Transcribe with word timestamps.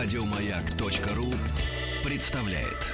Радиомаяк.ру 0.00 1.26
представляет. 2.04 2.86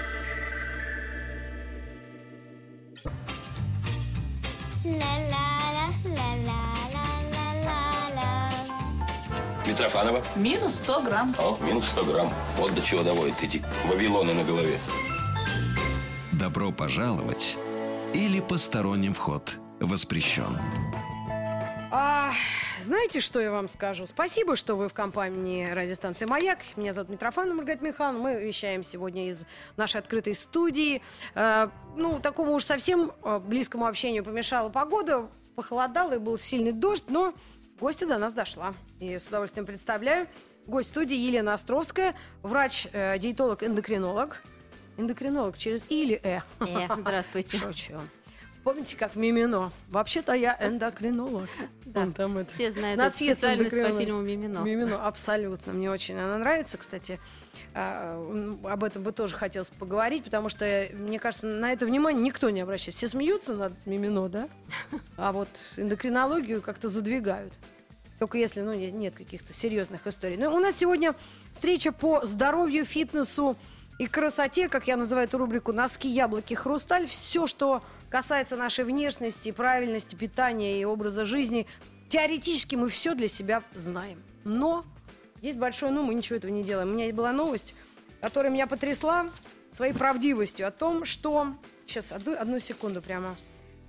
Митрофанова? 9.66 10.22
Минус 10.36 10.76
100 10.76 11.02
грамм. 11.02 11.34
О, 11.38 11.58
минус 11.66 11.88
100 11.88 12.04
грамм. 12.06 12.32
Вот 12.56 12.74
до 12.74 12.80
чего 12.80 13.02
доводят 13.02 13.36
эти 13.42 13.62
вавилоны 13.86 14.32
на 14.32 14.42
голове. 14.42 14.78
Добро 16.32 16.72
пожаловать 16.72 17.58
или 18.14 18.40
посторонним 18.40 19.12
вход 19.12 19.58
воспрещен. 19.78 20.58
А, 21.92 22.32
знаете, 22.84 23.20
что 23.20 23.40
я 23.40 23.50
вам 23.50 23.68
скажу? 23.68 24.06
Спасибо, 24.06 24.56
что 24.56 24.76
вы 24.76 24.88
в 24.88 24.94
компании 24.94 25.70
радиостанции 25.70 26.26
«Маяк». 26.26 26.58
Меня 26.76 26.92
зовут 26.92 27.10
Митрофанова 27.10 27.54
Маргарита 27.54 27.84
Михайловна. 27.84 28.20
Мы 28.20 28.42
вещаем 28.42 28.84
сегодня 28.84 29.28
из 29.28 29.46
нашей 29.76 30.00
открытой 30.00 30.34
студии. 30.34 31.00
Э, 31.34 31.68
ну, 31.96 32.20
такому 32.20 32.52
уж 32.52 32.64
совсем 32.64 33.12
э, 33.22 33.38
близкому 33.38 33.86
общению 33.86 34.22
помешала 34.22 34.68
погода. 34.68 35.28
Похолодало 35.56 36.14
и 36.14 36.18
был 36.18 36.38
сильный 36.38 36.72
дождь, 36.72 37.04
но 37.08 37.32
гостья 37.80 38.06
до 38.06 38.18
нас 38.18 38.34
дошла. 38.34 38.74
И 39.00 39.18
с 39.18 39.28
удовольствием 39.28 39.66
представляю. 39.66 40.28
Гость 40.66 40.90
студии 40.90 41.16
Елена 41.16 41.54
Островская, 41.54 42.14
врач-диетолог-эндокринолог. 42.42 44.42
Эндокринолог 44.96 45.58
через 45.58 45.90
«и» 45.90 46.02
или 46.02 46.20
«э». 46.22 46.40
Э, 46.60 46.88
здравствуйте. 46.98 47.56
Шучу. 47.56 48.00
Помните, 48.64 48.96
как 48.96 49.14
Мимино? 49.14 49.72
Вообще-то 49.90 50.32
я 50.32 50.56
эндокринолог. 50.58 51.48
Да. 51.84 52.08
Там 52.16 52.38
это. 52.38 52.50
Все 52.50 52.72
знают 52.72 52.98
На 52.98 53.06
эту 53.06 53.16
съезд 53.18 53.38
специальность 53.38 53.74
по 53.74 53.92
фильму 53.92 54.22
«Мимино». 54.22 54.60
Мимино, 54.60 55.06
абсолютно. 55.06 55.74
Мне 55.74 55.90
очень 55.90 56.16
она 56.16 56.38
нравится, 56.38 56.78
кстати. 56.78 57.20
А, 57.74 58.16
об 58.64 58.82
этом 58.82 59.02
бы 59.02 59.12
тоже 59.12 59.36
хотелось 59.36 59.68
поговорить, 59.68 60.24
потому 60.24 60.48
что, 60.48 60.88
мне 60.94 61.18
кажется, 61.18 61.46
на 61.46 61.72
это 61.72 61.84
внимание 61.84 62.22
никто 62.22 62.48
не 62.48 62.62
обращает. 62.62 62.96
Все 62.96 63.06
смеются 63.06 63.54
над 63.54 63.74
Мимино, 63.86 64.28
да? 64.28 64.48
А 65.16 65.32
вот 65.32 65.48
эндокринологию 65.76 66.62
как-то 66.62 66.88
задвигают. 66.88 67.52
Только 68.18 68.38
если 68.38 68.62
ну, 68.62 68.72
не- 68.72 68.90
нет 68.90 69.14
каких-то 69.14 69.52
серьезных 69.52 70.06
историй. 70.06 70.36
Но 70.36 70.54
у 70.54 70.58
нас 70.58 70.76
сегодня 70.76 71.14
встреча 71.52 71.92
по 71.92 72.24
здоровью, 72.24 72.86
фитнесу 72.86 73.56
и 73.98 74.06
красоте, 74.06 74.68
как 74.68 74.86
я 74.86 74.96
называю 74.96 75.26
эту 75.26 75.38
рубрику 75.38 75.72
«Носки, 75.72 76.08
яблоки, 76.08 76.54
хрусталь». 76.54 77.06
Все, 77.06 77.46
что 77.46 77.82
касается 78.14 78.54
нашей 78.54 78.84
внешности, 78.84 79.50
правильности 79.50 80.14
питания 80.14 80.80
и 80.80 80.84
образа 80.84 81.24
жизни, 81.24 81.66
теоретически 82.08 82.76
мы 82.76 82.88
все 82.88 83.16
для 83.16 83.26
себя 83.26 83.64
знаем. 83.74 84.22
Но 84.44 84.84
есть 85.42 85.58
большое 85.58 85.90
«но», 85.90 86.04
мы 86.04 86.14
ничего 86.14 86.36
этого 86.36 86.52
не 86.52 86.62
делаем. 86.62 86.90
У 86.90 86.92
меня 86.92 87.12
была 87.12 87.32
новость, 87.32 87.74
которая 88.20 88.52
меня 88.52 88.68
потрясла 88.68 89.26
своей 89.72 89.94
правдивостью 89.94 90.68
о 90.68 90.70
том, 90.70 91.04
что... 91.04 91.56
Сейчас, 91.88 92.12
одну, 92.12 92.38
одну 92.38 92.60
секунду 92.60 93.02
прямо. 93.02 93.34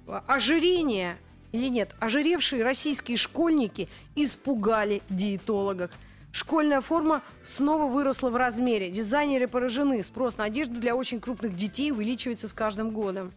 Ожирение 0.08 1.18
или 1.52 1.68
нет, 1.68 1.94
ожиревшие 2.00 2.64
российские 2.64 3.18
школьники 3.18 3.90
испугали 4.16 5.04
диетологов. 5.08 5.92
Школьная 6.32 6.82
форма 6.82 7.22
снова 7.44 7.86
выросла 7.86 8.32
в 8.32 8.36
размере. 8.38 8.90
Дизайнеры 8.90 9.48
поражены. 9.48 10.02
Спрос 10.02 10.38
на 10.38 10.46
одежду 10.46 10.82
для 10.82 10.96
очень 10.96 11.20
крупных 11.20 11.56
детей 11.56 11.92
увеличивается 11.92 12.48
с 12.48 12.54
каждым 12.54 12.90
годом. 12.90 13.32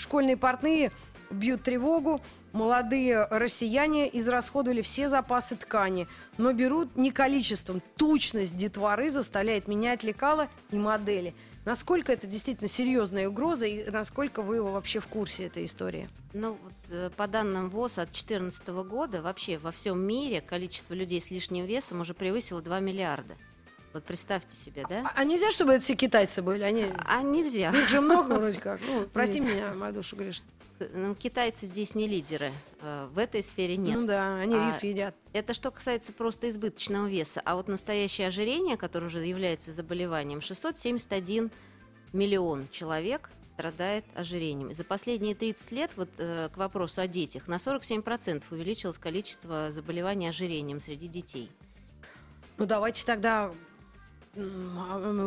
Школьные 0.00 0.38
портные 0.38 0.92
бьют 1.30 1.62
тревогу. 1.62 2.22
Молодые 2.52 3.26
россияне 3.30 4.08
израсходовали 4.18 4.80
все 4.80 5.08
запасы 5.08 5.56
ткани, 5.56 6.08
но 6.38 6.52
берут 6.54 6.96
не 6.96 7.12
количеством. 7.12 7.82
Тучность 7.96 8.56
детворы 8.56 9.10
заставляет 9.10 9.68
менять 9.68 10.02
лекала 10.02 10.48
и 10.70 10.76
модели. 10.78 11.34
Насколько 11.66 12.12
это 12.12 12.26
действительно 12.26 12.66
серьезная 12.66 13.28
угроза 13.28 13.66
и 13.66 13.88
насколько 13.90 14.40
вы 14.40 14.62
вообще 14.62 15.00
в 15.00 15.06
курсе 15.06 15.46
этой 15.46 15.66
истории? 15.66 16.08
Ну, 16.32 16.56
вот, 16.60 16.72
э, 16.88 17.10
по 17.14 17.26
данным 17.28 17.68
ВОЗ 17.68 17.98
от 17.98 18.06
2014 18.06 18.82
года, 18.82 19.20
вообще 19.20 19.58
во 19.58 19.70
всем 19.70 20.00
мире 20.00 20.40
количество 20.40 20.94
людей 20.94 21.20
с 21.20 21.30
лишним 21.30 21.66
весом 21.66 22.00
уже 22.00 22.14
превысило 22.14 22.62
2 22.62 22.80
миллиарда. 22.80 23.34
Вот 23.92 24.04
представьте 24.04 24.56
себе, 24.56 24.84
да? 24.88 25.00
А, 25.14 25.20
а 25.20 25.24
нельзя, 25.24 25.50
чтобы 25.50 25.72
это 25.72 25.82
все 25.84 25.96
китайцы 25.96 26.42
были? 26.42 26.62
Они... 26.62 26.86
А 27.06 27.22
нельзя. 27.22 27.70
Их 27.70 27.88
же 27.88 28.00
много 28.00 28.34
вроде 28.38 28.60
как. 28.60 28.80
Ну, 28.86 29.06
прости 29.12 29.40
меня, 29.40 29.72
моя 29.74 29.92
душа 29.92 30.14
говоришь. 30.16 30.42
Ну, 30.94 31.14
Китайцы 31.14 31.66
здесь 31.66 31.94
не 31.94 32.06
лидеры. 32.08 32.52
э, 32.80 33.08
В 33.12 33.18
этой 33.18 33.42
сфере 33.42 33.76
нет. 33.76 33.98
Ну 33.98 34.06
да, 34.06 34.36
они 34.36 34.54
А, 34.54 34.66
рис 34.66 34.82
едят. 34.82 35.14
Это 35.34 35.52
что 35.52 35.70
касается 35.70 36.12
просто 36.12 36.48
избыточного 36.48 37.06
веса. 37.08 37.42
А 37.44 37.56
вот 37.56 37.68
настоящее 37.68 38.28
ожирение, 38.28 38.76
которое 38.78 39.06
уже 39.06 39.20
является 39.20 39.72
заболеванием, 39.72 40.40
671 40.40 41.50
миллион 42.14 42.68
человек 42.70 43.28
страдает 43.54 44.06
ожирением. 44.14 44.70
И 44.70 44.74
за 44.74 44.84
последние 44.84 45.34
30 45.34 45.72
лет, 45.72 45.90
вот 45.96 46.08
э, 46.16 46.48
к 46.50 46.56
вопросу 46.56 47.02
о 47.02 47.06
детях, 47.06 47.46
на 47.46 47.56
47% 47.56 48.44
увеличилось 48.50 48.96
количество 48.96 49.70
заболеваний 49.70 50.28
ожирением 50.28 50.80
среди 50.80 51.08
детей. 51.08 51.50
Ну 52.56 52.64
давайте 52.64 53.04
тогда 53.04 53.52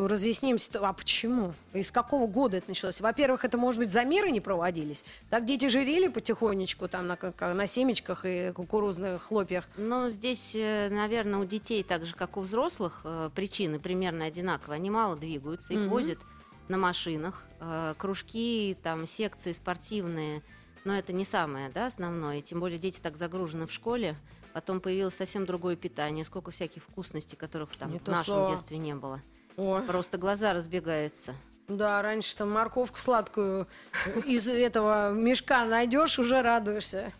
разъясним, 0.07 0.57
ситу- 0.57 0.83
а 0.85 0.93
почему? 0.93 1.53
Из 1.73 1.91
какого 1.91 2.27
года 2.27 2.57
это 2.57 2.69
началось? 2.69 3.01
Во-первых, 3.01 3.45
это, 3.45 3.57
может 3.57 3.79
быть, 3.79 3.91
замеры 3.91 4.31
не 4.31 4.41
проводились? 4.41 5.03
Так 5.29 5.45
дети 5.45 5.67
жирели 5.69 6.07
потихонечку 6.07 6.87
там 6.87 7.07
на, 7.07 7.17
на 7.53 7.67
семечках 7.67 8.25
и 8.25 8.51
кукурузных 8.53 9.23
хлопьях? 9.23 9.65
Но 9.77 10.09
здесь, 10.09 10.55
наверное, 10.55 11.39
у 11.39 11.45
детей, 11.45 11.83
так 11.83 12.05
же 12.05 12.15
как 12.15 12.37
у 12.37 12.41
взрослых, 12.41 13.01
э, 13.03 13.29
причины 13.33 13.79
примерно 13.79 14.25
одинаковые. 14.25 14.77
Они 14.77 14.89
мало 14.89 15.15
двигаются, 15.15 15.73
их 15.73 15.79
Мгм. 15.81 15.89
возят 15.89 16.19
на 16.67 16.77
машинах, 16.77 17.43
э, 17.59 17.93
кружки, 17.97 18.77
там, 18.83 19.05
секции 19.05 19.51
спортивные. 19.51 20.41
Но 20.85 20.93
это 20.95 21.13
не 21.13 21.23
самое 21.25 21.69
да, 21.69 21.87
основное. 21.87 22.41
Тем 22.41 22.59
более 22.59 22.77
дети 22.77 22.99
так 22.99 23.15
загружены 23.17 23.67
в 23.67 23.71
школе. 23.71 24.15
Потом 24.53 24.79
появилось 24.79 25.15
совсем 25.15 25.45
другое 25.45 25.75
питание, 25.75 26.23
сколько 26.23 26.51
всяких 26.51 26.83
вкусностей, 26.83 27.35
которых 27.37 27.75
там 27.75 27.91
Не 27.91 27.99
в 27.99 28.07
нашем 28.07 28.25
слово. 28.25 28.51
детстве 28.51 28.77
не 28.77 28.93
было. 28.95 29.19
О, 29.57 29.81
Просто 29.81 30.17
глаза 30.17 30.53
разбегаются. 30.53 31.33
да, 31.67 32.01
раньше 32.01 32.35
там 32.35 32.51
морковку 32.51 32.99
сладкую 32.99 33.67
из 34.25 34.47
этого 34.49 35.11
мешка 35.11 35.65
найдешь, 35.65 36.19
уже 36.19 36.41
радуешься. 36.41 37.11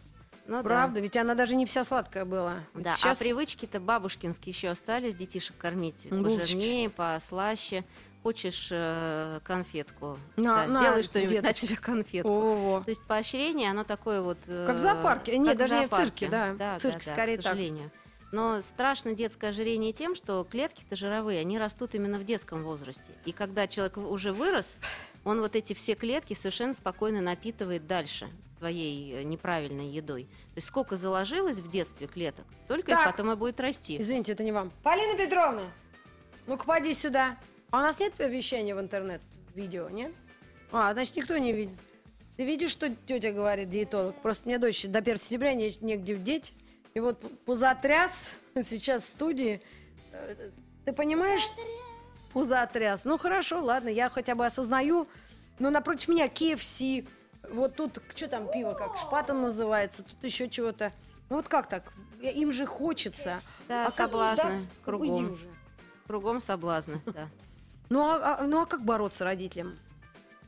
Ну, 0.45 0.57
да. 0.57 0.63
Правда? 0.63 0.99
Ведь 0.99 1.16
она 1.16 1.35
даже 1.35 1.55
не 1.55 1.66
вся 1.66 1.83
сладкая 1.85 2.25
была. 2.25 2.55
Ведь 2.73 2.83
Да, 2.83 2.94
сейчас 2.95 3.17
а 3.17 3.23
привычки-то 3.23 3.79
бабушкинские 3.79 4.51
еще 4.53 4.67
остались, 4.69 5.15
детишек 5.15 5.55
кормить 5.57 6.07
Булочки. 6.11 6.39
пожирнее, 6.39 6.89
послаще. 6.89 7.85
Хочешь 8.23 8.69
э, 8.72 9.41
конфетку? 9.44 10.17
На- 10.38 10.66
да, 10.66 10.67
на, 10.67 10.79
сделай 10.79 11.03
что-нибудь, 11.03 11.41
на 11.44 11.51
тебе 11.51 11.75
конфетку. 11.75 12.29
О, 12.31 12.81
То 12.85 12.89
есть 12.89 13.03
поощрение, 13.03 13.69
оно 13.69 13.84
такое 13.84 14.22
вот... 14.22 14.38
э, 14.47 14.66
Как 14.66 14.78
в 14.78 14.79
зоопарке. 14.79 15.38
Нет, 15.38 15.56
в 15.56 15.57
даже 15.57 15.73
не 15.73 15.88
в 15.88 15.89
зоопарке. 15.89 16.06
цирке, 16.28 16.29
да. 16.29 16.53
Да, 16.53 16.79
Цирк 16.79 17.00
да, 17.00 17.00
да, 17.06 17.12
скорее 17.12 17.38
к 17.38 17.41
так. 17.44 17.51
сожалению. 17.51 17.91
Но 18.31 18.62
страшно 18.62 19.13
детское 19.13 19.50
ожирение 19.50 19.91
тем, 19.91 20.16
что 20.16 20.47
клетки-то 20.50 20.95
жировые, 20.95 21.41
они 21.41 21.59
растут 21.59 21.95
именно 21.95 22.17
в 22.17 22.23
детском 22.23 22.63
возрасте. 22.63 23.12
И 23.25 23.33
когда 23.33 23.67
человек 23.67 23.97
уже 23.97 24.31
вырос, 24.31 24.78
он 25.25 25.41
вот 25.41 25.56
эти 25.57 25.73
все 25.73 25.94
клетки 25.94 26.33
совершенно 26.33 26.72
спокойно 26.73 27.19
напитывает 27.19 27.85
дальше 27.88 28.29
своей 28.57 29.16
э, 29.16 29.23
неправильной 29.23 29.88
едой. 29.89 30.23
То 30.23 30.57
есть 30.57 30.67
сколько 30.69 30.95
заложилось 30.95 31.57
в 31.57 31.69
детстве 31.69 32.07
клеток, 32.07 32.45
столько 32.63 32.91
их 32.91 32.97
Так. 32.97 33.12
потом 33.12 33.31
и 33.33 33.35
будет 33.35 33.59
расти. 33.59 34.00
Извините, 34.00 34.31
это 34.31 34.44
не 34.45 34.53
вам. 34.53 34.72
Полина 34.81 35.17
Петровна, 35.17 35.63
ну-ка 36.47 36.63
поди 36.63 36.94
сюда. 36.94 37.38
А 37.73 37.79
у 37.79 37.81
нас 37.81 38.00
нет 38.00 38.13
вещания 38.19 38.75
в 38.75 38.79
интернет 38.79 39.19
видео, 39.56 39.89
нет? 39.89 40.11
А, 40.72 40.94
значит, 40.94 41.16
никто 41.16 41.35
не 41.39 41.51
видит. 41.51 41.75
Ты 42.38 42.45
видишь, 42.45 42.69
что 42.69 42.88
тетя 43.07 43.31
говорит, 43.31 43.72
диетолог? 43.72 44.16
Просто 44.22 44.47
мне 44.47 44.59
дочь 44.59 44.85
до 44.85 45.00
1 45.00 45.17
сентября 45.17 45.56
не- 45.56 45.75
негде 45.81 46.16
деть. 46.17 46.53
И 46.94 47.00
вот 47.00 47.19
пузотряс 47.45 48.30
сейчас 48.62 49.01
в 49.01 49.07
студии. 49.07 49.59
Э, 50.12 50.51
Ты 50.86 50.94
понимаешь? 50.94 51.42
Пузотряс. 52.31 53.06
Ну 53.06 53.18
хорошо, 53.18 53.63
ладно, 53.63 53.89
я 53.89 54.09
хотя 54.09 54.36
бы 54.36 54.45
осознаю. 54.45 55.07
Но 55.57 55.71
напротив 55.71 56.09
меня 56.09 56.27
KFC. 56.27 57.07
Вот 57.50 57.75
тут, 57.75 58.00
что 58.13 58.27
там 58.27 58.51
пиво, 58.51 58.74
как 58.75 58.97
шпатон 58.97 59.42
называется, 59.42 60.03
тут 60.03 60.24
еще 60.24 60.47
чего-то. 60.47 60.94
Ну 61.31 61.38
вот 61.38 61.47
как 61.47 61.68
так? 61.69 61.92
Им 62.21 62.51
же 62.51 62.68
хочется. 62.68 63.42
Да, 63.68 63.83
А 63.83 63.86
как- 63.86 63.95
соблазны 63.95 64.44
да, 64.44 64.59
кругом. 64.86 65.09
Уйди 65.09 65.25
уже. 65.25 65.47
Кругом 66.06 66.39
соблазны, 66.39 67.01
да. 67.07 67.27
Ну 67.94 68.01
а, 68.10 68.38
а- 68.40 68.44
ну 68.48 68.60
а 68.62 68.66
как 68.66 68.84
бороться 68.84 69.24
родителям? 69.24 69.78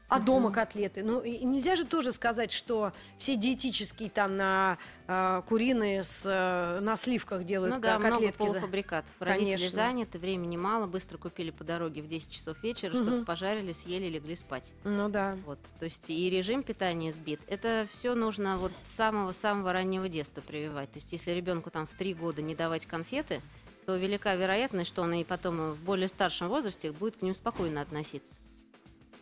А 0.08 0.20
дома 0.20 0.52
котлеты? 0.52 1.04
Ну 1.04 1.24
нельзя 1.24 1.76
же 1.76 1.84
тоже 1.84 2.12
сказать, 2.14 2.52
что 2.52 2.92
все 3.18 3.36
диетические 3.36 4.10
там 4.10 4.38
на 4.38 4.78
э, 5.08 5.42
куриные 5.48 6.04
с, 6.04 6.24
э, 6.26 6.80
на 6.80 6.96
сливках 6.96 7.44
делают 7.44 7.76
Ну 7.76 7.82
да, 7.82 7.94
ко- 7.94 8.00
много 8.00 8.14
котлетки. 8.14 8.38
за- 8.38 8.48
полуфабрикатов. 8.54 9.12
Родители 9.20 9.56
Конечно. 9.58 9.70
заняты, 9.76 10.20
времени 10.20 10.58
мало, 10.58 10.86
быстро 10.88 11.18
купили 11.18 11.50
по 11.52 11.64
дороге 11.64 12.02
в 12.04 12.08
10 12.08 12.30
часов 12.32 12.62
вечера, 12.64 12.94
Мгм. 12.96 13.06
что-то 13.08 13.26
пожарили, 13.26 13.72
съели, 13.74 14.08
легли 14.08 14.36
спать. 14.36 14.74
Ну 14.84 15.10
да. 15.10 15.38
Вот, 15.46 15.60
то 15.80 15.86
есть 15.86 16.10
и 16.10 16.30
режим 16.30 16.62
питания 16.64 17.12
сбит. 17.12 17.42
Это 17.48 17.86
все 17.92 18.14
нужно 18.16 18.58
вот 18.60 18.72
с 18.80 18.86
самого-самого 18.88 19.72
раннего 19.74 20.08
детства 20.08 20.42
прививать. 20.42 20.92
То 20.92 20.98
есть 21.00 21.12
если 21.12 21.32
ребенку 21.32 21.70
там 21.72 21.86
в 21.88 21.94
три 21.96 22.14
года 22.14 22.42
не 22.44 22.54
давать 22.56 22.86
конфеты, 22.86 23.42
то 23.86 23.96
велика 23.96 24.36
вероятность, 24.36 24.90
что 24.90 25.04
он 25.04 25.14
и 25.14 25.24
потом 25.24 25.74
в 25.74 25.82
более 25.82 26.08
старшем 26.08 26.48
возрасте 26.48 26.92
будет 26.92 27.18
к 27.18 27.22
ним 27.22 27.34
спокойно 27.34 27.82
относиться. 27.82 28.40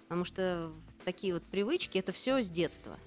Потому 0.07 0.25
что 0.25 0.71
такие 1.05 1.33
вот 1.33 1.43
привычки 1.43 1.97
это 1.97 2.11
все 2.11 2.41
с 2.41 2.49
детства. 2.49 2.97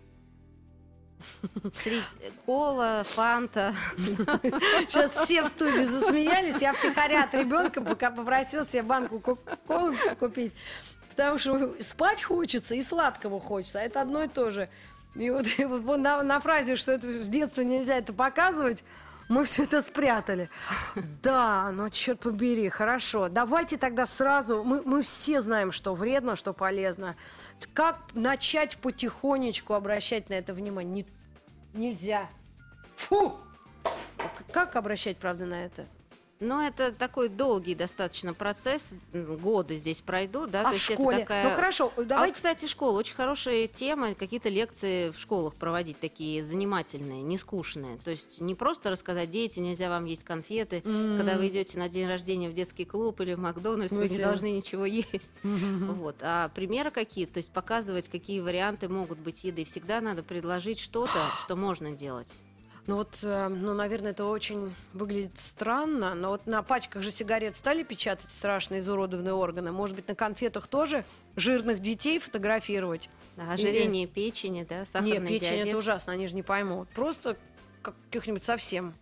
Средь... 1.75 2.03
Кола, 2.44 3.03
фанта. 3.06 3.75
Сейчас 3.97 5.17
все 5.25 5.43
в 5.43 5.49
студии 5.49 5.85
засмеялись. 5.85 6.61
Я 6.61 6.73
втихаря 6.75 7.25
от 7.25 7.35
ребенка 7.35 7.81
пока 7.81 8.11
попросил 8.11 8.67
себе 8.67 8.82
банку 8.82 9.38
колы 9.67 9.97
купить. 10.19 10.53
Потому 11.08 11.38
что 11.38 11.75
спать 11.82 12.23
хочется 12.23 12.75
и 12.75 12.82
сладкого 12.82 13.41
хочется. 13.41 13.81
А 13.81 13.82
это 13.82 14.03
одно 14.03 14.25
и 14.25 14.29
то 14.29 14.50
же. 14.50 14.69
И 15.14 15.31
вот, 15.31 15.47
и 15.58 15.64
вот 15.64 15.99
на, 15.99 16.23
на 16.23 16.41
фразе, 16.41 16.76
что 16.76 16.93
это 16.93 17.11
с 17.11 17.29
детства 17.29 17.62
нельзя 17.62 17.97
это 17.97 18.12
показывать, 18.12 18.85
мы 19.28 19.44
все 19.44 19.64
это 19.64 19.82
спрятали. 19.82 20.49
Да, 21.23 21.70
ну 21.73 21.88
черт 21.90 22.20
побери, 22.20 22.69
хорошо. 22.69 23.28
Давайте 23.28 23.76
тогда 23.76 24.06
сразу, 24.06 24.62
мы, 24.62 24.82
мы 24.82 25.02
все 25.02 25.40
знаем, 25.40 25.73
что 25.73 25.94
вредно, 25.94 26.37
что 26.37 26.52
полезно. 26.52 27.17
Как 27.75 27.99
начать 28.14 28.76
потихонечку 28.78 29.75
обращать 29.75 30.28
на 30.28 30.34
это 30.34 30.55
внимание? 30.55 31.05
Не, 31.75 31.88
нельзя. 31.88 32.28
Фу! 32.96 33.37
Как 34.52 34.76
обращать, 34.76 35.19
правда, 35.19 35.46
на 35.46 35.64
это? 35.64 35.87
Но 36.38 36.62
это 36.62 36.93
такой 36.93 37.31
долгий 37.31 37.75
достаточно 37.75 38.35
процесс, 38.35 38.93
годы 39.12 39.79
здесь 39.79 40.03
пройдут, 40.03 40.50
да. 40.50 40.61
А 40.61 40.65
То 40.65 40.71
в 40.71 40.73
есть 40.75 40.93
школе? 40.93 41.17
Это 41.19 41.25
такая... 41.25 41.49
Ну 41.49 41.56
хорошо, 41.56 41.93
А 41.97 42.03
давайте. 42.03 42.35
кстати, 42.35 42.67
школа 42.67 42.99
очень 42.99 43.15
хорошая 43.15 43.67
тема, 43.69 44.15
какие-то 44.15 44.50
лекции 44.50 45.11
в 45.11 45.19
школах 45.19 45.55
проводить 45.55 45.99
такие 45.99 46.44
занимательные, 46.44 47.23
не 47.23 47.38
скучные. 47.38 47.97
То 48.05 48.11
есть 48.11 48.41
не 48.41 48.55
просто 48.55 48.91
рассказать 48.91 49.31
дети, 49.31 49.61
нельзя 49.61 49.88
вам 49.88 50.05
есть 50.05 50.25
конфеты, 50.25 50.83
когда 50.83 51.37
вы 51.38 51.49
идете 51.49 51.79
на 51.79 51.88
день 51.88 52.06
рождения 52.06 52.50
в 52.50 52.53
детский 52.53 52.85
клуб 52.85 53.19
или 53.23 53.32
в 53.32 53.39
Макдональдс, 53.39 53.93
Ну, 53.93 54.00
вы 54.00 54.09
не 54.09 54.19
должны 54.19 54.50
ничего 54.50 54.85
есть. 54.85 55.41
Вот. 55.43 56.17
А 56.21 56.50
примеры 56.50 56.91
какие-то, 56.91 57.35
то 57.35 57.39
есть 57.39 57.50
показывать, 57.50 58.09
какие 58.09 58.41
варианты 58.41 58.89
могут 58.89 59.19
быть 59.19 59.44
еды. 59.44 59.65
Всегда 59.65 60.00
надо 60.03 60.23
предложить 60.23 60.79
что-то, 60.81 61.19
что 61.44 61.56
можно 61.56 61.93
делать. 61.93 62.29
Ну 62.87 62.97
вот, 62.97 63.19
э, 63.25 63.49
ну, 63.49 63.75
наверное, 63.75 64.12
это 64.12 64.25
очень 64.27 64.73
выглядит 64.93 65.33
странно, 65.41 66.15
но 66.15 66.31
вот 66.31 66.47
на 66.47 66.62
пачках 66.62 67.03
же 67.03 67.11
сигарет 67.11 67.56
стали 67.56 67.83
печатать 67.83 68.31
страшные 68.31 68.79
изуродованные 68.81 69.33
органы. 69.35 69.73
Может 69.73 69.97
быть, 69.97 70.06
на 70.06 70.15
конфетах 70.15 70.69
тоже 70.69 71.05
жирных 71.35 71.81
детей 71.81 72.21
фотографировать? 72.21 73.11
Да, 73.37 73.53
ожирение 73.53 74.06
печени, 74.06 74.65
да, 74.69 74.85
сахарный 74.85 75.19
Нет, 75.19 75.29
печень 75.29 75.49
диабет. 75.56 75.69
это 75.69 75.79
ужасно, 75.79 76.12
они 76.12 76.29
же 76.29 76.37
не 76.37 76.43
поймут. 76.44 76.88
Просто 76.91 77.37
как- 77.83 77.94
каких-нибудь 78.11 78.44
совсем. 78.44 78.94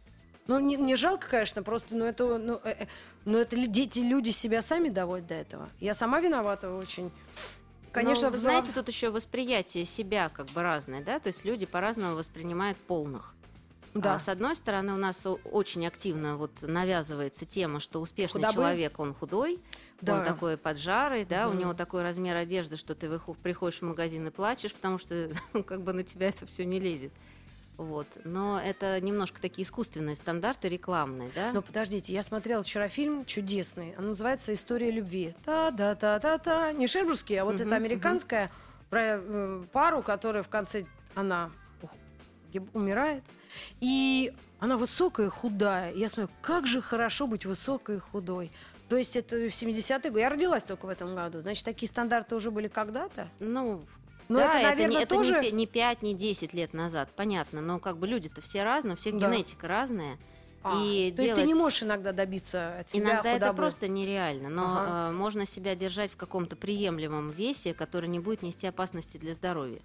Ну, 0.47 0.59
не, 0.61 0.77
не 0.77 0.97
жалко, 0.97 1.29
конечно, 1.29 1.63
просто, 1.63 1.95
ну, 1.95 2.07
это, 2.07 2.39
ну, 2.39 2.61
э, 2.65 2.71
э, 2.81 2.87
ну, 3.27 3.37
это 3.39 3.55
дети, 3.67 3.99
люди 3.99 4.31
себя 4.31 4.63
сами 4.63 4.89
доводят 4.89 5.27
до 5.27 5.35
этого. 5.35 5.69
Я 5.81 5.93
сама 5.93 6.21
виновата 6.21 6.71
очень. 6.75 7.11
Конечно, 7.93 8.25
Но, 8.29 8.31
вы 8.33 8.39
взлом- 8.39 8.41
знаете, 8.41 8.73
тут 8.75 8.89
еще 8.89 9.11
восприятие 9.11 9.85
себя 9.85 10.31
как 10.31 10.47
бы 10.47 10.63
разное, 10.63 11.03
да, 11.03 11.19
то 11.21 11.29
есть 11.29 11.45
люди 11.45 11.67
по-разному 11.67 12.17
воспринимают 12.17 12.77
полных. 12.79 13.35
Да. 13.95 14.15
А 14.15 14.19
с 14.19 14.29
одной 14.29 14.55
стороны, 14.57 14.93
у 14.93 14.97
нас 14.97 15.27
очень 15.51 15.87
активно 15.87 16.37
вот 16.37 16.51
навязывается 16.63 17.45
тема, 17.47 17.81
что 17.81 18.01
успешный 18.01 18.39
Худобы? 18.43 18.55
человек, 18.55 18.99
он 18.99 19.15
худой, 19.15 19.61
Да. 20.01 20.19
он 20.19 20.25
такой 20.25 20.57
поджарый, 20.57 21.25
да, 21.25 21.47
Мгм. 21.49 21.57
у 21.57 21.61
него 21.61 21.75
такой 21.75 22.03
размер 22.03 22.37
одежды, 22.37 22.77
что 22.77 22.95
ты 22.95 23.09
приходишь 23.43 23.79
в 23.79 23.83
магазин 23.85 24.27
и 24.27 24.31
плачешь, 24.31 24.75
потому 24.75 24.99
что 24.99 25.31
ну, 25.53 25.63
как 25.63 25.83
бы 25.83 25.93
на 25.93 26.03
тебя 26.03 26.29
это 26.29 26.45
все 26.47 26.65
не 26.65 26.81
лезет. 26.81 27.13
Вот. 27.77 28.07
Но 28.23 28.61
это 28.65 29.01
немножко 29.01 29.41
такие 29.43 29.65
искусственные 29.67 30.15
стандарты 30.15 30.69
рекламные, 30.69 31.31
да? 31.35 31.51
Но 31.53 31.61
подождите, 31.61 32.13
я 32.13 32.23
смотрела 32.23 32.63
вчера 32.63 32.89
фильм 32.89 33.25
чудесный. 33.25 33.95
Он 33.99 34.07
называется 34.09 34.53
«История 34.55 34.93
любви». 34.93 35.35
Та-да-та-та-та. 35.45 36.71
Не 36.73 36.87
шербургский, 36.87 37.35
а 37.37 37.45
вот 37.45 37.61
это 37.61 37.75
американская 37.75 38.53
про 38.91 39.19
э, 39.21 39.65
пару, 39.73 40.03
которая 40.03 40.45
в 40.45 40.49
конце, 40.49 40.85
она 41.17 41.51
ух, 41.83 41.91
умирает. 42.75 43.25
И 43.81 44.33
она 44.61 44.77
высокая 44.77 45.29
худая. 45.31 45.93
Я 45.95 46.09
смотрю, 46.09 46.33
как 46.43 46.67
же 46.67 46.81
хорошо 46.81 47.27
быть 47.27 47.45
высокой 47.47 47.97
и 47.97 48.01
худой. 48.01 48.51
То 48.89 48.97
есть 48.97 49.17
это 49.17 49.37
в 49.37 49.49
70-е 49.49 50.11
годы. 50.11 50.21
Я 50.21 50.29
родилась 50.29 50.65
только 50.65 50.87
в 50.87 50.89
этом 50.89 51.15
году. 51.15 51.41
Значит, 51.41 51.65
такие 51.65 51.89
стандарты 51.89 52.35
уже 52.35 52.51
были 52.51 52.69
когда-то. 52.69 53.29
Ну, 53.41 53.83
Но 54.29 54.39
да, 54.39 54.55
это, 54.59 54.69
наверное, 54.71 54.97
не, 54.99 55.03
это 55.03 55.15
тоже... 55.15 55.41
пе- 55.43 55.51
не 55.53 55.67
5, 55.67 56.03
не 56.03 56.15
10 56.15 56.53
лет 56.55 56.73
назад, 56.75 57.09
понятно. 57.17 57.61
Но 57.61 57.79
как 57.79 57.97
бы 57.99 58.07
люди-то 58.07 58.41
все 58.43 58.63
разные, 58.63 58.95
у 58.95 58.97
всех 58.97 59.19
Да. 59.19 59.31
генетика 59.31 59.69
разная. 59.69 60.19
А, 60.63 60.81
и 60.83 61.13
то 61.13 61.23
есть 61.23 61.35
ты 61.35 61.41
не 61.43 61.49
делать- 61.49 61.63
можешь 61.63 61.83
иногда 61.83 62.13
добиться 62.13 62.79
от 62.79 62.91
себя 62.91 63.03
Иногда 63.13 63.31
это 63.33 63.47
худобы. 63.47 63.57
просто 63.57 63.87
нереально, 63.89 64.49
но 64.49 64.65
Ага. 64.65 65.11
э, 65.11 65.13
можно 65.13 65.45
себя 65.45 65.75
держать 65.75 66.11
в 66.13 66.17
каком-то 66.17 66.57
приемлемом 66.57 67.31
весе, 67.33 67.75
который 67.75 68.09
не 68.09 68.19
будет 68.19 68.41
нести 68.41 68.67
опасности 68.67 69.19
для 69.19 69.35
здоровья. 69.35 69.81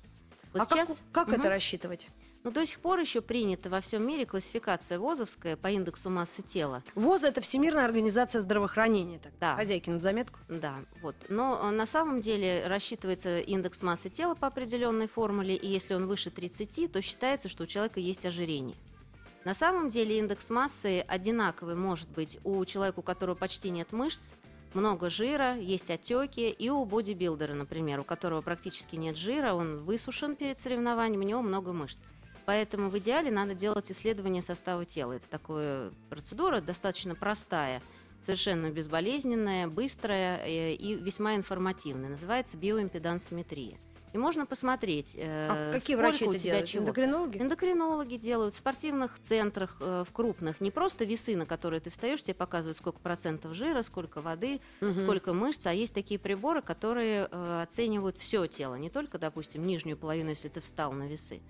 Вот 0.53 0.61
а 0.61 0.65
как- 0.65 0.71
сейчас, 0.87 1.01
как, 1.11 1.27
Мгм. 1.27 1.39
это 1.41 1.49
рассчитывать? 1.49 2.07
Ну, 2.43 2.51
до 2.51 2.65
сих 2.65 2.79
пор 2.79 2.99
еще 2.99 3.21
принята 3.21 3.69
во 3.69 3.81
всем 3.81 4.07
мире 4.07 4.25
классификация 4.25 4.97
ВОЗовская 4.99 5.57
по 5.57 5.67
индексу 5.67 6.09
массы 6.09 6.41
тела. 6.41 6.83
ВОЗ 6.95 7.25
это 7.25 7.41
Всемирная 7.41 7.85
организация 7.85 8.39
здравоохранения. 8.41 9.19
Так, 9.19 9.33
Да. 9.39 9.55
Хозяйки 9.55 9.89
на 9.89 9.99
заметку. 9.99 10.39
Да, 10.47 10.75
вот. 11.01 11.15
Но 11.27 11.59
э, 11.61 11.71
на 11.71 11.85
самом 11.85 12.21
деле 12.21 12.65
рассчитывается 12.67 13.39
индекс 13.39 13.81
массы 13.81 14.09
тела 14.09 14.35
по 14.35 14.47
определенной 14.47 15.07
формуле, 15.07 15.55
и 15.55 15.67
если 15.67 15.93
он 15.93 16.07
выше 16.07 16.31
30, 16.31 16.91
то 16.91 17.01
считается, 17.01 17.49
что 17.49 17.63
у 17.63 17.67
человека 17.67 17.99
есть 17.99 18.25
ожирение. 18.25 18.77
На 19.43 19.53
самом 19.53 19.89
деле 19.89 20.17
индекс 20.17 20.49
массы 20.49 21.01
одинаковый 21.07 21.75
может 21.75 22.09
быть 22.09 22.39
у 22.43 22.63
человека, 22.65 22.99
у 22.99 23.03
которого 23.03 23.35
почти 23.35 23.69
нет 23.69 23.91
мышц, 23.91 24.33
много 24.73 25.09
жира, 25.09 25.55
есть 25.55 25.89
отеки, 25.89 26.49
и 26.49 26.69
у 26.69 26.85
бодибилдера, 26.85 27.53
например, 27.53 28.01
у 28.01 28.03
которого 28.03 28.41
практически 28.41 28.95
нет 28.95 29.17
жира, 29.17 29.53
он 29.53 29.79
высушен 29.79 30.35
перед 30.35 30.59
соревнованием, 30.59 31.21
у 31.21 31.23
него 31.23 31.41
много 31.41 31.73
мышц. 31.73 31.99
Поэтому 32.49 32.89
в 32.89 32.97
идеале 32.97 33.29
надо 33.29 33.53
делать 33.53 33.91
исследование 33.91 34.41
состава 34.41 34.83
тела. 34.83 35.13
Это 35.13 35.29
такая 35.29 35.91
процедура 36.09 36.61
достаточно 36.61 37.13
простая, 37.13 37.79
совершенно 38.23 38.71
безболезненная, 38.71 39.67
быстрая 39.67 40.41
э, 40.47 40.73
и 40.73 40.95
весьма 40.95 41.35
информативная. 41.35 42.09
Называется 42.09 42.57
биоимпедансометрия. 42.57 43.77
И 44.13 44.17
можно 44.17 44.47
посмотреть, 44.47 45.13
э, 45.15 45.47
А 45.47 45.73
какие 45.73 45.95
врачи 45.95 46.25
у 46.25 46.31
это 46.31 46.39
тебя 46.39 46.53
делают? 46.53 46.69
чего. 46.69 46.81
Эндокринологи? 46.85 47.37
Эндокринологи 47.37 48.15
делают 48.15 48.55
в 48.55 48.57
спортивных 48.57 49.19
центрах, 49.21 49.77
э, 49.79 50.03
в 50.09 50.11
крупных, 50.11 50.59
не 50.59 50.71
просто 50.71 51.05
весы, 51.05 51.35
на 51.35 51.45
которые 51.45 51.81
ты 51.81 51.91
встаешь, 51.91 52.23
тебе 52.23 52.33
показывают, 52.33 52.77
сколько 52.77 52.97
процентов 52.99 53.53
жира, 53.53 53.83
сколько 53.83 54.21
воды, 54.21 54.59
Мгм. 54.81 54.97
сколько 54.97 55.33
мышц, 55.35 55.67
а 55.67 55.71
есть 55.71 55.93
такие 55.93 56.19
приборы, 56.19 56.63
которые 56.63 57.25
оценивают 57.25 58.17
все 58.17 58.47
тело, 58.47 58.73
не 58.73 58.89
только, 58.89 59.19
допустим, 59.19 59.67
нижнюю 59.67 59.97
половину, 59.97 60.31
если 60.31 60.47
ты 60.47 60.61
встал 60.61 60.93
на 60.93 61.03
весы. 61.03 61.41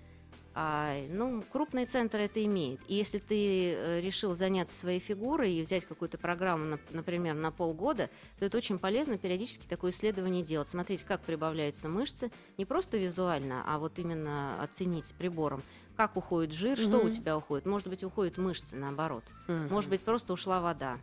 А, 0.52 0.94
ну, 1.08 1.44
крупные 1.52 1.86
центры 1.86 2.22
это 2.22 2.44
имеют. 2.44 2.80
И 2.88 2.94
если 2.94 3.18
ты 3.18 3.74
э, 3.74 4.00
решил 4.00 4.34
заняться 4.34 4.76
своей 4.76 4.98
фигурой 4.98 5.52
и 5.52 5.62
взять 5.62 5.84
какую-то 5.84 6.18
программу, 6.18 6.74
нап- 6.74 6.80
например, 6.90 7.34
на 7.34 7.52
полгода, 7.52 8.10
то 8.38 8.44
это 8.44 8.56
очень 8.58 8.78
полезно 8.78 9.16
периодически 9.16 9.66
такое 9.66 9.92
исследование 9.92 10.42
делать. 10.42 10.68
Смотреть, 10.68 11.04
как 11.04 11.20
прибавляются 11.20 11.88
мышцы, 11.88 12.32
не 12.58 12.64
просто 12.64 12.98
визуально, 12.98 13.62
а 13.66 13.78
вот 13.78 13.98
именно 14.00 14.60
оценить 14.60 15.14
прибором, 15.14 15.62
как 15.96 16.16
уходит 16.16 16.52
жир, 16.52 16.76
что 16.78 16.98
у 16.98 17.08
тебя 17.10 17.36
уходит. 17.36 17.64
Может 17.66 17.86
быть, 17.86 18.02
уходят 18.02 18.36
мышцы, 18.36 18.74
наоборот. 18.74 19.22
Мгм. 19.46 19.68
Может 19.68 19.90
быть, 19.90 20.00
просто 20.00 20.32
ушла 20.32 20.60
вода. 20.60 20.98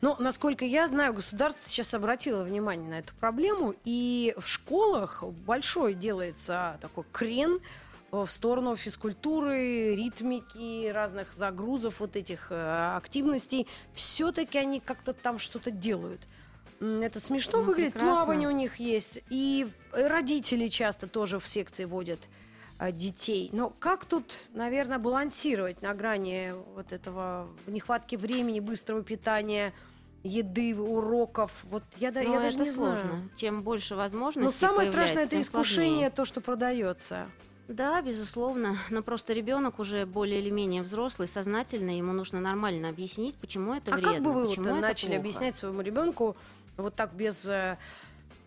Ну, 0.00 0.16
насколько 0.18 0.64
я 0.64 0.86
знаю, 0.88 1.14
государство 1.14 1.68
сейчас 1.68 1.94
обратило 1.94 2.42
внимание 2.42 2.90
на 2.90 2.98
эту 2.98 3.14
проблему, 3.14 3.74
и 3.84 4.34
в 4.36 4.46
школах 4.46 5.22
большой 5.22 5.94
делается 5.94 6.78
такой 6.80 7.04
крен 7.12 7.60
в 8.12 8.26
сторону 8.28 8.76
физкультуры, 8.76 9.94
ритмики, 9.96 10.88
разных 10.90 11.32
загрузов, 11.32 12.00
вот 12.00 12.16
этих 12.16 12.48
э, 12.50 12.94
активностей. 12.96 13.66
Все-таки 13.94 14.58
они 14.58 14.80
как-то 14.80 15.12
там 15.12 15.38
что-то 15.38 15.70
делают. 15.70 16.20
Это 16.80 17.20
смешно 17.20 17.58
Ну, 17.60 17.64
выглядит, 17.64 17.94
прекрасно. 17.94 18.16
плавание 18.16 18.48
у 18.48 18.52
них 18.52 18.76
есть, 18.78 19.20
и 19.30 19.66
родители 19.92 20.68
часто 20.68 21.06
тоже 21.06 21.38
в 21.38 21.48
секции 21.48 21.84
водят 21.84 22.20
э, 22.78 22.92
детей. 22.92 23.48
Но 23.52 23.70
как 23.70 24.04
тут, 24.04 24.50
наверное, 24.52 24.98
балансировать 24.98 25.80
на 25.82 25.94
грани 25.94 26.52
вот 26.74 26.92
этого 26.92 27.48
нехватки 27.66 28.16
времени, 28.16 28.60
быстрого 28.60 29.02
питания, 29.02 29.72
еды, 30.22 30.76
уроков? 30.78 31.64
Вот 31.64 31.82
я, 31.96 32.12
да, 32.12 32.22
Но 32.22 32.34
я 32.34 32.40
даже 32.40 32.56
это 32.56 32.64
не 32.64 32.70
сложно. 32.70 32.98
знаю. 33.08 33.30
Чем 33.36 33.62
больше 33.62 33.94
возможностей 33.96 34.44
Но 34.44 34.68
самое 34.68 34.88
страшное 34.90 35.22
это 35.22 35.30
тем 35.32 35.42
сложнее. 35.42 35.64
искушение, 35.64 36.10
то, 36.10 36.24
что 36.24 36.40
продается. 36.40 37.26
Да, 37.68 38.00
безусловно, 38.00 38.76
но 38.90 39.02
просто 39.02 39.32
ребенок 39.32 39.78
уже 39.80 40.06
более 40.06 40.40
или 40.40 40.50
менее 40.50 40.82
взрослый, 40.82 41.26
сознательный, 41.26 41.98
ему 41.98 42.12
нужно 42.12 42.40
нормально 42.40 42.88
объяснить, 42.88 43.36
почему 43.36 43.74
это 43.74 43.92
а 43.92 43.96
вредно, 43.96 44.12
как 44.14 44.22
бы 44.22 44.32
вы 44.32 44.42
вот 44.42 44.56
почему 44.56 44.76
начали 44.76 45.08
плохо. 45.08 45.20
объяснять 45.20 45.56
своему 45.56 45.80
ребенку 45.80 46.36
вот 46.76 46.94
так 46.94 47.12
без 47.14 47.44
э, 47.46 47.76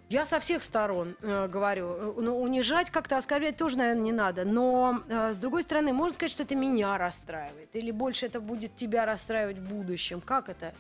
Я 0.09 0.25
со 0.25 0.39
всех 0.39 0.63
сторон 0.63 1.15
э, 1.21 1.47
говорю. 1.47 2.15
Ну, 2.19 2.41
унижать 2.41 2.89
как-то, 2.89 3.17
оскорблять 3.17 3.57
тоже, 3.57 3.77
наверное, 3.77 4.03
не 4.03 4.11
надо. 4.11 4.45
Но, 4.45 5.03
э, 5.07 5.33
с 5.33 5.37
другой 5.37 5.63
стороны, 5.63 5.93
можно 5.93 6.15
сказать, 6.15 6.31
что 6.31 6.43
это 6.43 6.55
меня 6.55 6.97
расстраивает. 6.97 7.75
Или 7.75 7.91
больше 7.91 8.25
это 8.25 8.39
будет 8.39 8.75
тебя 8.75 9.05
расстраивать 9.05 9.57
в 9.57 9.69
будущем. 9.69 10.21
Как 10.21 10.49
это? 10.49 10.73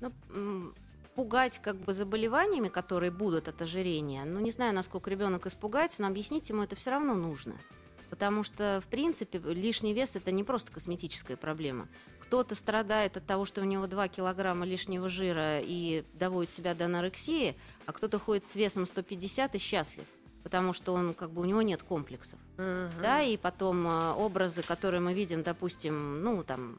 Ну, 0.00 0.72
пугать 1.20 1.58
как 1.58 1.76
бы 1.76 1.92
заболеваниями, 1.92 2.68
которые 2.68 3.10
будут 3.10 3.46
от 3.46 3.60
ожирения, 3.60 4.24
ну, 4.24 4.40
не 4.40 4.50
знаю, 4.50 4.74
насколько 4.74 5.10
ребенок 5.10 5.44
испугается, 5.44 6.00
но 6.00 6.08
объяснить 6.08 6.48
ему 6.48 6.62
это 6.62 6.76
все 6.76 6.92
равно 6.92 7.14
нужно. 7.14 7.56
Потому 8.08 8.42
что, 8.42 8.80
в 8.82 8.88
принципе, 8.88 9.38
лишний 9.38 9.92
вес 9.92 10.16
это 10.16 10.30
не 10.30 10.44
просто 10.44 10.72
косметическая 10.72 11.36
проблема. 11.36 11.88
Кто-то 12.20 12.54
страдает 12.54 13.18
от 13.18 13.26
того, 13.26 13.44
что 13.44 13.60
у 13.60 13.64
него 13.64 13.86
2 13.86 14.08
килограмма 14.08 14.64
лишнего 14.64 15.10
жира 15.10 15.58
и 15.60 16.04
доводит 16.14 16.52
себя 16.52 16.74
до 16.74 16.86
анорексии, 16.86 17.54
а 17.84 17.92
кто-то 17.92 18.18
ходит 18.18 18.46
с 18.46 18.56
весом 18.56 18.86
150 18.86 19.54
и 19.54 19.58
счастлив 19.58 20.06
потому 20.42 20.72
что 20.72 20.94
он 20.94 21.12
как 21.12 21.32
бы 21.32 21.42
у 21.42 21.44
него 21.44 21.60
нет 21.60 21.82
комплексов, 21.82 22.38
да, 22.56 23.20
и 23.20 23.36
потом 23.36 23.86
э, 23.86 24.12
образы, 24.14 24.62
которые 24.62 25.02
мы 25.02 25.12
видим, 25.12 25.42
допустим, 25.42 26.22
ну 26.24 26.42
там, 26.42 26.78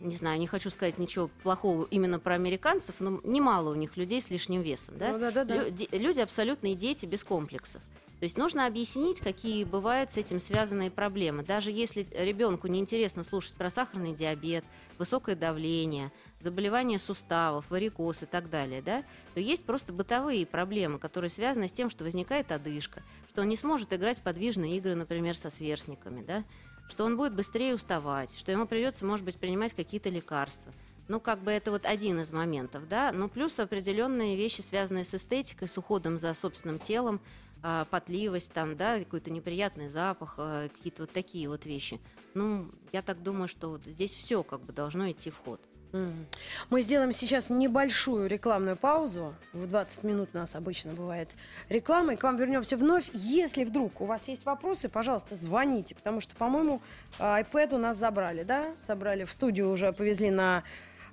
не 0.00 0.14
знаю, 0.14 0.40
не 0.40 0.46
хочу 0.46 0.70
сказать 0.70 0.98
ничего 0.98 1.28
плохого 1.42 1.86
именно 1.90 2.18
про 2.18 2.34
американцев, 2.34 2.96
но 3.00 3.20
немало 3.22 3.70
у 3.70 3.74
них 3.74 3.96
людей 3.96 4.20
с 4.20 4.30
лишним 4.30 4.62
весом, 4.62 4.98
да, 4.98 5.12
Ну, 5.12 5.18
да-да-да. 5.18 5.54
Лю- 5.68 5.72
люди 5.92 6.20
абсолютные 6.20 6.74
дети 6.74 7.06
без 7.06 7.22
комплексов. 7.22 7.82
То 8.18 8.24
есть 8.24 8.36
нужно 8.36 8.66
объяснить, 8.66 9.20
какие 9.20 9.64
бывают 9.64 10.10
с 10.10 10.18
этим 10.18 10.40
связанные 10.40 10.90
проблемы. 10.90 11.42
Даже 11.42 11.70
если 11.70 12.06
ребенку 12.14 12.66
неинтересно 12.66 13.22
слушать 13.22 13.54
про 13.54 13.70
сахарный 13.70 14.12
диабет, 14.12 14.62
высокое 14.98 15.34
давление, 15.36 16.12
заболевания 16.42 16.98
суставов, 16.98 17.70
варикоз 17.70 18.22
и 18.22 18.26
так 18.26 18.50
далее, 18.50 18.82
да, 18.82 19.04
то 19.34 19.40
есть 19.40 19.64
просто 19.64 19.94
бытовые 19.94 20.44
проблемы, 20.44 20.98
которые 20.98 21.30
связаны 21.30 21.66
с 21.68 21.72
тем, 21.72 21.88
что 21.88 22.04
возникает 22.04 22.52
одышка, 22.52 23.02
что 23.30 23.40
он 23.40 23.48
не 23.48 23.56
сможет 23.56 23.92
играть 23.94 24.18
в 24.18 24.22
подвижные 24.22 24.76
игры, 24.76 24.94
например, 24.94 25.34
со 25.36 25.48
сверстниками, 25.48 26.22
да, 26.22 26.44
что 26.90 27.04
он 27.04 27.16
будет 27.16 27.34
быстрее 27.34 27.74
уставать, 27.74 28.36
что 28.36 28.52
ему 28.52 28.66
придется, 28.66 29.04
может 29.04 29.24
быть, 29.24 29.36
принимать 29.36 29.74
какие-то 29.74 30.08
лекарства. 30.08 30.72
Ну, 31.08 31.18
как 31.18 31.40
бы 31.40 31.50
это 31.50 31.70
вот 31.70 31.86
один 31.86 32.20
из 32.20 32.30
моментов, 32.30 32.88
да, 32.88 33.10
ну, 33.12 33.28
плюс 33.28 33.58
определенные 33.58 34.36
вещи, 34.36 34.60
связанные 34.60 35.04
с 35.04 35.14
эстетикой, 35.14 35.66
с 35.66 35.76
уходом 35.76 36.18
за 36.18 36.32
собственным 36.34 36.78
телом, 36.78 37.20
а, 37.62 37.84
потливость 37.86 38.52
там, 38.52 38.76
да, 38.76 38.98
какой-то 38.98 39.30
неприятный 39.30 39.88
запах, 39.88 40.34
а, 40.38 40.68
какие-то 40.68 41.02
вот 41.02 41.10
такие 41.10 41.48
вот 41.48 41.66
вещи. 41.66 42.00
Ну, 42.34 42.70
я 42.92 43.02
так 43.02 43.22
думаю, 43.22 43.48
что 43.48 43.70
вот 43.70 43.84
здесь 43.84 44.12
все 44.12 44.42
как 44.42 44.60
бы 44.60 44.72
должно 44.72 45.10
идти 45.10 45.30
в 45.30 45.38
ход. 45.38 45.60
Мы 45.92 46.82
сделаем 46.82 47.12
сейчас 47.12 47.50
небольшую 47.50 48.28
рекламную 48.28 48.76
паузу. 48.76 49.34
В 49.52 49.66
20 49.66 50.04
минут 50.04 50.30
у 50.34 50.38
нас 50.38 50.54
обычно 50.54 50.92
бывает 50.92 51.30
реклама. 51.68 52.14
И 52.14 52.16
к 52.16 52.22
вам 52.22 52.36
вернемся 52.36 52.76
вновь. 52.76 53.10
Если 53.12 53.64
вдруг 53.64 54.00
у 54.00 54.04
вас 54.04 54.28
есть 54.28 54.44
вопросы, 54.44 54.88
пожалуйста, 54.88 55.34
звоните. 55.34 55.94
Потому 55.94 56.20
что, 56.20 56.36
по-моему, 56.36 56.80
а, 57.18 57.40
iPad 57.40 57.74
у 57.74 57.78
нас 57.78 57.96
забрали, 57.96 58.42
да? 58.42 58.74
Забрали 58.86 59.24
в 59.24 59.32
студию, 59.32 59.70
уже 59.70 59.92
повезли 59.92 60.30
на 60.30 60.62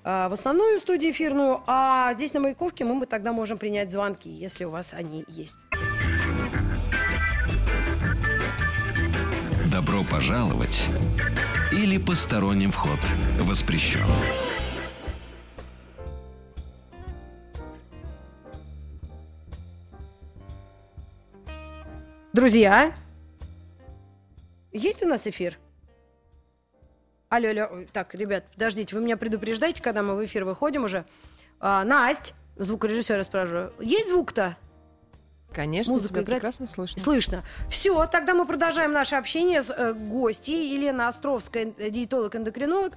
а, 0.03 0.29
в 0.29 0.33
основную 0.33 0.79
студию 0.79 1.11
эфирную. 1.11 1.61
А 1.67 2.13
здесь 2.13 2.33
на 2.33 2.39
Маяковке 2.39 2.85
мы, 2.85 2.95
мы 2.95 3.05
тогда 3.05 3.33
можем 3.33 3.57
принять 3.57 3.91
звонки, 3.91 4.29
если 4.29 4.65
у 4.65 4.69
вас 4.69 4.93
они 4.93 5.25
есть. 5.27 5.57
Добро 9.71 10.03
пожаловать 10.03 10.87
или 11.71 11.97
посторонним 11.97 12.71
вход 12.71 12.99
воспрещен. 13.39 14.07
Друзья, 22.37 22.93
есть 24.71 25.01
у 25.01 25.07
нас 25.07 25.25
эфир? 25.25 25.57
Алло, 27.29 27.49
алло. 27.49 27.67
Так, 27.91 28.13
ребят, 28.13 28.45
подождите, 28.53 28.95
вы 28.95 29.01
меня 29.01 29.17
предупреждаете, 29.17 29.81
когда 29.81 30.03
мы 30.03 30.15
в 30.15 30.23
эфир 30.23 30.45
выходим 30.45 30.83
уже. 30.83 31.03
А, 31.59 31.83
Насть, 31.83 32.35
звукорежиссера 32.55 33.23
спрашиваю, 33.23 33.73
есть 33.79 34.09
звук-то? 34.09 34.55
Конечно, 35.53 35.93
Музыка 35.93 36.21
играет? 36.21 36.27
прекрасно 36.27 36.67
слышно. 36.67 37.01
Слышно. 37.01 37.43
Все, 37.69 38.05
тогда 38.05 38.33
мы 38.35 38.45
продолжаем 38.45 38.91
наше 38.91 39.15
общение 39.15 39.63
с 39.63 39.71
э, 39.71 39.93
гостьей. 39.93 40.71
Елена 40.75 41.07
Островская, 41.07 41.73
э, 41.77 41.89
диетолог-эндокринолог, 41.89 42.93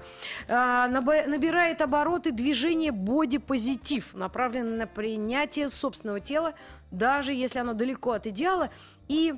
э, 0.46 0.52
наба- 0.52 1.26
набирает 1.26 1.80
обороты 1.80 2.32
движение 2.32 2.92
бодипозитив, 2.92 4.12
направленное 4.14 4.78
на 4.80 4.86
принятие 4.86 5.68
собственного 5.68 6.20
тела, 6.20 6.54
даже 6.90 7.32
если 7.32 7.60
оно 7.60 7.72
далеко 7.72 8.12
от 8.12 8.26
идеала. 8.26 8.70
И 9.08 9.34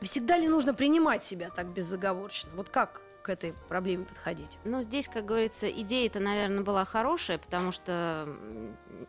всегда 0.00 0.38
ли 0.38 0.48
нужно 0.48 0.72
принимать 0.74 1.24
себя 1.24 1.50
так 1.54 1.66
безоговорочно? 1.66 2.50
Вот 2.56 2.68
как 2.70 3.02
к 3.26 3.28
этой 3.28 3.54
проблеме 3.68 4.04
подходить? 4.04 4.56
Ну, 4.64 4.82
здесь, 4.84 5.08
как 5.08 5.24
говорится, 5.24 5.68
идея-то, 5.68 6.20
наверное, 6.20 6.62
была 6.62 6.84
хорошая, 6.84 7.38
потому 7.38 7.72
что 7.72 8.28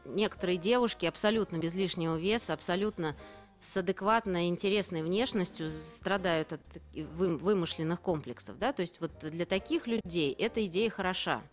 некоторые 0.05 0.57
девушки 0.57 1.05
абсолютно 1.05 1.57
без 1.57 1.75
лишнего 1.75 2.17
веса, 2.17 2.53
абсолютно 2.53 3.15
с 3.59 3.77
адекватной, 3.77 4.47
интересной 4.47 5.03
внешностью 5.03 5.69
страдают 5.69 6.53
от 6.53 6.61
вы- 6.95 7.37
вымышленных 7.37 8.01
комплексов, 8.01 8.57
да, 8.57 8.73
то 8.73 8.81
есть 8.81 9.01
вот 9.01 9.11
для 9.19 9.45
таких 9.45 9.85
людей 9.85 10.33
эта 10.33 10.65
идея 10.65 10.89
хороша. 10.89 11.43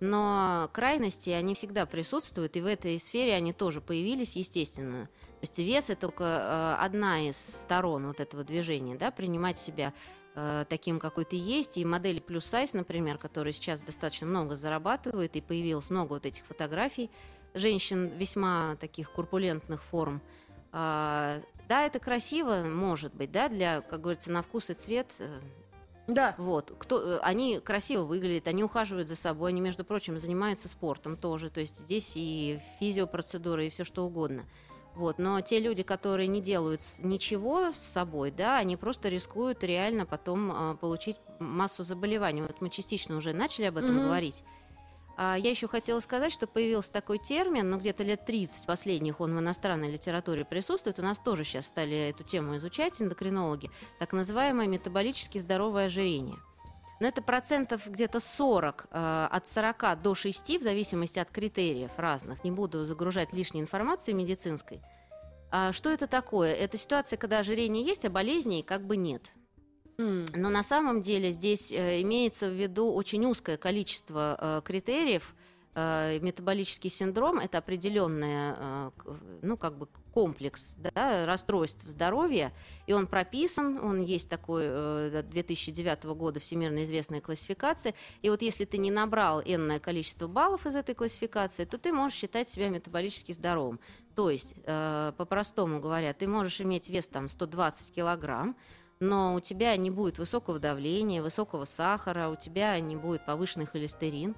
Но 0.00 0.68
крайности, 0.74 1.30
они 1.30 1.54
всегда 1.54 1.86
присутствуют, 1.86 2.56
и 2.56 2.60
в 2.60 2.66
этой 2.66 2.98
сфере 3.00 3.34
они 3.34 3.54
тоже 3.54 3.80
появились, 3.80 4.36
естественно. 4.36 5.06
То 5.06 5.40
есть 5.40 5.58
вес 5.58 5.88
это 5.88 6.02
только 6.02 6.24
э, 6.24 6.84
одна 6.84 7.26
из 7.26 7.38
сторон 7.38 8.08
вот 8.08 8.20
этого 8.20 8.44
движения, 8.44 8.96
да, 8.96 9.10
принимать 9.10 9.56
себя 9.56 9.94
э, 10.34 10.64
таким, 10.68 10.98
какой 10.98 11.24
ты 11.24 11.36
есть. 11.36 11.76
И 11.76 11.84
модели 11.84 12.20
плюс 12.20 12.44
сайз, 12.44 12.72
например, 12.72 13.18
которые 13.18 13.52
сейчас 13.52 13.82
достаточно 13.82 14.26
много 14.26 14.56
зарабатывают, 14.56 15.36
и 15.36 15.40
появилось 15.40 15.90
много 15.90 16.14
вот 16.14 16.26
этих 16.26 16.44
фотографий 16.44 17.10
женщин 17.54 18.08
весьма 18.18 18.76
таких 18.80 19.10
курпулентных 19.12 19.82
форм. 19.82 20.20
А, 20.72 21.38
да, 21.68 21.86
это 21.86 21.98
красиво, 22.00 22.62
может 22.64 23.14
быть, 23.14 23.30
да, 23.30 23.48
для, 23.48 23.80
как 23.80 24.00
говорится, 24.00 24.30
на 24.30 24.42
вкус 24.42 24.70
и 24.70 24.74
цвет. 24.74 25.14
э, 25.18 25.40
Да. 26.08 26.34
Вот, 26.36 26.74
кто, 26.78 27.00
э, 27.00 27.18
они 27.22 27.60
красиво 27.60 28.02
выглядят, 28.02 28.48
они 28.48 28.64
ухаживают 28.64 29.08
за 29.08 29.16
собой, 29.16 29.50
они, 29.50 29.60
между 29.60 29.84
прочим, 29.84 30.18
занимаются 30.18 30.68
спортом 30.68 31.16
тоже, 31.16 31.48
то 31.48 31.60
есть 31.60 31.78
здесь 31.78 32.12
и 32.16 32.58
физиопроцедуры, 32.80 33.66
и 33.66 33.70
все 33.70 33.84
что 33.84 34.04
угодно. 34.04 34.44
Вот, 34.94 35.18
но 35.18 35.40
те 35.40 35.58
люди, 35.58 35.82
которые 35.82 36.28
не 36.28 36.40
делают 36.40 36.80
ничего 37.02 37.72
с 37.72 37.78
собой, 37.78 38.30
да, 38.30 38.58
они 38.58 38.76
просто 38.76 39.08
рискуют 39.08 39.64
реально 39.64 40.06
потом 40.06 40.52
а, 40.52 40.74
получить 40.76 41.20
массу 41.40 41.82
заболеваний. 41.82 42.42
Вот 42.42 42.60
мы 42.60 42.70
частично 42.70 43.16
уже 43.16 43.32
начали 43.32 43.64
об 43.66 43.76
этом 43.76 43.96
Мгм. 43.96 44.04
говорить. 44.04 44.44
А, 45.16 45.36
я 45.36 45.50
еще 45.50 45.66
хотела 45.66 45.98
сказать, 46.00 46.32
что 46.32 46.46
появился 46.46 46.92
такой 46.92 47.18
термин, 47.18 47.70
ну 47.70 47.78
где-то 47.78 48.02
лет 48.04 48.24
30 48.24 48.66
последних 48.66 49.20
он 49.20 49.34
в 49.36 49.40
иностранной 49.40 49.90
литературе 49.90 50.44
присутствует. 50.44 50.98
У 50.98 51.02
нас 51.02 51.18
тоже 51.18 51.42
сейчас 51.44 51.66
стали 51.66 52.10
эту 52.10 52.22
тему 52.24 52.56
изучать 52.56 53.00
эндокринологи. 53.02 53.70
Так 53.98 54.12
называемое 54.12 54.66
метаболически 54.68 55.38
здоровое 55.38 55.86
ожирение. 55.86 56.38
Но 57.00 57.08
это 57.08 57.22
процентов 57.22 57.86
где-то 57.86 58.20
40, 58.20 58.86
э, 58.90 59.28
от 59.30 59.46
40 59.46 59.96
до 60.00 60.14
6, 60.14 60.58
в 60.58 60.62
зависимости 60.62 61.18
от 61.18 61.30
критериев 61.30 61.90
разных. 61.96 62.44
Не 62.44 62.50
буду 62.50 62.84
загружать 62.84 63.32
лишней 63.32 63.60
информации 63.60 64.12
медицинской. 64.12 64.80
А 65.50 65.72
что 65.72 65.90
это 65.90 66.06
такое? 66.06 66.52
Это 66.52 66.76
ситуация, 66.76 67.16
когда 67.16 67.38
ожирение 67.38 67.84
есть, 67.84 68.04
а 68.04 68.10
болезней 68.10 68.62
как 68.62 68.86
бы 68.86 68.96
нет. 68.96 69.32
Но 69.96 70.50
на 70.50 70.64
самом 70.64 71.02
деле 71.02 71.30
здесь 71.30 71.70
э, 71.70 72.02
имеется 72.02 72.48
в 72.48 72.54
виду 72.54 72.92
очень 72.92 73.24
узкое 73.26 73.56
количество 73.56 74.36
э, 74.40 74.60
критериев. 74.64 75.34
Э, 75.76 76.20
метаболический 76.20 76.88
синдром 76.88 77.40
это 77.40 77.58
определенный, 77.58 78.54
э, 78.56 78.90
ну 79.42 79.56
как 79.56 79.76
бы 79.76 79.88
комплекс 80.12 80.76
да, 80.76 81.26
расстройств 81.26 81.84
здоровья, 81.88 82.52
и 82.86 82.92
он 82.92 83.08
прописан, 83.08 83.78
он 83.78 84.00
есть 84.00 84.28
такой 84.28 84.62
э, 84.66 85.24
2009 85.28 86.04
года 86.04 86.38
всемирно 86.38 86.84
известная 86.84 87.20
классификация. 87.20 87.94
И 88.22 88.30
вот 88.30 88.42
если 88.42 88.66
ты 88.66 88.78
не 88.78 88.92
набрал 88.92 89.42
энное 89.44 89.80
количество 89.80 90.28
баллов 90.28 90.64
из 90.64 90.76
этой 90.76 90.94
классификации, 90.94 91.64
то 91.64 91.76
ты 91.76 91.92
можешь 91.92 92.18
считать 92.18 92.48
себя 92.48 92.68
метаболически 92.68 93.32
здоровым. 93.32 93.80
То 94.14 94.30
есть, 94.30 94.54
э, 94.64 95.12
по-простому 95.16 95.80
говоря, 95.80 96.12
ты 96.14 96.28
можешь 96.28 96.60
иметь 96.60 96.88
вес 96.88 97.08
там 97.08 97.28
120 97.28 97.92
килограмм, 97.92 98.56
но 99.00 99.34
у 99.34 99.40
тебя 99.40 99.76
не 99.76 99.90
будет 99.90 100.18
высокого 100.18 100.60
давления, 100.60 101.20
высокого 101.20 101.64
сахара, 101.64 102.28
у 102.28 102.36
тебя 102.36 102.78
не 102.78 102.94
будет 102.94 103.26
повышенный 103.26 103.66
холестерин 103.66 104.30
э, 104.30 104.34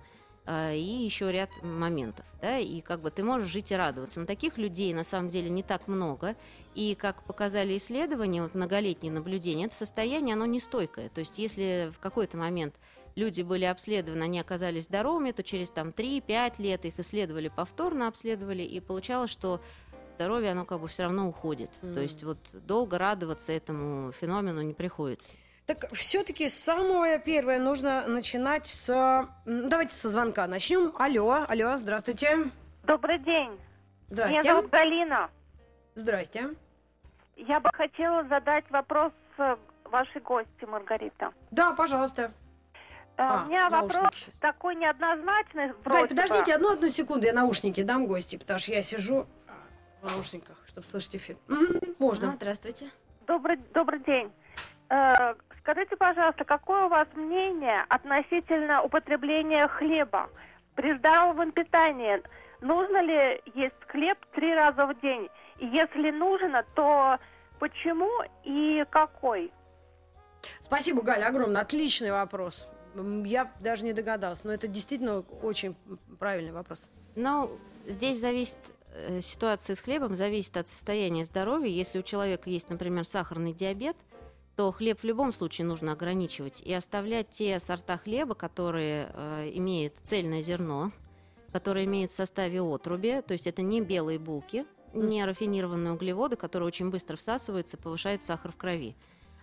и 0.49 1.01
еще 1.05 1.33
ряд 1.33 1.51
моментов. 1.63 2.25
Да? 2.41 2.59
И 2.59 2.81
как 2.81 3.01
бы 3.01 3.11
ты 3.11 3.25
можешь 3.25 3.49
жить 3.49 3.73
и 3.73 3.77
радоваться. 3.77 4.21
Но 4.21 4.27
таких 4.27 4.59
людей 4.59 4.95
на 4.95 5.05
самом 5.05 5.29
деле 5.29 5.51
не 5.51 5.63
так 5.63 5.89
много. 5.89 6.37
И 6.75 6.95
как 6.95 7.23
показали 7.25 7.77
исследования, 7.77 8.43
вот 8.43 8.55
многолетние 8.55 9.13
наблюдения, 9.13 9.67
это 9.67 9.75
состояние, 9.75 10.35
оно 10.35 10.47
нестойкое. 10.47 11.09
То 11.09 11.21
есть 11.21 11.39
если 11.39 11.91
в 11.95 11.99
какой-то 11.99 12.37
момент 12.37 12.75
люди 13.17 13.43
были 13.43 13.65
обследованы, 13.65 14.23
они 14.23 14.39
оказались 14.39 14.85
здоровыми, 14.85 15.33
то 15.33 15.43
через 15.43 15.71
там 15.71 15.89
3-5 15.89 16.55
лет 16.63 16.85
их 16.85 17.01
исследовали 17.01 17.49
повторно, 17.49 18.09
обследовали, 18.09 18.63
и 18.63 18.79
получалось, 18.81 19.31
что 19.31 19.61
здоровье, 20.17 20.53
оно 20.53 20.65
как 20.65 20.81
бы 20.81 20.89
все 20.89 21.05
равно 21.05 21.29
уходит. 21.29 21.71
Мгм. 21.83 21.95
То 21.95 22.01
есть 22.01 22.23
вот 22.25 22.39
долго 22.53 22.99
радоваться 22.99 23.53
этому 23.53 24.13
феномену 24.13 24.63
не 24.63 24.75
приходится. 24.75 25.33
Так 25.67 25.91
все-таки 25.93 26.49
самое 26.49 27.19
первое 27.19 27.59
нужно 27.59 28.07
начинать 28.07 28.69
с... 28.69 29.29
Давайте 29.45 29.95
со 29.95 30.09
звонка 30.09 30.47
начнем. 30.47 30.93
Алло, 30.97 31.45
алло, 31.49 31.77
здравствуйте. 31.77 32.51
Добрый 32.85 33.19
день. 33.19 33.51
Меня 33.51 33.59
Здрасте. 34.11 34.43
зовут 34.45 34.71
Галина. 34.71 35.29
Здрасте. 35.97 36.51
Я 37.37 37.59
бы 37.59 37.69
хотела 37.75 38.23
задать 38.29 38.65
вопрос 38.71 39.13
э, 39.39 39.57
вашей 39.85 40.21
гости, 40.21 40.65
Маргарита. 40.65 41.33
Да, 41.51 41.73
пожалуйста. 41.73 42.31
Э, 43.17 43.23
А, 43.23 43.43
У 43.43 43.49
меня 43.49 43.69
наушники 43.69 43.97
вопрос 43.97 44.15
щас. 44.15 44.35
такой 44.37 44.77
неоднозначный. 44.77 45.73
Галь, 45.85 46.07
подождите 46.09 46.55
одну 46.55 46.71
одну 46.75 46.89
секунду, 46.89 47.27
я 47.27 47.33
наушники 47.33 47.83
дам 47.83 48.07
гости, 48.07 48.37
потому 48.37 48.61
что 48.61 48.71
я 48.73 48.83
сижу 48.83 49.27
в 50.01 50.11
наушниках, 50.13 50.63
чтобы 50.69 50.87
слышать 50.87 51.17
эфир. 51.17 51.37
Мгм, 51.49 51.79
А, 51.83 51.87
Можно. 51.99 52.33
здравствуйте. 52.37 52.89
Добрый, 53.27 53.57
добрый 53.75 53.99
день. 54.01 54.31
Э, 54.91 55.35
скажите, 55.67 55.97
пожалуйста, 55.97 56.45
какое 56.45 56.85
у 56.85 56.89
вас 56.89 57.09
мнение 57.15 57.85
относительно 57.89 58.83
употребления 58.83 59.67
хлеба? 59.67 60.31
При 60.77 60.97
здоровом 60.97 61.51
питании 61.51 62.23
нужно 62.61 63.03
ли 63.03 63.43
есть 63.55 63.75
хлеб 63.89 64.17
три 64.35 64.55
раза 64.55 64.87
в 64.87 65.01
день? 65.01 65.29
И 65.59 65.67
если 65.67 66.13
нужно, 66.13 66.65
то 66.75 67.19
почему 67.59 68.11
и 68.45 68.85
какой? 68.91 69.53
Спасибо, 70.61 71.03
Галя, 71.03 71.27
огромное. 71.27 71.63
Отличный 71.63 72.13
вопрос. 72.13 72.69
Я 73.25 73.51
даже 73.59 73.85
не 73.85 73.93
догадалась, 73.93 74.45
но 74.45 74.53
это 74.53 74.69
действительно 74.69 75.25
очень 75.43 75.75
правильный 76.21 76.53
вопрос. 76.53 76.91
Но 77.17 77.51
здесь 77.87 78.21
зависит 78.21 78.59
э, 78.95 79.21
ситуация 79.21 79.75
с 79.75 79.81
хлебом 79.81 80.15
зависит 80.15 80.57
от 80.57 80.69
состояния 80.69 81.25
здоровья. 81.25 81.71
Если 81.71 81.99
у 81.99 82.03
человека 82.03 82.49
есть, 82.51 82.71
например, 82.71 83.05
сахарный 83.05 83.53
диабет, 83.53 83.97
то 84.57 84.73
хлеб 84.73 85.01
в 85.01 85.05
любом 85.05 85.33
случае 85.33 85.67
нужно 85.67 85.93
ограничивать 85.93 86.63
и 86.63 86.73
оставлять 86.73 87.29
те 87.29 87.61
сорта 87.61 87.99
хлеба, 87.99 88.35
которые 88.35 89.11
э, 89.13 89.51
имеют 89.55 89.99
цельное 90.03 90.41
зерно, 90.41 90.93
которые 91.53 91.85
имеют 91.85 92.11
в 92.11 92.15
составе 92.15 92.63
отруби, 92.63 93.21
то 93.21 93.33
есть 93.33 93.47
это 93.47 93.63
не 93.63 93.83
белые 93.83 94.19
булки, 94.19 94.65
не 94.95 95.25
рафинированные 95.25 95.93
углеводы, 95.93 96.37
которые 96.37 96.69
очень 96.69 96.91
быстро 96.91 97.17
всасываются, 97.17 97.77
повышают 97.77 98.25
сахар 98.25 98.51
в 98.51 98.57
крови. 98.57 98.97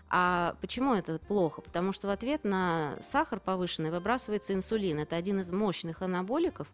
А 0.09 0.55
почему 0.61 0.93
это 0.93 1.19
плохо? 1.19 1.61
Потому 1.61 1.91
что 1.91 2.07
в 2.07 2.11
ответ 2.11 2.43
на 2.43 2.97
сахар 3.01 3.39
повышенный 3.39 3.89
выбрасывается 3.89 4.53
инсулин. 4.53 4.99
Это 4.99 5.15
один 5.15 5.39
из 5.39 5.51
мощных 5.51 6.01
анаболиков, 6.01 6.71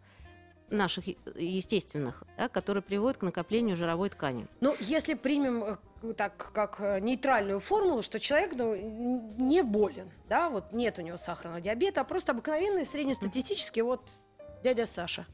наших 0.70 1.04
естественных, 1.36 2.24
да, 2.36 2.48
который 2.48 2.82
приводит 2.82 3.18
к 3.18 3.22
накоплению 3.22 3.76
жировой 3.76 4.10
ткани. 4.10 4.46
Ну, 4.60 4.74
если 4.80 5.14
примем 5.14 5.78
э, 6.02 6.12
так 6.14 6.52
как 6.52 6.80
э, 6.80 7.00
нейтральную 7.00 7.60
формулу, 7.60 8.02
что 8.02 8.18
человек 8.18 8.54
ну, 8.54 8.74
не 9.38 9.62
болен, 9.62 10.10
да, 10.28 10.48
вот 10.48 10.72
нет 10.72 10.98
у 10.98 11.02
него 11.02 11.16
сахарного 11.16 11.60
диабета, 11.60 12.00
а 12.00 12.04
просто 12.04 12.32
обыкновенный 12.32 12.86
среднестатистический 12.86 13.82
вот 13.82 14.02
дядя 14.62 14.86
Саша. 14.86 15.26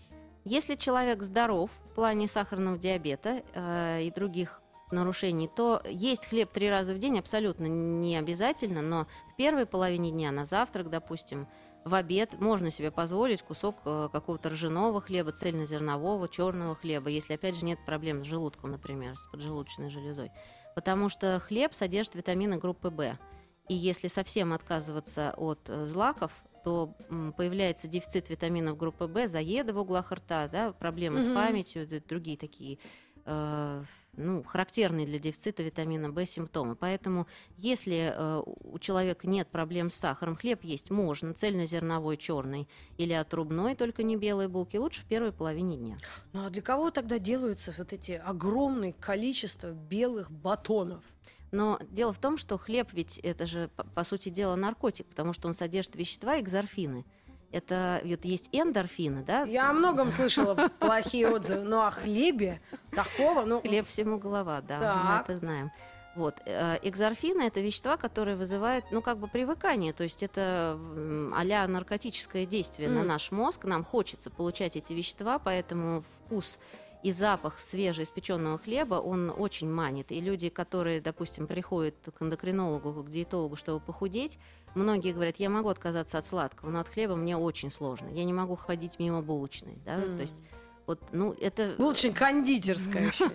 Если 0.44 0.76
человек 0.76 1.22
здоров 1.22 1.70
в 1.90 1.94
плане 1.94 2.28
сахарного 2.28 2.78
диабета 2.78 3.42
э, 3.54 4.02
и 4.02 4.10
других 4.10 4.62
нарушений, 4.92 5.48
то 5.48 5.82
есть 5.84 6.26
хлеб 6.26 6.52
три 6.52 6.70
раза 6.70 6.94
в 6.94 6.98
день 6.98 7.18
абсолютно 7.18 7.66
не 7.66 8.16
обязательно, 8.16 8.82
но 8.82 9.06
в 9.32 9.36
первой 9.36 9.66
половине 9.66 10.12
дня, 10.12 10.30
на 10.30 10.44
завтрак, 10.44 10.88
допустим, 10.88 11.48
в 11.86 11.94
обед 11.94 12.40
можно 12.40 12.70
себе 12.72 12.90
позволить 12.90 13.42
кусок 13.42 13.76
э, 13.84 14.08
какого-то 14.10 14.48
ржаного 14.50 15.00
хлеба, 15.00 15.30
цельнозернового, 15.30 16.28
черного 16.28 16.74
хлеба, 16.74 17.08
если, 17.08 17.34
опять 17.34 17.56
же, 17.56 17.64
нет 17.64 17.78
проблем 17.86 18.24
с 18.24 18.26
желудком, 18.26 18.72
например, 18.72 19.16
с 19.16 19.26
поджелудочной 19.26 19.88
железой. 19.88 20.32
Потому 20.74 21.08
что 21.08 21.38
хлеб 21.38 21.72
содержит 21.74 22.16
витамины 22.16 22.56
группы 22.56 22.90
В. 22.90 23.16
И 23.68 23.74
если 23.74 24.08
совсем 24.08 24.52
отказываться 24.52 25.32
от 25.36 25.60
э, 25.68 25.86
злаков, 25.86 26.32
то 26.64 26.92
появляется 27.36 27.86
дефицит 27.86 28.30
витаминов 28.30 28.76
группы 28.76 29.06
В, 29.06 29.28
заеды 29.28 29.72
в 29.72 29.78
углах 29.78 30.10
рта, 30.10 30.48
да, 30.48 30.72
проблемы 30.72 31.20
с 31.20 31.26
Мгм. 31.26 31.34
памятью, 31.36 31.88
другие 32.08 32.36
такие 32.36 32.78
э, 33.24 33.82
ну, 34.16 34.42
характерные 34.42 35.06
для 35.06 35.18
дефицита 35.18 35.62
витамина 35.62 36.10
В 36.10 36.26
симптомы. 36.26 36.76
Поэтому, 36.76 37.26
если 37.56 38.12
э, 38.14 38.42
у 38.44 38.78
человека 38.78 39.26
нет 39.26 39.48
проблем 39.48 39.90
с 39.90 39.94
сахаром, 39.94 40.36
хлеб 40.36 40.64
есть 40.64 40.90
можно, 40.90 41.34
цельнозерновой, 41.34 42.16
черный 42.16 42.68
или 42.98 43.12
отрубной, 43.12 43.74
только 43.74 44.02
не 44.02 44.16
белые 44.16 44.48
булки, 44.48 44.76
лучше 44.76 45.02
в 45.02 45.04
первой 45.04 45.32
половине 45.32 45.76
дня. 45.76 45.96
Ну, 46.32 46.46
а 46.46 46.50
для 46.50 46.62
кого 46.62 46.90
тогда 46.90 47.18
делаются 47.18 47.74
вот 47.76 47.92
эти 47.92 48.12
огромные 48.12 48.92
количества 48.92 49.70
белых 49.70 50.30
батонов? 50.30 51.04
Но 51.52 51.78
дело 51.90 52.12
в 52.12 52.18
том, 52.18 52.38
что 52.38 52.58
хлеб 52.58 52.88
ведь 52.92 53.18
это 53.18 53.46
же, 53.46 53.68
по, 53.76 53.84
по 53.84 54.04
сути 54.04 54.28
дела, 54.28 54.56
наркотик, 54.56 55.06
потому 55.06 55.32
что 55.32 55.48
он 55.48 55.54
содержит 55.54 55.96
вещества 55.96 56.40
экзорфины. 56.40 57.04
Это 57.52 58.00
вот 58.04 58.24
есть 58.24 58.48
эндорфины, 58.52 59.22
да? 59.22 59.44
Я 59.44 59.70
о 59.70 59.72
многом 59.72 60.12
слышала 60.12 60.54
плохие 60.78 61.28
отзывы, 61.28 61.62
но 61.62 61.86
о 61.86 61.90
хлебе 61.90 62.60
такого, 62.90 63.44
ну... 63.44 63.60
Хлеб 63.60 63.86
всему 63.86 64.18
голова, 64.18 64.60
да, 64.60 64.76
мы 64.78 64.84
Так. 65.18 65.28
это 65.30 65.38
знаем. 65.38 65.70
Вот. 66.16 66.40
э, 66.46 66.78
Экзорфины– 66.82 67.42
это 67.46 67.60
вещества, 67.60 67.96
которые 67.98 68.36
вызывают, 68.36 68.86
ну, 68.90 69.02
как 69.02 69.18
бы 69.18 69.28
привыкание, 69.28 69.92
то 69.92 70.02
есть 70.02 70.22
это 70.22 70.78
а-ля 71.34 71.66
наркотическое 71.68 72.46
действие 72.46 72.88
на 72.88 73.00
М. 73.00 73.06
наш 73.06 73.30
мозг, 73.30 73.64
нам 73.64 73.84
хочется 73.84 74.30
получать 74.30 74.76
эти 74.76 74.94
вещества, 74.94 75.38
поэтому 75.38 76.02
вкус 76.24 76.58
и 77.02 77.12
запах 77.12 77.58
свежеиспеченного 77.58 78.58
хлеба, 78.58 78.94
он 78.96 79.30
очень 79.36 79.70
манит. 79.70 80.10
И 80.10 80.20
люди, 80.20 80.48
которые, 80.48 81.00
допустим, 81.02 81.46
приходят 81.46 81.94
к 82.18 82.22
эндокринологу, 82.22 83.04
к 83.04 83.10
диетологу, 83.10 83.54
чтобы 83.54 83.80
похудеть, 83.80 84.38
многие 84.76 85.12
говорят, 85.12 85.36
я 85.36 85.50
могу 85.50 85.68
отказаться 85.68 86.18
от 86.18 86.24
сладкого, 86.24 86.70
но 86.70 86.80
от 86.80 86.88
хлеба 86.88 87.16
мне 87.16 87.36
очень 87.36 87.70
сложно. 87.70 88.08
Я 88.08 88.24
не 88.24 88.32
могу 88.32 88.56
ходить 88.56 88.98
мимо 88.98 89.22
булочной. 89.22 89.78
Да? 89.84 89.94
М. 89.94 90.16
То 90.16 90.22
есть 90.22 90.42
вот, 90.86 91.00
ну, 91.12 91.34
это... 91.40 91.74
Лучше 91.78 92.12
кондитерская 92.12 93.06
еще. 93.10 93.30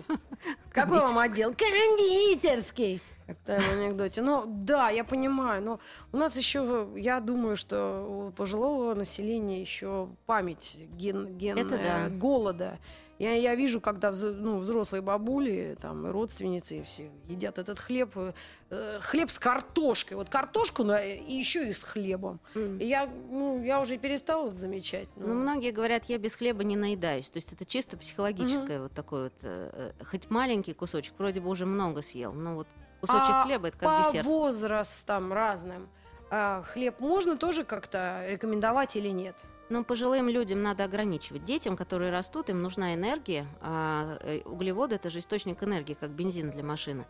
Какой 0.70 1.00
вам 1.00 1.18
отдел? 1.18 1.54
Кондитерский. 1.54 3.02
Как 3.26 3.38
в 3.38 3.44
том 3.44 3.78
анекдоте. 3.78 4.22
Ну, 4.22 4.44
да, 4.46 4.90
я 4.90 5.04
понимаю, 5.04 5.62
но 5.62 5.80
у 6.12 6.16
нас 6.16 6.36
еще, 6.36 6.88
я 6.96 7.20
думаю, 7.20 7.56
что 7.56 8.06
у 8.28 8.32
пожилого 8.32 8.94
населения 8.94 9.60
еще 9.60 10.08
память 10.26 10.78
ген, 10.96 11.36
генная 11.36 11.62
Это 11.62 11.78
да. 11.78 12.08
голода. 12.08 12.78
Я, 13.22 13.34
я 13.34 13.54
вижу, 13.54 13.80
когда 13.80 14.10
ну, 14.10 14.58
взрослые 14.58 15.00
бабули, 15.00 15.76
там, 15.80 16.08
и 16.08 16.10
родственницы, 16.10 16.78
и 16.78 16.82
все 16.82 17.08
едят 17.28 17.56
этот 17.56 17.78
хлеб, 17.78 18.10
э, 18.16 18.32
э, 18.70 18.98
хлеб 19.00 19.30
с 19.30 19.38
картошкой. 19.38 20.16
Вот 20.16 20.28
картошку 20.28 20.82
на- 20.82 21.00
и 21.04 21.32
еще 21.32 21.68
и 21.68 21.72
с 21.72 21.84
хлебом. 21.84 22.40
М. 22.56 22.78
И 22.78 22.84
я, 22.84 23.08
ну, 23.30 23.62
я 23.62 23.80
уже 23.80 23.96
перестала 23.96 24.48
это 24.48 24.56
замечать. 24.56 25.06
Ну, 25.14 25.34
многие 25.34 25.70
говорят, 25.70 26.06
я 26.06 26.18
без 26.18 26.34
хлеба 26.34 26.64
не 26.64 26.74
наедаюсь. 26.74 27.30
То 27.30 27.36
есть 27.36 27.52
это 27.52 27.64
чисто 27.64 27.96
психологическое 27.96 28.80
вот 28.80 28.92
такое 28.92 29.24
вот, 29.24 29.34
э, 29.44 29.92
э, 30.00 30.04
хоть 30.04 30.28
маленький 30.28 30.72
кусочек, 30.72 31.14
вроде 31.16 31.40
бы 31.40 31.48
уже 31.48 31.64
много 31.64 32.02
съел, 32.02 32.32
но 32.32 32.56
вот 32.56 32.66
кусочек 33.00 33.30
А 33.30 33.44
хлеба 33.44 33.68
это 33.68 33.78
как 33.78 33.98
по 33.98 34.02
десерт. 34.08 34.26
возрастам 34.26 35.32
разным 35.32 35.88
а, 36.34 36.62
хлеб 36.62 36.98
можно 36.98 37.36
тоже 37.36 37.62
как-то 37.62 38.24
рекомендовать 38.28 38.96
или 38.96 39.10
нет? 39.10 39.36
Но 39.72 39.84
пожилым 39.84 40.28
людям 40.28 40.60
надо 40.60 40.84
ограничивать. 40.84 41.46
Детям, 41.46 41.78
которые 41.78 42.10
растут, 42.12 42.50
им 42.50 42.60
нужна 42.60 42.92
энергия, 42.92 43.46
а 43.62 44.18
э, 44.20 44.42
углеводы 44.44 44.96
это 44.96 45.08
же 45.08 45.20
источник 45.20 45.62
энергии, 45.62 45.96
как 45.98 46.10
бензин 46.10 46.50
для 46.50 46.62
машины. 46.62 47.06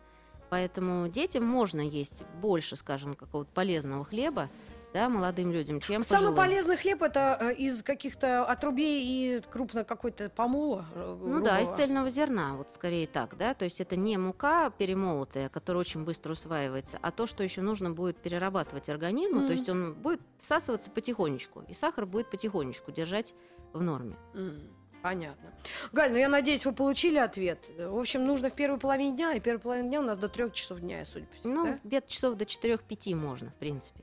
Поэтому 0.49 1.09
детям 1.09 1.43
можно 1.43 1.81
есть 1.81 2.23
больше, 2.41 2.77
скажем, 2.77 3.15
какого-то 3.15 3.51
полезного 3.53 4.05
хлеба, 4.05 4.49
да, 4.93 5.09
молодым 5.09 5.51
людям, 5.51 5.79
чем 5.81 6.03
Самый 6.03 6.19
пожилым. 6.31 6.35
полезный 6.37 6.77
хлеб 6.77 7.01
это 7.01 7.37
э, 7.41 7.53
из 7.55 7.81
каких-то 7.83 8.45
отрубей 8.45 9.03
и 9.03 9.41
крупно 9.51 9.83
какой-то 9.83 10.29
помола. 10.29 10.85
э, 10.93 11.17
Ну 11.21 11.41
да, 11.41 11.57
из 11.59 11.65
грубого. 11.67 11.75
цельного 11.77 12.09
зерна, 12.09 12.55
вот 12.55 12.71
скорее 12.71 13.07
так, 13.07 13.35
да, 13.37 13.53
то 13.53 13.65
есть 13.65 13.81
это 13.81 13.95
не 13.95 14.17
мука 14.17 14.69
перемолотая, 14.77 15.49
которая 15.49 15.81
очень 15.81 16.03
быстро 16.03 16.33
усваивается, 16.33 16.99
а 17.01 17.11
то, 17.11 17.25
что 17.25 17.43
еще 17.43 17.61
нужно 17.61 17.91
будет 17.91 18.17
перерабатывать 18.17 18.87
организму, 18.89 19.39
Мгм. 19.39 19.47
то 19.47 19.53
есть 19.53 19.67
он 19.69 19.93
будет 19.93 20.21
всасываться 20.39 20.91
потихонечку, 20.91 21.63
и 21.67 21.73
сахар 21.73 22.05
будет 22.05 22.29
потихонечку 22.29 22.91
держать 22.91 23.33
в 23.73 23.81
норме. 23.81 24.15
М, 24.35 24.61
Понятно. 25.01 25.51
Галь, 25.91 26.11
ну 26.13 26.17
я 26.17 26.29
надеюсь, 26.29 26.65
вы 26.65 26.71
получили 26.71 27.17
ответ. 27.17 27.59
В 27.77 27.97
общем, 27.99 28.25
нужно 28.25 28.49
в 28.49 28.53
первой 28.53 28.79
половине 28.79 29.11
дня, 29.13 29.33
и 29.33 29.41
первая 29.41 29.59
половина 29.59 29.89
дня 29.89 29.99
у 29.99 30.03
нас 30.03 30.17
до 30.17 30.29
трех 30.29 30.53
часов 30.53 30.79
дня, 30.79 31.03
судя 31.03 31.25
по 31.25 31.35
всему, 31.35 31.53
Ну, 31.55 31.65
да? 31.65 31.79
где-то 31.83 32.09
часов 32.09 32.35
до 32.35 32.45
4-5 32.45 33.13
можно, 33.13 33.49
в 33.49 33.55
принципе. 33.55 33.99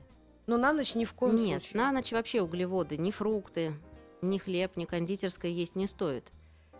Но 0.51 0.57
на 0.57 0.73
ночь 0.73 0.95
ни 0.95 1.05
в 1.05 1.13
коем 1.13 1.37
Нет, 1.37 1.63
случае. 1.63 1.81
на 1.81 1.93
ночь 1.93 2.11
вообще 2.11 2.41
углеводы, 2.41 2.97
ни 2.97 3.09
фрукты, 3.11 3.73
ни 4.21 4.37
хлеб, 4.37 4.75
ни 4.75 4.83
кондитерское 4.83 5.49
есть 5.49 5.77
не 5.77 5.87
стоит. 5.87 6.29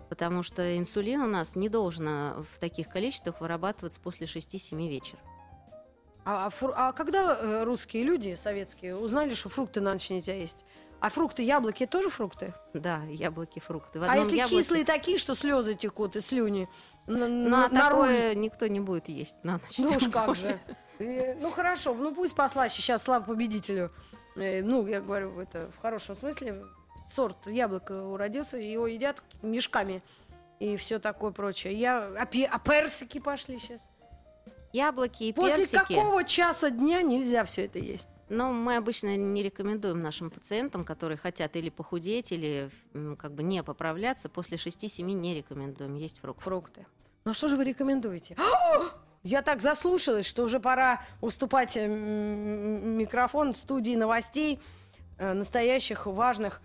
Потому 0.09 0.43
что 0.43 0.77
инсулин 0.77 1.21
у 1.21 1.27
нас 1.27 1.55
не 1.55 1.69
должен 1.69 2.05
в 2.43 2.59
таких 2.59 2.89
количествах 2.89 3.39
вырабатываться 3.39 4.01
после 4.01 4.27
6-7 4.27 4.89
вечера. 4.89 5.21
А, 6.25 6.49
а 6.49 6.89
а 6.89 6.91
когда 6.91 7.37
э, 7.39 7.63
русские 7.63 8.03
люди, 8.03 8.35
советские, 8.37 8.97
узнали, 8.97 9.35
что 9.35 9.47
фрукты 9.47 9.79
на 9.79 9.93
ночь 9.93 10.09
нельзя 10.09 10.35
есть? 10.35 10.65
А 11.01 11.09
фрукты, 11.09 11.41
яблоки 11.43 11.85
тоже 11.87 12.09
фрукты? 12.09 12.53
Да, 12.73 13.01
яблоки, 13.09 13.59
фрукты. 13.59 13.99
В 13.99 14.03
А 14.03 14.15
если 14.17 14.37
яблоке- 14.37 14.57
кислые 14.57 14.85
такие, 14.85 15.17
что 15.17 15.33
слезы 15.33 15.73
текут 15.73 16.15
и 16.15 16.21
слюни? 16.21 16.69
На, 17.07 17.27
Ну, 17.27 17.49
на- 17.49 17.67
на 17.69 17.89
руль? 17.89 18.05
такое 18.07 18.35
никто 18.35 18.67
не 18.67 18.79
будет 18.79 19.09
есть 19.09 19.35
на 19.43 19.53
ночь. 19.53 19.77
Ну 19.79 19.95
уж 19.95 20.07
как 20.09 20.35
же. 20.35 20.59
Ну 20.99 21.49
хорошо, 21.49 21.95
ну 21.95 22.13
пусть 22.13 22.35
послаще. 22.35 22.81
Сейчас 22.81 23.03
слава 23.03 23.23
победителю. 23.23 23.91
Э, 24.35 24.61
Ну, 24.61 24.85
я 24.87 25.01
говорю, 25.01 25.39
это 25.39 25.71
в 25.75 25.81
хорошем 25.81 26.15
смысле. 26.15 26.63
Сорт 27.09 27.47
яблока 27.47 28.03
уродился, 28.03 28.57
его 28.57 28.85
едят 28.87 29.21
мешками 29.41 30.01
и 30.59 30.77
все 30.77 30.99
такое 30.99 31.31
прочее. 31.31 31.73
Я... 31.73 32.11
А, 32.17 32.25
пе- 32.27 32.45
а 32.45 32.59
персики 32.59 33.19
пошли 33.19 33.57
сейчас. 33.59 33.81
Яблоки 34.71 35.23
и 35.23 35.33
После 35.33 35.57
персики. 35.65 35.75
какого 35.95 36.23
часа 36.23 36.69
дня 36.69 37.01
нельзя 37.01 37.43
все 37.43 37.65
это 37.65 37.79
есть? 37.79 38.07
Но 38.31 38.53
мы 38.53 38.77
обычно 38.77 39.17
не 39.17 39.43
рекомендуем 39.43 40.01
нашим 40.01 40.29
пациентам, 40.31 40.85
которые 40.85 41.17
хотят 41.17 41.57
или 41.57 41.69
похудеть, 41.69 42.31
или 42.31 42.69
как 43.17 43.33
бы 43.33 43.43
не 43.43 43.61
поправляться, 43.61 44.29
после 44.29 44.55
6-7 44.55 45.03
не 45.03 45.35
рекомендуем 45.35 45.95
есть 45.95 46.21
фрукты. 46.21 46.43
Фрукты. 46.45 46.85
Ну 47.25 47.33
что 47.33 47.49
же 47.49 47.57
вы 47.57 47.65
рекомендуете? 47.65 48.37
Я 49.23 49.41
так 49.41 49.59
заслушалась, 49.59 50.25
что 50.25 50.43
уже 50.43 50.61
пора 50.61 51.01
уступать 51.19 51.75
э, 51.75 51.85
микрофон 51.87 53.53
студии 53.53 53.95
новостей, 53.95 54.61
э, 55.17 55.33
настоящих, 55.33 56.05
важных. 56.05 56.61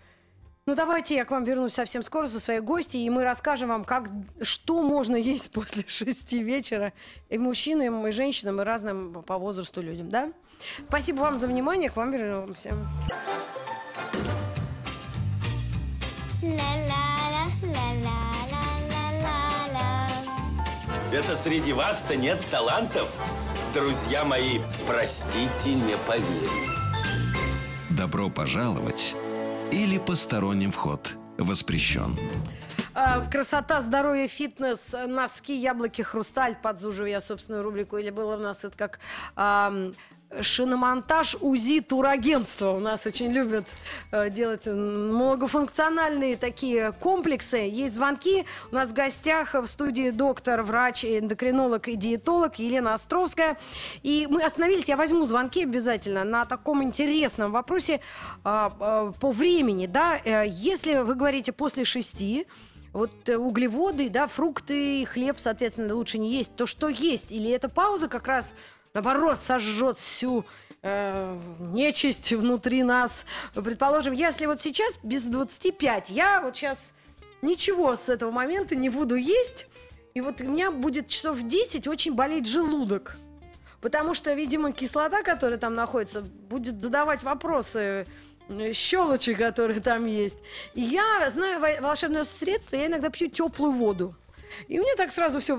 Ну 0.67 0.75
давайте 0.75 1.15
я 1.15 1.23
к 1.23 1.31
вам 1.31 1.45
вернусь 1.45 1.73
совсем 1.73 2.03
скоро 2.03 2.27
со 2.27 2.41
своей 2.41 2.59
гостьей, 2.59 3.05
и 3.05 3.09
мы 3.09 3.23
расскажем 3.23 3.69
вам, 3.69 3.85
как, 3.85 4.09
что 4.41 4.83
можно 4.83 5.15
есть 5.15 5.49
после 5.53 5.85
шести 5.87 6.43
вечера 6.43 6.91
и 7.29 7.37
мужчинам, 7.37 8.05
и 8.05 8.11
женщинам, 8.11 8.59
и 8.59 8.65
разным 8.65 9.23
по 9.23 9.37
возрасту 9.37 9.81
людям, 9.81 10.09
да? 10.09 10.29
Спасибо 10.89 11.21
вам 11.21 11.39
за 11.39 11.47
внимание, 11.47 11.89
к 11.89 11.95
вам 11.95 12.11
вернемся. 12.11 12.75
Это 21.13 21.35
среди 21.35 21.71
вас-то 21.71 22.17
нет 22.17 22.43
талантов? 22.51 23.09
Друзья 23.73 24.25
мои, 24.25 24.59
простите, 24.85 25.75
не 25.75 25.95
поверю. 26.05 26.73
Добро 27.89 28.29
пожаловать 28.29 29.15
или 29.71 29.97
посторонним 29.97 30.71
вход 30.71 31.15
воспрещен. 31.37 32.17
А, 32.93 33.29
Красота, 33.29 33.81
здоровье, 33.81 34.27
фитнес, 34.27 34.95
носки, 35.07 35.55
яблоки, 35.55 36.01
хрусталь. 36.01 36.55
Подзуживаю 36.55 37.11
я 37.11 37.21
собственную 37.21 37.63
рубрику. 37.63 37.97
Или 37.97 38.09
было 38.09 38.35
у 38.35 38.39
нас 38.39 38.65
это 38.65 38.75
как 38.75 38.99
ам, 39.35 39.93
шиномонтаж 40.41 41.37
УЗИ 41.41 41.81
турагентства. 41.81 42.71
У 42.71 42.79
нас 42.79 43.05
очень 43.05 43.31
любят 43.31 43.65
э, 44.11 44.29
делать 44.29 44.65
многофункциональные 44.65 46.37
такие 46.37 46.91
комплексы. 46.91 47.57
Есть 47.57 47.95
звонки. 47.95 48.45
У 48.71 48.75
нас 48.75 48.89
в 48.89 48.93
гостях 48.93 49.53
в 49.53 49.65
студии 49.67 50.09
доктор, 50.09 50.63
врач, 50.63 51.05
эндокринолог 51.05 51.87
и 51.87 51.95
диетолог 51.95 52.55
Елена 52.59 52.93
Островская. 52.93 53.57
И 54.03 54.27
мы 54.29 54.43
остановились, 54.43 54.89
я 54.89 54.97
возьму 54.97 55.25
звонки 55.25 55.63
обязательно 55.63 56.23
на 56.23 56.45
таком 56.45 56.83
интересном 56.83 57.51
вопросе 57.51 58.01
а, 58.43 58.73
а, 58.79 59.11
по 59.13 59.31
времени. 59.31 59.87
Да? 59.87 60.19
Э, 60.23 60.45
Если 60.47 60.95
вы 60.99 61.15
говорите 61.15 61.51
после 61.51 61.85
шести, 61.85 62.47
вот 62.93 63.29
э, 63.29 63.37
углеводы, 63.37 64.09
да, 64.09 64.27
фрукты, 64.27 65.05
хлеб, 65.05 65.37
соответственно, 65.39 65.93
лучше 65.95 66.17
не 66.17 66.31
есть. 66.31 66.55
То 66.55 66.65
что 66.65 66.89
есть? 66.89 67.31
Или 67.31 67.49
эта 67.51 67.69
пауза 67.69 68.07
как 68.07 68.27
раз, 68.27 68.53
наоборот, 68.97 69.39
сожжет 69.43 69.99
всю 69.99 70.43
э, 70.81 71.39
нечисть 71.71 72.33
внутри 72.33 72.81
нас? 72.81 73.25
Предположим, 73.53 74.13
если 74.13 74.47
вот 74.47 74.61
сейчас 74.63 74.97
без 75.03 75.23
25, 75.23 76.09
я 76.09 76.41
вот 76.41 76.55
сейчас 76.55 76.93
ничего 77.43 77.95
с 77.95 78.09
этого 78.09 78.31
момента 78.31 78.75
не 78.75 78.89
буду 78.89 79.15
есть, 79.15 79.67
и 80.15 80.21
вот 80.21 80.41
у 80.41 80.45
меня 80.45 80.71
будет 80.71 81.07
часов 81.07 81.37
в 81.37 81.47
10 81.47 81.87
очень 81.87 82.15
болеть 82.15 82.47
желудок. 82.47 83.17
Потому 83.81 84.15
что, 84.15 84.33
видимо, 84.33 84.71
кислота, 84.71 85.21
которая 85.21 85.59
там 85.59 85.75
находится, 85.75 86.21
будет 86.21 86.81
задавать 86.81 87.21
вопросы 87.21 88.07
щелочи, 88.73 89.35
которые 89.35 89.79
там 89.79 90.07
есть. 90.07 90.39
И 90.73 90.81
я 90.81 91.29
знаю 91.29 91.59
во- 91.59 91.81
волшебное 91.81 92.23
средство, 92.23 92.75
я 92.77 92.87
иногда 92.87 93.11
пью 93.11 93.29
теплую 93.29 93.73
воду. 93.73 94.15
И 94.67 94.79
мне 94.79 94.95
так 94.95 95.11
сразу 95.11 95.39
все 95.39 95.55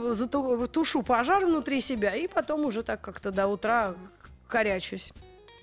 тушу 0.66 1.02
пожар 1.02 1.44
внутри 1.44 1.80
себя, 1.80 2.14
и 2.14 2.28
потом 2.28 2.64
уже 2.64 2.82
так 2.82 3.00
как-то 3.00 3.30
до 3.30 3.46
утра 3.46 3.94
корячусь. 4.48 5.12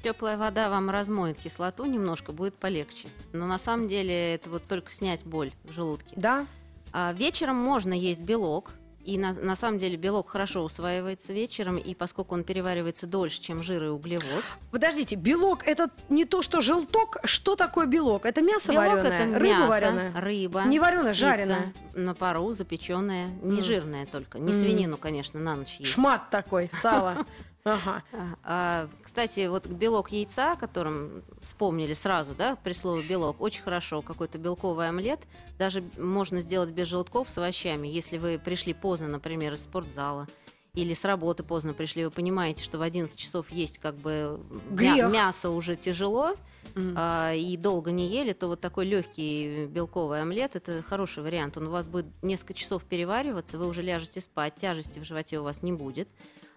Теплая 0.03 0.37
вода 0.37 0.69
вам 0.69 0.91
размоет 0.91 1.37
кислоту 1.37 1.85
немножко, 1.85 2.31
будет 2.31 2.53
полегче. 2.55 3.07
Но 3.33 3.47
на 3.47 3.57
самом 3.57 3.87
деле 3.87 4.35
это 4.35 4.49
вот 4.51 4.63
только 4.67 4.91
снять 4.91 5.25
боль 5.25 5.51
в 5.63 5.71
желудке. 5.71 6.13
Да? 6.15 6.45
А 6.91 7.11
вечером 7.13 7.55
можно 7.55 7.93
есть 7.93 8.21
белок. 8.21 8.71
И 9.05 9.19
на, 9.19 9.33
на 9.33 9.55
самом 9.55 9.77
деле 9.77 9.97
белок 9.97 10.29
хорошо 10.31 10.63
усваивается 10.63 11.31
вечером, 11.31 11.77
и 11.77 11.93
поскольку 11.93 12.33
он 12.33 12.43
переваривается 12.43 13.05
дольше, 13.05 13.39
чем 13.39 13.61
жир 13.61 13.83
и 13.83 13.87
углевод, 13.87 14.43
Подождите, 14.71 15.15
белок 15.15 15.63
это 15.67 15.89
не 16.09 16.25
то, 16.25 16.41
что 16.41 16.59
желток. 16.59 17.17
Что 17.23 17.55
такое 17.55 17.85
белок? 17.85 18.25
Это 18.25 18.41
мясо 18.41 18.71
белок 18.71 18.87
вареное? 19.03 19.11
это 19.27 19.39
рыба 19.39 19.45
мясо, 19.45 19.67
вареная? 19.69 20.19
рыба, 20.21 20.63
Не 20.65 20.79
вареная, 20.79 21.11
птица, 21.11 21.19
жареная. 21.19 21.73
на 21.93 22.15
пару, 22.15 22.51
запеченная, 22.51 23.27
не 23.43 23.59
М. 23.59 23.63
жирная 23.63 24.05
только, 24.07 24.39
не 24.39 24.51
М. 24.51 24.59
свинину, 24.59 24.97
конечно, 24.97 25.39
на 25.39 25.55
ночь 25.55 25.75
есть. 25.79 25.91
Шмат 25.91 26.29
такой, 26.31 26.71
сало. 26.81 27.17
Ага. 27.65 28.03
А, 28.13 28.35
а, 28.43 28.89
кстати, 29.03 29.47
вот 29.47 29.65
белок 29.65 30.11
яйца, 30.11 30.51
о 30.51 30.55
котором 30.55 31.23
вспомнили 31.41 31.93
сразу, 31.93 32.33
да, 32.37 32.55
при 32.57 32.73
слове 32.73 33.01
белок, 33.07 33.41
очень 33.41 33.63
хорошо. 33.63 34.03
Какой-то 34.03 34.37
белковый 34.37 34.87
омлет 34.87 35.21
даже 35.57 35.83
можно 35.97 36.41
сделать 36.41 36.69
без 36.69 36.87
желтков 36.87 37.27
с 37.27 37.37
овощами. 37.39 37.87
Если 37.87 38.19
вы 38.19 38.37
пришли 38.37 38.75
поздно, 38.75 39.07
например, 39.07 39.53
из 39.53 39.63
спортзала, 39.63 40.27
или 40.75 40.93
с 40.93 41.05
работы 41.05 41.41
поздно 41.41 41.73
пришли, 41.73 42.05
вы 42.05 42.11
понимаете, 42.11 42.63
что 42.63 42.77
в 42.77 42.81
11 42.81 43.17
часов 43.17 43.49
есть 43.49 43.79
как 43.79 43.95
бы 43.95 44.39
Грех. 44.69 45.11
мясо 45.11 45.49
уже 45.49 45.75
тяжело, 45.75 46.35
М. 46.75 46.93
а, 46.97 47.33
и 47.33 47.57
долго 47.57 47.91
не 47.91 48.07
ели, 48.09 48.33
то 48.33 48.47
вот 48.47 48.59
такой 48.59 48.85
легкий 48.85 49.65
белковый 49.67 50.21
омлет 50.21 50.55
это 50.55 50.83
хороший 50.87 51.23
вариант. 51.23 51.57
Он 51.57 51.67
у 51.67 51.71
вас 51.71 51.87
будет 51.87 52.07
несколько 52.21 52.53
часов 52.53 52.83
перевариваться, 52.83 53.57
вы 53.57 53.67
уже 53.67 53.81
ляжете 53.81 54.21
спать, 54.21 54.55
тяжести 54.55 54.99
в 54.99 55.03
животе 55.03 55.39
у 55.39 55.43
вас 55.43 55.63
не 55.63 55.71
будет. 55.71 56.09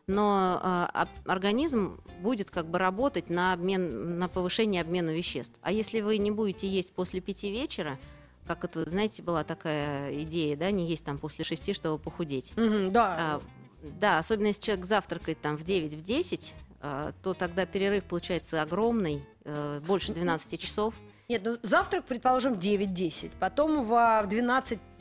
Но 0.08 0.58
об- 0.92 1.08
организм 1.26 2.00
будет 2.20 2.50
как 2.50 2.66
бы 2.66 2.78
работать 2.78 3.30
на 3.30 3.52
обмен, 3.52 4.18
на 4.18 4.26
повышение 4.28 4.80
обмена 4.82 5.10
веществ. 5.10 5.54
А 5.62 5.70
если 5.70 6.00
вы 6.00 6.18
не 6.18 6.30
будете 6.30 6.66
есть 6.66 6.92
после 6.94 7.20
пяти 7.20 7.50
вечера, 7.52 7.98
как 8.46 8.64
это, 8.64 8.88
знаете, 8.88 9.22
была 9.22 9.44
такая 9.44 10.22
идея, 10.22 10.56
да, 10.56 10.70
не 10.70 10.86
есть 10.86 11.04
там 11.04 11.18
после 11.18 11.44
шести, 11.44 11.74
чтобы 11.74 12.02
похудеть. 12.02 12.54
Мгм, 12.56 12.90
Да. 12.90 13.16
А, 13.18 13.40
да, 14.00 14.18
особенно 14.18 14.46
если 14.48 14.62
человек 14.62 14.86
завтракает 14.86 15.40
там 15.40 15.56
в 15.58 15.62
9 15.62 15.92
в 15.94 16.00
10, 16.02 16.54
а, 16.80 17.12
то 17.22 17.34
тогда 17.34 17.66
перерыв 17.66 18.04
получается 18.04 18.62
огромный, 18.62 19.22
э, 19.44 19.80
больше 19.86 20.12
12 20.14 20.56
часов. 20.56 20.94
Нет, 21.28 21.42
ну 21.44 21.58
завтрак, 21.62 22.06
предположим, 22.06 22.54
9-10. 22.54 23.32
Потом 23.38 23.84
в 23.84 24.24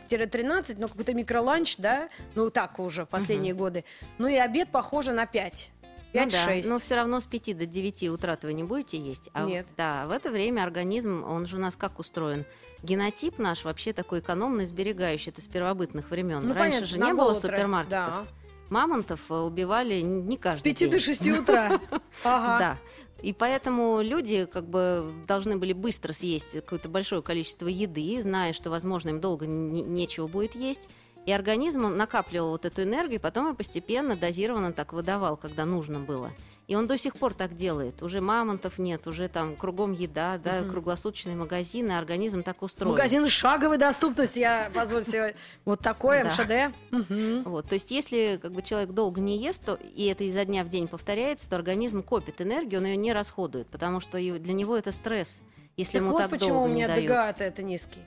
12-13, 0.07 0.75
ну 0.77 0.87
какой-то 0.87 1.13
микроланч, 1.13 1.77
да? 1.77 2.09
Ну 2.35 2.49
так 2.49 2.79
уже 2.79 3.05
последние 3.05 3.53
годы. 3.53 3.83
Ну 4.17 4.27
и 4.27 4.35
обед 4.35 4.69
похоже 4.71 5.11
на 5.13 5.25
5. 5.25 5.71
Ну 6.13 6.21
5-6. 6.21 6.63
да, 6.63 6.69
но 6.69 6.79
все 6.79 6.95
равно 6.95 7.19
с 7.19 7.25
5 7.25 7.57
до 7.57 7.65
9 7.65 8.03
утра 8.09 8.37
вы 8.41 8.53
не 8.53 8.63
будете 8.63 8.97
есть. 8.97 9.29
А 9.33 9.43
Нет. 9.43 9.67
Да, 9.75 10.05
в 10.05 10.11
это 10.11 10.29
время 10.31 10.63
организм, 10.63 11.23
он 11.27 11.45
же 11.45 11.57
у 11.57 11.59
нас 11.59 11.75
как 11.75 11.99
устроен? 11.99 12.45
Генотип 12.83 13.39
наш 13.39 13.65
вообще 13.65 13.93
такой 13.93 14.19
экономный, 14.19 14.65
сберегающий, 14.65 15.31
это 15.31 15.41
с 15.41 15.47
первобытных 15.47 16.09
времен. 16.11 16.47
Ну, 16.47 16.53
Раньше 16.53 16.79
понятно, 16.79 16.85
же 16.85 16.97
не 16.99 17.13
было 17.13 17.33
тратить, 17.33 17.41
супермаркетов. 17.41 17.89
Да. 17.89 18.23
Мамонтов 18.69 19.19
э, 19.29 19.33
убивали 19.33 20.01
не 20.01 20.35
С 20.35 20.39
каждый 20.39 20.63
5 20.63 20.77
день. 20.77 20.91
до 20.91 20.99
6 20.99 21.27
утра. 21.27 21.81
Ага. 22.23 22.59
Да. 22.59 22.77
И 23.21 23.33
поэтому 23.33 24.01
люди 24.01 24.45
как 24.45 24.69
бы 24.69 25.11
должны 25.27 25.57
были 25.57 25.73
быстро 25.73 26.13
съесть 26.13 26.53
какое-то 26.53 26.87
большое 26.87 27.21
количество 27.21 27.67
еды, 27.67 28.21
зная, 28.21 28.53
что, 28.53 28.69
возможно, 28.69 29.09
им 29.09 29.19
долго 29.19 29.47
не- 29.47 29.83
нечего 29.83 30.27
будет 30.27 30.55
есть. 30.55 30.89
И 31.25 31.31
организм 31.31 31.81
накапливал 31.95 32.51
вот 32.51 32.63
эту 32.63 32.83
энергию, 32.83 33.19
потом 33.19 33.51
и 33.51 33.57
постепенно 33.57 34.15
дозированно 34.15 34.71
так 34.71 34.93
выдавал, 34.93 35.35
когда 35.35 35.65
нужно 35.65 35.99
было. 35.99 36.31
И 36.67 36.75
он 36.75 36.85
до 36.85 36.97
сих 36.97 37.15
пор 37.15 37.33
так 37.33 37.55
делает. 37.55 38.03
Уже 38.03 38.19
мамонтов 38.19 38.77
нет, 38.77 39.07
уже 39.07 39.29
там 39.29 39.55
кругом 39.55 39.93
еда, 39.93 40.37
да, 40.37 40.59
Мгм. 40.61 40.69
круглосуточные 40.69 41.35
магазины, 41.37 41.93
организм 41.93 42.43
так 42.43 42.61
устроен. 42.61 42.91
Магазин 42.93 43.25
шаговой 43.29 43.77
доступности, 43.77 44.39
я 44.39 44.69
позвольте 44.73 45.11
себе 45.11 45.35
вот 45.63 45.79
такое. 45.79 46.25
МШД. 46.25 47.45
Вот, 47.45 47.69
то 47.69 47.75
есть, 47.75 47.89
если 47.91 48.37
как 48.41 48.51
бы 48.51 48.61
человек 48.61 48.89
долго 48.91 49.21
не 49.21 49.37
ест, 49.37 49.63
то 49.63 49.75
и 49.95 50.07
это 50.07 50.25
изо 50.25 50.43
дня 50.43 50.65
в 50.65 50.67
день 50.67 50.89
повторяется, 50.89 51.49
то 51.49 51.55
организм 51.55 52.03
копит 52.03 52.41
энергию, 52.41 52.81
он 52.81 52.87
ее 52.87 52.97
не 52.97 53.13
расходует, 53.13 53.67
потому 53.67 54.01
что 54.01 54.17
для 54.17 54.53
него 54.53 54.75
это 54.77 54.91
стресс, 54.91 55.41
если 55.77 55.93
Так 55.93 56.01
ему 56.01 56.11
вот 56.11 56.19
так 56.23 56.29
почему 56.31 56.53
долго 56.55 56.65
у 56.69 56.73
меня 56.73 56.87
не 56.87 56.93
дают. 56.95 57.07
ДГА-то 57.07 57.43
это 57.45 57.63
низкий. 57.63 58.01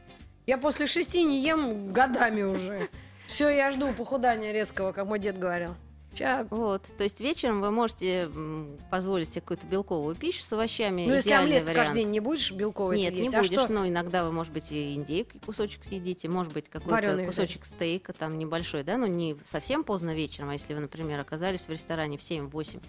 Я 0.47 0.59
после 0.59 0.87
шести 0.87 1.23
не 1.25 1.43
ем 1.43 1.93
годами 1.95 2.43
уже. 2.43 2.89
Все, 3.27 3.49
я 3.49 3.71
жду 3.71 3.91
похудания 3.93 4.53
резкого, 4.53 4.93
как 4.93 5.07
мой 5.07 5.19
дед 5.19 5.39
говорил. 5.39 5.75
Вот, 6.51 6.83
то 6.97 7.05
есть 7.05 7.21
вечером 7.21 7.61
вы 7.61 7.71
можете 7.71 8.29
позволить 8.91 9.31
себе 9.31 9.41
какую-то 9.43 9.67
белковую 9.67 10.17
пищу 10.17 10.43
с 10.43 10.53
овощами. 10.53 11.07
Ну, 11.07 11.15
если 11.15 11.33
омлет 11.33 11.63
вариант. 11.63 11.77
каждый 11.77 12.03
день 12.03 12.11
не 12.11 12.21
будешь 12.21 12.53
белковый 12.53 12.99
Нет, 12.99 13.15
не 13.15 13.21
есть, 13.21 13.35
а 13.35 13.43
будешь, 13.43 13.61
что? 13.61 13.73
но 13.73 13.87
иногда 13.87 14.25
вы, 14.25 14.33
может 14.33 14.53
быть, 14.53 14.73
и 14.73 14.95
индейки 14.95 15.39
кусочек 15.45 15.85
съедите, 15.85 16.29
может 16.29 16.53
быть, 16.53 16.69
какой-то 16.69 17.25
кусочек 17.25 17.65
стейка 17.65 18.13
там 18.13 18.39
небольшой, 18.39 18.83
да, 18.83 18.97
но 18.97 19.07
не 19.07 19.37
совсем 19.45 19.85
поздно 19.85 20.15
вечером, 20.15 20.51
а 20.51 20.53
если 20.55 20.75
вы, 20.75 20.81
например, 20.81 21.21
оказались 21.21 21.67
в 21.67 21.71
ресторане 21.71 22.19
в 22.19 22.23
7, 22.23 22.49
8, 22.49 22.81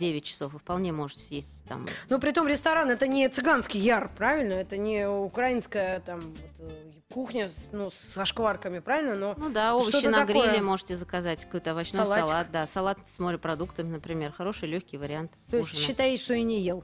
9 0.00 0.24
часов, 0.24 0.54
вы 0.54 0.58
вполне 0.58 0.92
можете 0.92 1.20
съесть 1.20 1.64
там 1.68 1.86
Ну, 2.08 2.18
при 2.18 2.32
том 2.32 2.48
ресторан 2.48 2.90
это 2.90 3.06
не 3.06 3.28
цыганский 3.28 3.78
яр, 3.78 4.10
правильно? 4.16 4.54
Это 4.54 4.78
не 4.78 5.06
украинская 5.08 6.00
там 6.00 6.20
вот, 6.20 6.50
э, 6.70 6.90
кухня 7.12 7.50
ну, 7.72 7.90
со 7.90 8.24
шкварками, 8.24 8.78
правильно? 8.78 9.14
Но 9.14 9.34
Ну 9.36 9.50
да, 9.50 9.76
овощи 9.76 10.06
на 10.06 10.20
такое. 10.26 10.46
гриле 10.48 10.62
можете 10.62 10.96
заказать, 10.96 11.44
какой-то 11.44 11.72
овощной 11.72 12.06
Салатик. 12.06 12.28
салат, 12.28 12.50
да, 12.50 12.66
салат 12.66 12.98
с 13.06 13.18
морепродуктами, 13.18 13.90
например, 13.90 14.32
хороший 14.32 14.68
легкий 14.70 14.96
вариант. 14.96 15.32
то 15.50 15.58
есть 15.58 15.68
ужина. 15.70 15.86
считай, 15.86 16.16
что 16.16 16.32
и 16.34 16.42
не 16.42 16.60
ел. 16.62 16.82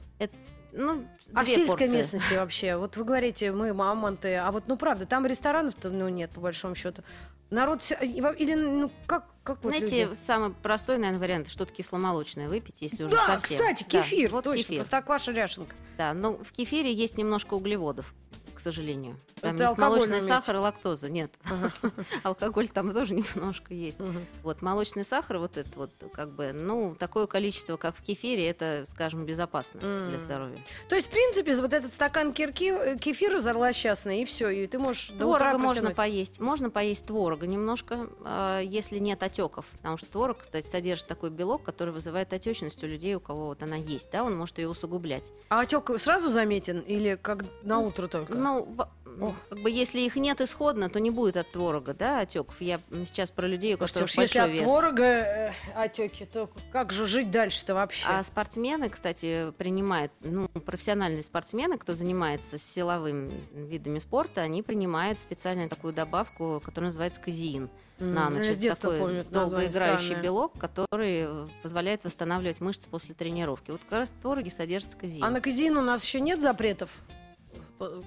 Ну, 0.72 1.06
А 1.34 1.44
в 1.44 1.48
сельской 1.48 1.66
порции. 1.66 1.96
местности 1.96 2.34
вообще? 2.34 2.76
Вот 2.76 2.96
вы 2.96 3.04
говорите, 3.04 3.52
мы 3.52 3.74
мамонты, 3.74 4.34
а 4.36 4.50
вот, 4.52 4.64
ну, 4.68 4.76
правда, 4.76 5.06
там 5.06 5.26
ресторанов-то, 5.26 5.90
ну, 5.90 6.08
нет, 6.08 6.30
по 6.30 6.40
большому 6.40 6.74
счету. 6.74 7.02
Народ... 7.50 7.80
Или, 8.00 8.54
ну, 8.54 8.90
как, 9.06 9.26
как 9.44 9.62
вот 9.62 9.72
Знаете, 9.74 10.04
люди? 10.06 10.14
самый 10.16 10.50
простой, 10.50 10.98
наверное, 10.98 11.20
вариант 11.20 11.48
что-то 11.48 11.72
кисломолочное 11.72 12.48
выпить, 12.48 12.76
если 12.80 13.04
уже 13.04 13.14
Да, 13.14 13.26
совсем. 13.26 13.58
кстати, 13.58 13.84
Да, 13.88 14.02
кефир, 14.02 14.30
вот 14.30 14.44
точно, 14.44 14.62
кефир. 14.64 14.76
простокваша 14.78 15.32
ряшенка. 15.32 15.76
Да, 15.96 16.12
но 16.12 16.36
в 16.38 16.50
кефире 16.52 16.92
есть 16.92 17.16
немножко 17.16 17.54
углеводов, 17.54 18.14
к 18.56 18.60
сожалению. 18.60 19.18
Там 19.40 19.54
Это 19.54 19.64
есть 19.64 19.78
молочный 19.78 20.20
сахар 20.20 20.56
и 20.56 20.58
лактоза. 20.58 21.08
Нет, 21.08 21.32
Ага. 21.44 21.72
алкоголь 22.22 22.68
там 22.68 22.92
тоже 22.92 23.14
немножко 23.14 23.74
есть. 23.74 23.98
Вот 24.42 24.62
молочный 24.62 25.04
сахар, 25.04 25.38
вот 25.38 25.56
это 25.56 25.68
вот, 25.76 25.90
как 26.12 26.30
бы, 26.32 26.52
ну, 26.52 26.96
такое 26.98 27.26
количество, 27.26 27.76
как 27.76 27.96
в 27.96 28.02
кефире, 28.02 28.48
это, 28.48 28.84
скажем, 28.88 29.24
безопасно 29.26 29.80
для 30.08 30.18
здоровья. 30.18 30.58
То 30.88 30.96
есть, 30.96 31.08
в 31.08 31.10
принципе, 31.10 31.54
вот 31.56 31.72
этот 31.72 31.92
стакан 31.92 32.32
кирки, 32.32 32.72
э, 32.72 32.96
кефира 32.96 33.38
злосчастный, 33.38 34.22
и 34.22 34.24
все, 34.24 34.48
и 34.48 34.66
ты 34.66 34.78
можешь 34.78 35.08
Творога 35.18 35.58
можно 35.58 35.90
поесть. 35.90 36.40
Можно 36.40 36.70
поесть 36.70 37.06
творога 37.06 37.46
немножко, 37.46 38.08
э, 38.24 38.62
если 38.64 38.98
нет 38.98 39.22
отеков. 39.22 39.66
Потому 39.72 39.96
что 39.96 40.06
творог, 40.06 40.38
кстати, 40.38 40.66
содержит 40.66 41.06
такой 41.06 41.30
белок, 41.30 41.62
который 41.62 41.92
вызывает 41.92 42.32
отечность 42.32 42.82
у 42.82 42.86
людей, 42.86 43.14
у 43.14 43.20
кого 43.20 43.46
вот 43.48 43.62
она 43.62 43.76
есть. 43.76 44.10
Да, 44.12 44.24
он 44.24 44.36
может 44.36 44.58
ее 44.58 44.68
усугублять. 44.68 45.32
А 45.48 45.60
отек 45.60 45.90
сразу 45.98 46.30
заметен 46.30 46.80
или 46.80 47.18
как 47.20 47.44
на 47.62 47.80
утро 47.80 48.06
только? 48.08 48.34
Ну, 48.34 48.45
в- 48.54 48.88
Ох. 49.18 49.34
как 49.48 49.60
бы 49.62 49.70
если 49.70 50.00
их 50.00 50.16
нет 50.16 50.40
исходно, 50.42 50.90
то 50.90 51.00
не 51.00 51.10
будет 51.10 51.38
от 51.38 51.50
творога, 51.50 51.94
да, 51.94 52.20
отеков. 52.20 52.56
Я 52.60 52.80
сейчас 52.90 53.30
про 53.30 53.46
людей, 53.46 53.74
у 53.74 53.78
Слушайте, 53.78 53.94
которых 53.94 54.10
если 54.10 54.38
большой 54.38 54.42
от 54.42 54.50
вес. 54.50 54.62
творога 54.62 55.02
э, 55.04 55.52
отеки, 55.74 56.24
то 56.26 56.50
как 56.70 56.92
же 56.92 57.06
жить 57.06 57.30
дальше-то 57.30 57.74
вообще? 57.74 58.06
А 58.08 58.22
спортсмены, 58.22 58.90
кстати, 58.90 59.52
принимают, 59.56 60.12
ну, 60.20 60.48
профессиональные 60.48 61.22
спортсмены, 61.22 61.78
кто 61.78 61.94
занимается 61.94 62.58
силовыми 62.58 63.32
видами 63.54 64.00
спорта, 64.00 64.42
они 64.42 64.62
принимают 64.62 65.18
специальную 65.18 65.70
такую 65.70 65.94
добавку, 65.94 66.60
которая 66.62 66.88
называется 66.90 67.20
казеин. 67.20 67.70
М, 67.98 68.12
на 68.12 68.28
ночь. 68.28 68.44
Это 68.44 68.76
такой 68.76 68.98
помню 68.98 69.24
долгоиграющий 69.30 70.04
странное. 70.08 70.22
белок, 70.22 70.58
который 70.58 71.26
позволяет 71.62 72.04
восстанавливать 72.04 72.60
мышцы 72.60 72.86
после 72.90 73.14
тренировки. 73.14 73.70
Вот 73.70 73.80
как 73.88 74.00
раз 74.00 74.10
в 74.10 74.20
твороге 74.20 74.50
содержится 74.50 74.98
казеин. 74.98 75.24
А 75.24 75.30
на 75.30 75.40
казин 75.40 75.78
у 75.78 75.80
нас 75.80 76.04
еще 76.04 76.20
нет 76.20 76.42
запретов 76.42 76.90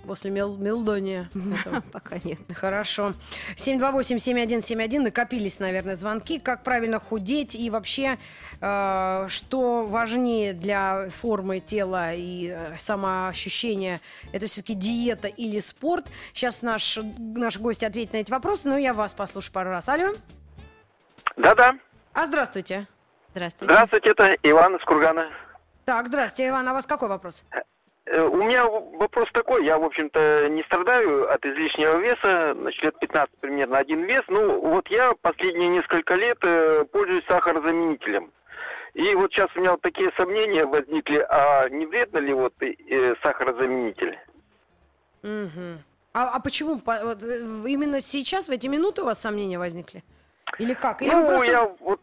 после 0.06 0.32
мел- 0.32 0.58
мелдония? 0.58 1.30
Пока 1.92 2.18
нет. 2.24 2.40
Хорошо. 2.56 3.14
728-7171. 3.56 5.00
Накопились, 5.00 5.60
наверное, 5.60 5.96
звонки. 5.96 6.40
Как 6.40 6.64
правильно 6.64 7.00
худеть 7.00 7.56
и 7.56 7.70
вообще, 7.70 8.18
э, 8.62 9.26
что 9.30 9.86
важнее 9.86 10.54
для 10.54 11.10
формы 11.10 11.60
тела 11.60 12.14
и 12.14 12.54
э, 12.56 12.78
самоощущения? 12.78 14.00
Это 14.32 14.48
все-таки 14.48 14.74
диета 14.74 15.28
или 15.28 15.60
спорт? 15.60 16.08
Сейчас 16.34 16.62
наш, 16.62 17.00
наш 17.18 17.60
гость 17.60 17.84
ответит 17.84 18.14
на 18.14 18.18
эти 18.18 18.32
вопросы, 18.32 18.68
но 18.70 18.78
я 18.78 18.94
вас 18.94 19.14
послушаю 19.14 19.54
пару 19.54 19.70
раз. 19.70 19.90
Алло? 19.90 20.14
Да-да. 21.38 21.78
А 22.14 22.26
здравствуйте. 22.26 22.88
Здравствуйте. 23.32 23.74
Здравствуйте, 23.74 24.10
это 24.10 24.36
Иван 24.44 24.76
из 24.76 24.84
Кургана. 24.84 25.30
Так, 25.86 26.08
здравствуйте, 26.08 26.50
Иван. 26.50 26.68
А 26.68 26.72
у 26.72 26.74
вас 26.76 26.86
какой 26.86 27.10
вопрос? 27.10 27.44
Э, 28.12 28.24
У 28.24 28.38
меня 28.43 28.65
вопрос 28.65 29.30
такой, 29.34 29.65
я, 29.65 29.78
в 29.78 29.84
общем-то, 29.84 30.50
не 30.50 30.63
страдаю 30.63 31.32
от 31.32 31.45
излишнего 31.45 31.98
веса, 31.98 32.56
значит, 32.60 32.84
лет 32.84 33.00
15 33.00 33.38
примерно 33.39 33.78
один 33.78 34.04
вес. 34.04 34.24
Ну, 34.28 34.60
вот 34.62 34.88
я 34.89 35.13
последние 35.22 35.69
несколько 35.69 36.15
лет 36.15 36.38
э, 36.41 36.86
пользуюсь 36.91 37.24
сахарозаменителем. 37.28 38.32
И 38.95 39.13
вот 39.13 39.32
сейчас 39.32 39.50
у 39.56 39.60
меня 39.60 39.72
вот 39.72 39.82
такие 39.82 40.12
сомнения 40.17 40.65
возникли, 40.65 41.24
а 41.30 41.69
не 41.69 41.86
вредно 41.86 42.17
ли 42.17 42.34
вот 42.34 42.54
э, 42.62 43.15
сахарозаменитель? 43.22 44.17
Мгм. 45.22 45.84
А, 46.13 46.32
а 46.36 46.39
почему 46.39 46.80
по- 46.80 47.02
вот, 47.04 47.24
э, 47.24 47.38
именно 47.67 48.02
сейчас, 48.02 48.50
в 48.50 48.52
эти 48.52 48.67
минуты 48.67 49.04
у 49.04 49.06
вас 49.06 49.22
сомнения 49.22 49.60
возникли? 49.60 50.04
Или 50.58 50.74
как? 50.74 51.04
Или 51.04 51.12
ну, 51.12 51.28
просто... 51.28 51.45
я 51.45 51.72
вот 51.80 52.02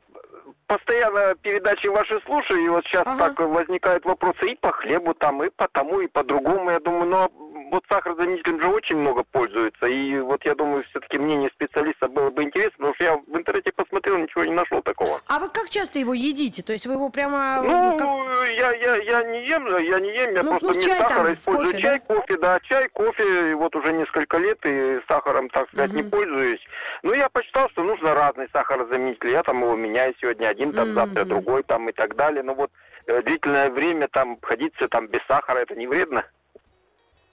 постоянно 0.66 1.34
передачи 1.42 1.86
ваши 1.86 2.20
слушаю, 2.24 2.64
и 2.64 2.68
вот 2.68 2.84
сейчас 2.86 3.04
Ага. 3.06 3.26
так 3.26 3.40
возникают 3.40 4.04
вопросы 4.04 4.50
и 4.50 4.56
по 4.56 4.72
хлебу 4.72 5.14
там, 5.14 5.42
и 5.42 5.50
по 5.50 5.68
тому, 5.68 6.00
и 6.00 6.06
по 6.08 6.24
другому. 6.24 6.70
Я 6.70 6.80
думаю, 6.80 7.06
но 7.06 7.30
вот 7.70 7.84
сахарозаменителем 7.88 8.60
же 8.60 8.68
очень 8.68 8.96
много 8.96 9.24
пользуются, 9.24 9.86
и 9.86 10.18
вот 10.20 10.44
я 10.44 10.54
думаю, 10.54 10.84
все-таки 10.90 11.18
мнение 11.18 11.50
специалиста 11.54 12.08
было 12.08 12.30
бы 12.30 12.42
интересно, 12.42 12.72
потому 12.78 12.94
что 12.94 13.04
я 13.04 13.16
в 13.16 13.36
интернете 13.36 13.72
посмотрел, 13.72 14.18
ничего 14.18 14.44
не 14.44 14.52
нашел 14.52 14.82
такого. 14.82 15.20
А 15.26 15.38
вы 15.38 15.48
как 15.48 15.68
часто 15.68 15.98
его 15.98 16.14
едите? 16.14 16.62
То 16.62 16.72
есть 16.72 16.86
вы 16.86 16.94
его 16.94 17.08
прямо... 17.10 17.60
Ну, 17.62 17.96
как- 17.98 18.48
я, 18.56 18.72
я, 18.74 18.96
я 18.96 19.22
не 19.24 19.46
ем, 19.46 19.66
я 19.78 20.00
не 20.00 20.14
ем, 20.14 20.34
я 20.34 20.42
Ну, 20.42 20.50
просто 20.50 20.66
ну, 20.66 20.74
чай 20.74 20.98
там, 20.98 21.08
сахара 21.08 21.30
в 21.30 21.34
использую 21.34 21.66
кофе, 21.72 21.82
чай, 21.82 22.00
кофе, 22.00 22.38
да, 22.38 22.60
чай, 22.60 22.88
кофе, 22.88 23.54
вот 23.56 23.74
уже 23.76 23.92
несколько 23.92 24.38
лет 24.38 24.58
и 24.64 25.00
сахаром, 25.08 25.48
так 25.50 25.68
сказать, 25.70 25.92
не 25.92 26.02
Мгм. 26.02 26.10
пользуюсь. 26.10 26.60
Ну, 27.02 27.12
я 27.14 27.28
почитал, 27.28 27.68
что 27.70 27.82
нужно 27.82 28.14
разный 28.14 28.48
сахарозаменитель, 28.52 29.30
я 29.30 29.42
там 29.42 29.62
его 29.62 29.74
меняю 29.76 30.14
сегодня 30.20 30.48
один, 30.48 30.72
там 30.72 30.94
завтра 30.94 31.20
Мгм. 31.22 31.28
другой, 31.28 31.62
там 31.64 31.88
и 31.88 31.92
так 31.92 32.16
далее. 32.16 32.42
Ну 32.42 32.54
вот 32.54 32.70
э, 33.06 33.22
длительное 33.22 33.70
время 33.70 34.08
там 34.08 34.32
обходиться 34.34 34.88
там 34.88 35.08
без 35.08 35.20
сахара, 35.28 35.58
это 35.58 35.74
не 35.74 35.86
вредно? 35.86 36.24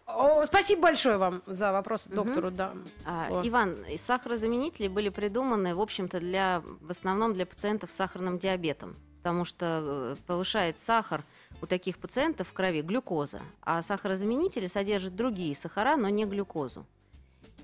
О, 0.05 0.45
спасибо 0.45 0.83
большое 0.83 1.17
вам 1.17 1.41
за 1.47 1.71
вопрос 1.71 2.07
Мгм. 2.07 2.15
доктору, 2.15 2.51
да. 2.51 2.73
А. 3.05 3.41
Иван, 3.43 3.77
сахарозаменители 3.97 4.87
были 4.87 5.09
придуманы, 5.09 5.75
в 5.75 5.81
общем-то, 5.81 6.19
для, 6.19 6.61
в 6.81 6.91
основном 6.91 7.33
для 7.33 7.45
пациентов 7.45 7.91
с 7.91 7.95
сахарным 7.95 8.37
диабетом, 8.37 8.95
потому 9.17 9.45
что 9.45 9.81
э, 9.81 10.15
повышает 10.27 10.77
сахар 10.77 11.23
у 11.61 11.65
таких 11.65 11.97
пациентов 11.97 12.49
в 12.49 12.53
крови 12.53 12.81
глюкоза, 12.81 13.41
а 13.61 13.81
сахарозаменители 13.81 14.67
содержат 14.67 15.15
другие 15.15 15.55
сахара, 15.55 15.95
но 15.95 16.09
не 16.09 16.25
глюкозу. 16.25 16.85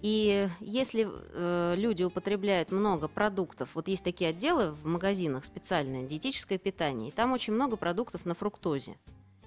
И 0.01 0.47
если 0.61 1.09
э, 1.11 1.73
люди 1.75 2.03
употребляют 2.03 2.71
много 2.71 3.09
продуктов, 3.09 3.75
вот 3.75 3.89
есть 3.89 4.03
такие 4.03 4.29
отделы 4.29 4.71
в 4.71 4.85
магазинах 4.85 5.43
специальное 5.43 6.03
диетическое 6.03 6.57
питание, 6.57 7.09
и 7.09 7.11
там 7.11 7.33
очень 7.33 7.51
много 7.51 7.75
продуктов 7.75 8.25
на 8.25 8.33
фруктозе. 8.33 8.95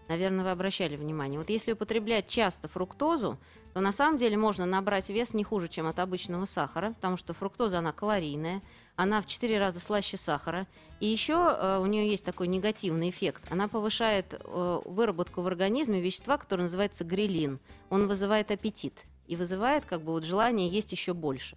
Наверное, 0.08 0.44
вы 0.44 0.50
обращали 0.50 0.96
внимание. 0.96 1.38
Вот 1.38 1.48
если 1.50 1.72
употреблять 1.72 2.28
часто 2.28 2.68
фруктозу, 2.68 3.38
то 3.72 3.80
на 3.80 3.92
самом 3.92 4.18
деле 4.18 4.36
можно 4.36 4.66
набрать 4.66 5.08
вес 5.08 5.32
не 5.32 5.44
хуже, 5.44 5.68
чем 5.68 5.86
от 5.86 5.98
обычного 5.98 6.44
сахара, 6.44 6.92
потому 6.92 7.16
что 7.16 7.32
фруктоза, 7.32 7.78
она 7.78 7.92
калорийная, 7.92 8.62
она 8.96 9.20
в 9.22 9.26
4 9.26 9.58
раза 9.58 9.80
слаще 9.80 10.16
сахара. 10.16 10.66
И 11.00 11.06
еще 11.06 11.34
э, 11.34 11.78
у 11.78 11.86
нее 11.86 12.08
есть 12.08 12.24
такой 12.24 12.46
негативный 12.48 13.10
эффект. 13.10 13.42
Она 13.50 13.68
повышает 13.68 14.34
э, 14.38 14.80
выработку 14.84 15.40
в 15.40 15.46
организме 15.46 16.00
вещества, 16.00 16.36
которое 16.36 16.64
называется 16.64 17.04
грилин. 17.04 17.58
Он 17.88 18.06
вызывает 18.06 18.50
аппетит 18.50 19.06
и 19.26 19.36
вызывает 19.36 19.84
как 19.86 20.02
бы 20.02 20.12
вот 20.12 20.24
желание 20.24 20.68
есть 20.68 20.92
еще 20.92 21.14
больше. 21.14 21.56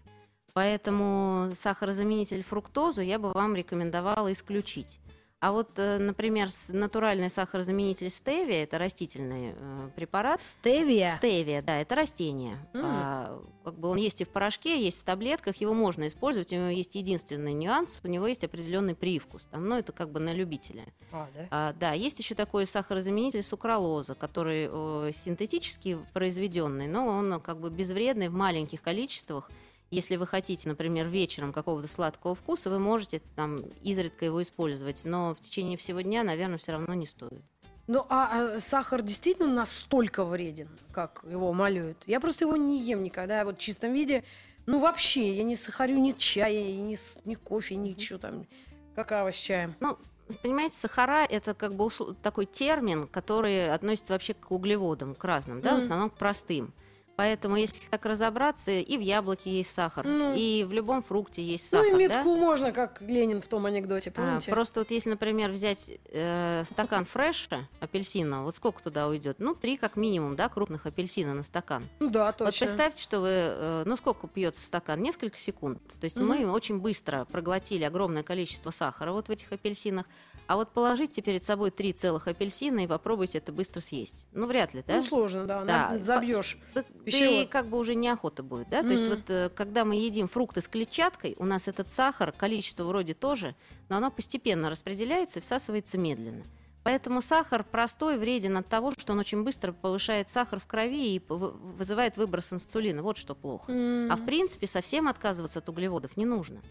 Поэтому 0.53 1.51
сахарозаменитель 1.53 2.41
фруктозу 2.41 3.01
я 3.01 3.19
бы 3.19 3.33
вам 3.33 3.55
рекомендовала 3.55 4.31
исключить. 4.31 4.99
А 5.45 5.51
вот, 5.51 5.77
э, 5.77 5.99
например, 5.99 6.49
натуральный 6.69 7.29
сахарозаменитель 7.29 8.09
стевия, 8.09 8.63
это 8.63 8.79
растительный 8.79 9.53
э, 9.55 9.89
препарат, 9.95 10.41
Стевия. 10.41 11.09
Стевия, 11.09 11.61
да, 11.61 11.81
это 11.81 11.93
растение. 11.93 12.57
М. 12.73 12.81
А, 12.83 13.43
как 13.63 13.77
бы 13.77 13.89
он 13.89 13.97
есть 13.97 14.21
и 14.21 14.23
в 14.23 14.29
порошке, 14.29 14.83
есть 14.83 14.99
в 14.99 15.03
таблетках, 15.03 15.57
его 15.57 15.75
можно 15.75 16.07
использовать. 16.07 16.51
У 16.51 16.55
него 16.55 16.69
есть 16.69 16.95
единственный 16.95 17.53
нюанс, 17.53 17.99
у 18.03 18.07
него 18.07 18.25
есть 18.25 18.43
определенный 18.43 18.95
привкус. 18.95 19.47
Там, 19.51 19.69
ну, 19.69 19.77
это 19.77 19.91
как 19.91 20.09
бы 20.09 20.19
на 20.19 20.33
любителя. 20.33 20.85
А, 21.11 21.27
да? 21.35 21.47
А, 21.51 21.73
да, 21.73 21.91
есть 21.91 22.17
еще 22.17 22.33
такой 22.33 22.65
сахарозаменитель 22.65 23.43
сукралоза, 23.43 24.15
который 24.15 25.13
синтетически 25.13 25.99
произведенный, 26.13 26.87
но 26.87 27.05
он 27.05 27.33
э, 27.33 27.39
как 27.39 27.59
бы 27.59 27.69
безвредный 27.69 28.29
в 28.29 28.33
маленьких 28.33 28.81
количествах. 28.81 29.51
Если 29.91 30.15
вы 30.15 30.27
хотите, 30.27 30.67
например, 30.67 31.07
вечером 31.07 31.53
какого-то 31.53 31.87
сладкого 31.87 32.35
вкуса, 32.35 32.69
вы 32.69 32.79
можете 32.79 33.21
там 33.35 33.57
изредка 33.81 34.25
его 34.25 34.41
использовать, 34.41 35.05
но 35.05 35.35
в 35.35 35.39
течение 35.39 35.77
всего 35.77 36.01
дня, 36.01 36.23
наверное, 36.23 36.57
все 36.57 36.73
равно 36.73 36.93
не 36.93 37.05
стоит. 37.05 37.43
Ну, 37.87 38.05
а, 38.09 38.55
а 38.55 38.59
сахар 38.59 39.03
действительно 39.03 39.47
настолько 39.47 40.25
вреден, 40.25 40.69
как 40.91 41.23
его 41.29 41.53
малюют? 41.53 41.97
Я 42.07 42.19
просто 42.19 42.45
его 42.45 42.57
не 42.57 42.81
ем 42.81 43.03
никогда, 43.03 43.45
вот 43.45 43.57
в 43.57 43.59
чистом 43.59 43.93
виде. 43.93 44.23
Ну, 44.65 44.79
вообще, 44.79 45.35
я 45.35 45.43
не 45.43 45.55
сахарю 45.55 45.99
ни 45.99 46.11
чая, 46.11 46.73
ни, 46.73 46.97
ни 47.25 47.35
кофе, 47.35 47.75
ничего 47.75 48.17
там. 48.17 48.47
Какао 48.95 49.31
с 49.31 49.35
чаем. 49.35 49.75
Ну, 49.79 49.99
понимаете, 50.41 50.75
сахара 50.75 51.25
это 51.29 51.53
как 51.53 51.75
бы 51.75 51.89
такой 52.23 52.47
термин, 52.47 53.07
который 53.07 53.71
относится 53.71 54.13
вообще 54.13 54.33
к 54.33 54.49
углеводам, 54.51 55.13
к 55.13 55.23
разным, 55.23 55.61
да, 55.61 55.75
в 55.75 55.77
основном 55.77 56.09
к 56.09 56.15
простым. 56.15 56.73
Поэтому, 57.15 57.55
если 57.55 57.87
так 57.89 58.05
разобраться, 58.05 58.71
и 58.71 58.97
в 58.97 58.99
яблоке 59.01 59.49
есть 59.49 59.71
сахар, 59.71 60.05
Ну. 60.05 60.33
и 60.35 60.65
в 60.65 60.73
любом 60.73 61.01
фрукте 61.01 61.41
есть 61.41 61.71
Ну 61.71 61.79
сахар, 61.79 61.99
и 61.99 62.07
да? 62.07 62.15
метку 62.15 62.35
можно, 62.35 62.71
как 62.73 63.01
Ленин 63.01 63.41
в 63.41 63.47
том 63.47 63.65
анекдоте, 63.65 64.09
А, 64.09 64.13
помните? 64.13 64.51
просто 64.51 64.81
вот 64.81 64.91
если, 64.91 65.09
например, 65.11 65.51
взять 65.51 65.91
э, 66.11 66.63
стакан 66.69 67.05
фреша 67.05 67.69
апельсина, 67.79 68.43
вот 68.43 68.55
сколько 68.55 68.83
туда 68.83 69.07
уйдет? 69.07 69.37
Ну, 69.39 69.55
три 69.55 69.77
как 69.77 69.95
минимум, 69.95 70.35
да, 70.35 70.49
крупных 70.49 70.85
апельсина 70.85 71.33
на 71.33 71.43
стакан. 71.43 71.85
Ну 71.99 72.09
да, 72.09 72.25
Вот 72.27 72.37
точно. 72.37 72.65
представьте, 72.67 73.01
что 73.01 73.21
вы, 73.21 73.27
э, 73.31 73.83
ну 73.85 73.95
сколько 73.95 74.27
пьется 74.27 74.65
стакан? 74.65 75.01
Несколько 75.01 75.37
секунд. 75.37 75.81
То 75.99 76.03
есть 76.05 76.17
Мгм. 76.17 76.27
мы 76.27 76.51
очень 76.51 76.79
быстро 76.79 77.25
проглотили 77.25 77.83
огромное 77.85 78.23
количество 78.23 78.71
сахара 78.71 79.13
вот 79.13 79.27
в 79.29 79.31
этих 79.31 79.51
апельсинах. 79.51 80.05
А 80.47 80.57
вот 80.57 80.69
положите 80.73 81.23
перед 81.23 81.43
собой 81.43 81.71
три 81.71 81.91
целых 81.91 82.27
апельсина 82.27 82.81
и 82.81 82.87
попробуйте 82.87 83.39
это 83.39 83.51
быстро 83.51 83.79
съесть. 83.79 84.27
Ну, 84.31 84.45
вряд 84.45 84.75
ли, 84.75 84.83
да? 84.85 84.97
Ну, 84.97 85.01
сложно, 85.01 85.45
да, 85.45 85.63
Да, 85.63 85.97
забьешь. 85.99 86.59
Пищевод. 87.05 87.33
и 87.33 87.45
как 87.45 87.67
бы 87.67 87.77
уже 87.77 87.95
неохота 87.95 88.43
будет, 88.43 88.69
да? 88.69 88.81
То 88.81 88.89
есть 88.89 89.07
вот 89.07 89.29
э, 89.29 89.49
когда 89.49 89.85
мы 89.85 89.95
едим 89.95 90.27
фрукты 90.27 90.61
с 90.61 90.67
клетчаткой, 90.67 91.35
у 91.39 91.45
нас 91.45 91.67
этот 91.67 91.89
сахар, 91.89 92.31
количество 92.31 92.83
вроде 92.83 93.13
тоже, 93.13 93.55
но 93.89 93.97
оно 93.97 94.11
постепенно 94.11 94.69
распределяется 94.69 95.39
и 95.39 95.41
всасывается 95.41 95.97
медленно. 95.97 96.43
Поэтому 96.85 97.19
сахар 97.19 97.63
простой 97.63 98.15
вреден 98.19 98.57
от 98.57 98.67
того, 98.67 98.91
что 98.91 99.13
он 99.13 99.19
очень 99.19 99.43
быстро 99.43 99.71
повышает 99.71 100.29
сахар 100.29 100.59
в 100.59 100.67
крови 100.67 101.15
и 101.15 101.21
вызывает 101.27 102.15
выброс 102.15 102.53
инсулина. 102.53 103.01
Вот 103.01 103.17
что 103.17 103.33
плохо. 103.33 103.71
М. 103.71 104.11
А 104.11 104.15
в 104.15 104.23
принципе 104.23 104.67
совсем 104.67 105.07
отказываться 105.07 105.57
от 105.57 105.67
углеводов 105.67 106.15
не 106.15 106.25
нужно. 106.25 106.61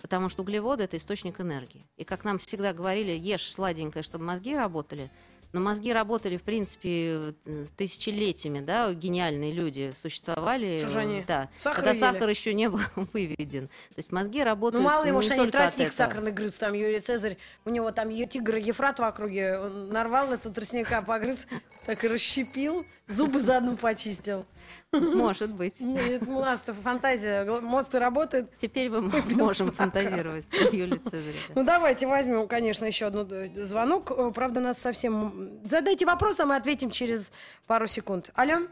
Потому 0.00 0.28
что 0.28 0.42
углеводы 0.42 0.84
это 0.84 0.96
источник 0.96 1.40
энергии. 1.40 1.88
И 1.96 2.04
как 2.04 2.24
нам 2.24 2.38
всегда 2.38 2.72
говорили, 2.72 3.10
ешь 3.10 3.52
сладенькое, 3.52 4.04
чтобы 4.04 4.24
мозги 4.24 4.54
работали. 4.54 5.10
Но 5.52 5.60
мозги 5.60 5.92
работали, 5.92 6.36
в 6.36 6.42
принципе, 6.42 7.32
э, 7.46 7.64
тысячелетиями, 7.76 8.60
да, 8.60 8.92
гениальные 8.92 9.52
люди 9.52 9.92
существовали. 9.98 10.76
Что 10.78 11.00
они? 11.00 11.24
Да, 11.26 11.48
Сахар 11.58 11.76
когда 11.76 11.90
ели? 11.92 12.00
сахар 12.00 12.28
еще 12.28 12.52
не 12.52 12.68
был 12.68 12.80
выведен. 13.12 13.68
То 13.68 13.94
есть 13.96 14.12
мозги 14.12 14.42
работают 14.42 14.84
Ну, 14.84 14.88
мало 14.90 15.04
не 15.06 15.12
может, 15.12 15.32
они 15.32 15.50
тростник 15.50 15.92
сахарный 15.92 16.32
грыз, 16.32 16.52
там 16.58 16.74
Юрий 16.74 17.00
Цезарь, 17.00 17.38
у 17.64 17.70
него 17.70 17.90
там 17.92 18.10
тигр 18.28 18.56
Ефрат 18.56 18.98
в 18.98 19.02
округе, 19.02 19.58
он 19.58 19.88
нарвал 19.88 20.32
этого 20.32 20.54
тростника, 20.54 21.00
погрыз, 21.00 21.46
так 21.86 22.04
и 22.04 22.08
расщепил, 22.08 22.84
зубы 23.06 23.40
заодно 23.40 23.76
почистил. 23.76 24.44
Может 24.92 25.52
быть. 25.54 25.80
У 25.80 26.40
нас 26.40 26.60
фантазия, 26.60 27.44
гл- 27.44 27.60
мозг 27.60 27.94
работает. 27.94 28.56
Теперь 28.58 28.90
мы 28.90 29.00
можем 29.36 29.70
фантазировать 29.72 30.46
про 30.46 30.58
Юлию 30.76 31.00
Цезаря. 31.00 31.34
да. 31.48 31.54
Ну, 31.60 31.64
давайте 31.64 32.06
возьмем, 32.06 32.46
конечно, 32.48 32.84
еще 32.84 33.06
одну 33.06 33.26
э, 33.30 33.48
звонок. 33.64 34.10
Э, 34.10 34.30
Правда, 34.34 34.60
нас 34.60 34.78
совсем... 34.78 35.60
Задайте 35.64 36.06
вопрос, 36.06 36.40
а 36.40 36.46
мы 36.46 36.56
ответим 36.56 36.90
через 36.90 37.32
пару 37.66 37.86
секунд. 37.86 38.30
Алло? 38.34 38.66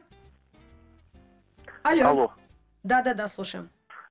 Алло. 1.83 2.05
Алло, 2.09 2.33
Да-да-да, 2.83 3.29
слушаем. 3.29 3.69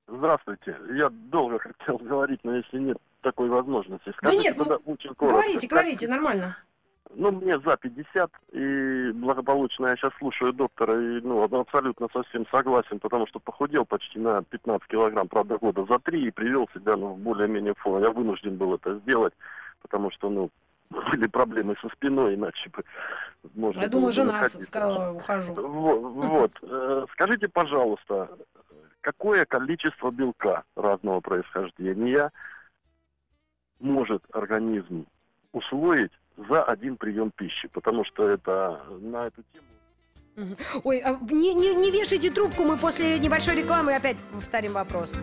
здравствуйте. 0.08 0.76
Я 0.96 1.10
долго 1.10 1.58
хотел 1.58 1.98
говорить, 1.98 2.40
но 2.42 2.56
если 2.56 2.78
нет 2.78 2.96
такой 3.22 3.48
возможности, 3.48 4.06
Да 4.06 4.12
скажите 4.16 4.42
нет, 4.44 4.56
ну, 4.56 4.64
тогда 4.64 4.76
очень 4.90 5.14
коротко. 5.14 5.36
Говорите, 5.36 5.66
говорите, 5.66 6.08
нормально. 6.08 6.56
Ну, 7.18 7.32
мне 7.32 7.58
за 7.60 7.78
50, 7.78 8.30
и 8.52 9.10
благополучно 9.14 9.86
я 9.86 9.96
сейчас 9.96 10.12
слушаю 10.18 10.52
доктора, 10.52 11.00
и 11.00 11.20
ну, 11.22 11.42
абсолютно 11.42 12.08
совсем 12.12 12.46
согласен, 12.48 13.00
потому 13.00 13.26
что 13.26 13.40
похудел 13.40 13.86
почти 13.86 14.18
на 14.18 14.42
15 14.42 14.86
килограмм, 14.86 15.26
правда, 15.26 15.56
года 15.56 15.86
за 15.86 15.98
три, 15.98 16.26
и 16.26 16.30
привел 16.30 16.68
себя 16.74 16.94
ну, 16.96 17.14
в 17.14 17.18
более-менее 17.18 17.72
форму. 17.74 18.00
Я 18.00 18.10
вынужден 18.10 18.56
был 18.56 18.74
это 18.74 18.98
сделать, 18.98 19.32
потому 19.80 20.10
что, 20.10 20.28
ну, 20.28 20.50
были 20.90 21.26
проблемы 21.26 21.74
со 21.80 21.88
спиной, 21.88 22.34
иначе 22.34 22.68
бы 22.68 22.84
можно 23.54 23.80
Я 23.80 23.88
думаю, 23.88 24.12
жена 24.12 24.32
находиться. 24.32 24.62
сказала, 24.62 25.12
ухожу. 25.12 25.54
Во- 25.54 25.98
Вот. 25.98 26.52
Э, 26.60 27.06
Скажите, 27.12 27.48
пожалуйста, 27.48 28.28
какое 29.00 29.46
количество 29.46 30.10
белка 30.10 30.64
разного 30.76 31.20
происхождения 31.20 32.30
может 33.80 34.22
организм 34.32 35.06
усвоить 35.52 36.12
за 36.36 36.62
один 36.64 36.96
прием 36.96 37.30
пищи? 37.34 37.68
Потому 37.68 38.04
что 38.04 38.28
это 38.28 38.80
на 39.00 39.26
эту 39.28 39.42
тему 39.52 40.56
Ой, 40.84 40.98
а 41.00 41.18
не, 41.30 41.54
не, 41.54 41.74
не 41.74 41.90
вешайте 41.90 42.30
трубку, 42.30 42.62
мы 42.64 42.76
после 42.76 43.18
небольшой 43.18 43.56
рекламы 43.56 43.94
опять 43.94 44.18
повторим 44.34 44.72
вопрос. 44.72 45.18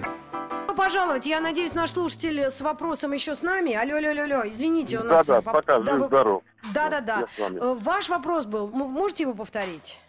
Ну, 0.67 0.75
пожалуйте, 0.75 1.29
я 1.29 1.39
надеюсь, 1.39 1.75
наш 1.75 1.91
слушатель 1.91 2.39
с 2.49 2.61
вопросом 2.61 3.11
еще 3.11 3.35
с 3.35 3.43
нами. 3.43 3.73
Алло, 3.73 3.97
алло, 3.97 4.09
алло, 4.09 4.23
алло, 4.23 4.49
извините, 4.49 4.99
у 4.99 5.03
нас... 5.03 5.27
Да-да, 5.27 5.39
воп- 5.47 5.53
пока, 5.53 5.79
да, 5.81 5.97
вы- 5.97 6.07
здоров. 6.07 6.43
Да-да-да. 6.73 7.25
Э, 7.37 7.75
Ваш 7.79 8.09
вопрос 8.09 8.47
был, 8.47 8.67
можете 8.71 9.23
его 9.25 9.35
повторить? 9.35 10.01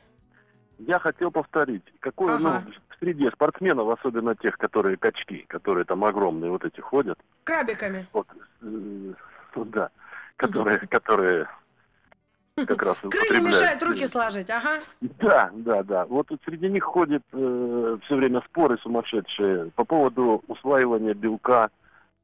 Я 0.79 0.99
хотел 0.99 1.31
повторить, 1.31 1.85
какое, 2.01 2.37
Ага. 2.37 2.65
ну, 2.67 2.73
в 2.89 2.99
среде 2.99 3.31
спортсменов, 3.31 3.89
особенно 3.99 4.35
тех, 4.35 4.57
которые 4.57 4.97
качки, 4.97 5.45
которые 5.49 5.85
там 5.85 6.03
огромные 6.03 6.51
вот 6.51 6.65
эти 6.65 6.81
ходят, 6.81 7.19
Крабиками. 7.45 8.07
вот, 8.15 8.27
э, 8.33 8.35
ну 8.63 9.65
да, 9.67 9.91
которые, 10.37 10.79
которые 10.79 11.49
как 12.67 12.83
раз 12.83 12.97
Крылья 13.03 13.41
мешают 13.41 13.83
руки 13.83 14.07
сложить, 14.07 14.51
ага. 14.51 14.81
Да, 15.01 15.51
да, 15.53 15.83
да. 15.83 16.07
Вот 16.07 16.29
среди 16.45 16.69
них 16.69 16.85
ходят 16.85 17.23
все 17.31 18.17
время 18.17 18.43
споры 18.43 18.79
сумасшедшие 18.79 19.71
по 19.75 19.85
поводу 19.85 20.43
усваивания 20.47 21.15
белка 21.15 21.71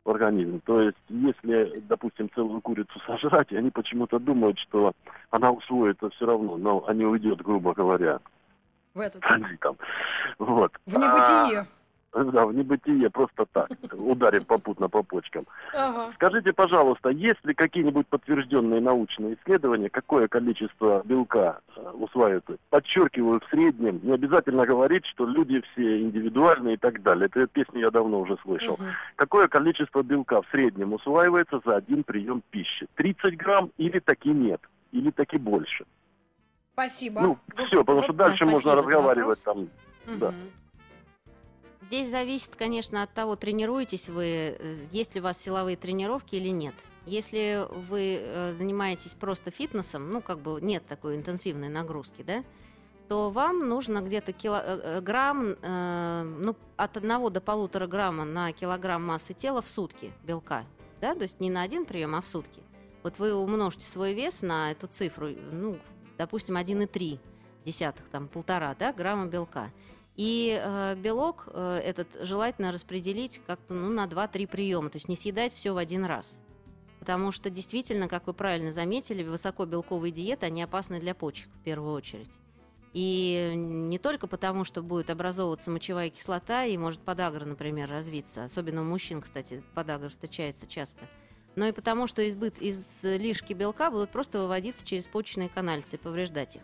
в 0.04 0.10
организм. 0.10 0.60
То 0.60 0.80
есть, 0.80 0.98
если, 1.08 1.82
допустим, 1.88 2.30
целую 2.34 2.60
курицу 2.60 3.00
сожрать, 3.06 3.52
они 3.52 3.70
почему-то 3.70 4.18
думают, 4.18 4.58
что 4.58 4.92
она 5.30 5.50
усвоится 5.50 6.10
все 6.10 6.26
равно, 6.26 6.56
но 6.56 6.84
а 6.86 6.94
не 6.94 7.04
уйдет, 7.04 7.42
грубо 7.42 7.74
говоря, 7.74 8.20
В 8.94 9.00
этот. 9.00 9.20
транзитом. 9.20 9.76
Вот. 10.38 10.72
В 10.86 10.94
небытие. 10.94 11.60
А, 11.60 11.66
да, 12.32 12.46
в 12.46 12.54
небытие, 12.54 13.08
просто 13.10 13.46
так, 13.52 13.70
ударив 13.92 14.46
попутно 14.46 14.88
по 14.88 15.02
почкам. 15.02 15.46
Ага. 15.72 16.12
Скажите, 16.14 16.52
пожалуйста, 16.52 17.10
есть 17.10 17.44
ли 17.44 17.54
какие-нибудь 17.54 18.06
подтвержденные 18.08 18.80
научные 18.80 19.34
исследования, 19.34 19.90
какое 19.90 20.26
количество 20.26 21.02
белка 21.04 21.60
э, 21.76 21.90
усваивается? 21.90 22.56
Подчеркиваю, 22.70 23.40
в 23.40 23.48
среднем. 23.50 24.00
Не 24.02 24.12
обязательно 24.12 24.66
говорить, 24.66 25.06
что 25.06 25.24
люди 25.24 25.62
все 25.72 26.02
индивидуальные 26.02 26.74
и 26.74 26.78
так 26.78 27.02
далее. 27.02 27.26
Эту 27.26 27.46
песню 27.46 27.80
я 27.80 27.90
давно 27.90 28.20
уже 28.20 28.36
слышал. 28.42 28.76
Мгм. 28.78 28.88
Какое 29.16 29.48
количество 29.48 30.02
белка 30.02 30.42
в 30.42 30.46
среднем 30.50 30.92
усваивается 30.92 31.60
за 31.64 31.76
один 31.76 32.02
прием 32.02 32.42
пищи? 32.50 32.88
30 32.96 33.36
грамм 33.36 33.70
или 33.76 34.00
таки 34.00 34.30
нет? 34.30 34.60
Или 34.90 35.10
таки 35.10 35.38
больше? 35.38 35.84
Спасибо. 36.72 37.20
Ну, 37.20 37.38
все, 37.66 37.84
потому 37.84 38.02
что 38.02 38.12
да, 38.12 38.28
дальше 38.28 38.46
можно 38.46 38.72
спасибо 38.72 38.82
разговаривать 38.82 39.44
там. 39.44 39.68
да. 40.18 40.34
Здесь 41.90 42.08
зависит, 42.08 42.54
конечно, 42.54 43.02
от 43.02 43.12
того, 43.12 43.34
тренируетесь 43.34 44.08
вы, 44.08 44.54
э, 44.56 44.74
есть 44.92 45.16
ли 45.16 45.20
у 45.20 45.24
вас 45.24 45.42
силовые 45.42 45.76
тренировки 45.76 46.36
или 46.36 46.50
нет. 46.50 46.74
Если 47.04 47.66
вы 47.88 48.20
э, 48.20 48.52
занимаетесь 48.52 49.14
просто 49.14 49.50
фитнесом, 49.50 50.08
ну, 50.12 50.22
как 50.22 50.38
бы 50.38 50.60
нет 50.60 50.86
такой 50.86 51.16
интенсивной 51.16 51.68
нагрузки, 51.68 52.22
да, 52.22 52.44
то 53.08 53.30
вам 53.30 53.68
нужно 53.68 54.02
где-то 54.02 54.30
кило- 54.30 54.62
э, 54.64 55.00
э, 55.02 56.22
ну, 56.22 56.54
от 56.76 56.96
1 56.96 57.28
до 57.28 57.40
полутора 57.40 57.88
грамма 57.88 58.24
на 58.24 58.52
килограмм 58.52 59.04
массы 59.04 59.34
тела 59.34 59.60
в 59.60 59.68
сутки 59.68 60.12
белка, 60.22 60.66
да, 61.00 61.16
то 61.16 61.24
есть 61.24 61.40
не 61.40 61.50
на 61.50 61.62
один 61.62 61.86
прием, 61.86 62.14
а 62.14 62.20
в 62.20 62.26
сутки. 62.28 62.62
Вот 63.02 63.18
вы 63.18 63.34
умножьте 63.34 63.84
свой 63.84 64.14
вес 64.14 64.42
на 64.42 64.70
эту 64.70 64.86
цифру, 64.86 65.30
ну, 65.50 65.76
допустим, 66.16 66.56
1,3 66.56 67.18
десятых, 67.64 68.08
там, 68.10 68.28
полтора, 68.28 68.76
да, 68.78 68.92
грамма 68.92 69.26
белка. 69.26 69.72
И 70.20 70.60
э, 70.62 70.96
белок 70.96 71.44
э, 71.46 71.80
этот 71.82 72.08
желательно 72.20 72.72
распределить 72.72 73.40
как-то 73.46 73.72
ну, 73.72 73.88
на 73.88 74.04
2-3 74.04 74.46
приема, 74.48 74.90
то 74.90 74.96
есть 74.96 75.08
не 75.08 75.16
съедать 75.16 75.54
все 75.54 75.72
в 75.72 75.78
один 75.78 76.04
раз. 76.04 76.40
Потому 76.98 77.32
что 77.32 77.48
действительно, 77.48 78.06
как 78.06 78.26
вы 78.26 78.34
правильно 78.34 78.70
заметили, 78.70 79.22
высокобелковые 79.22 80.12
диеты, 80.12 80.44
они 80.44 80.62
опасны 80.62 81.00
для 81.00 81.14
почек 81.14 81.48
в 81.54 81.62
первую 81.62 81.94
очередь. 81.94 82.32
И 82.92 83.54
не 83.56 83.98
только 83.98 84.26
потому, 84.26 84.64
что 84.64 84.82
будет 84.82 85.08
образовываться 85.08 85.70
мочевая 85.70 86.10
кислота 86.10 86.66
и 86.66 86.76
может 86.76 87.00
подагра, 87.00 87.46
например, 87.46 87.88
развиться. 87.88 88.44
Особенно 88.44 88.82
у 88.82 88.84
мужчин, 88.84 89.22
кстати, 89.22 89.64
подагра 89.74 90.10
встречается 90.10 90.66
часто. 90.66 91.08
Но 91.56 91.66
и 91.66 91.72
потому, 91.72 92.06
что 92.06 92.28
избыт 92.28 92.58
из 92.58 93.04
лишки 93.04 93.54
белка 93.54 93.90
будут 93.90 94.10
просто 94.10 94.38
выводиться 94.38 94.84
через 94.84 95.06
почечные 95.06 95.48
канальцы 95.48 95.96
и 95.96 95.98
повреждать 95.98 96.56
их. 96.56 96.62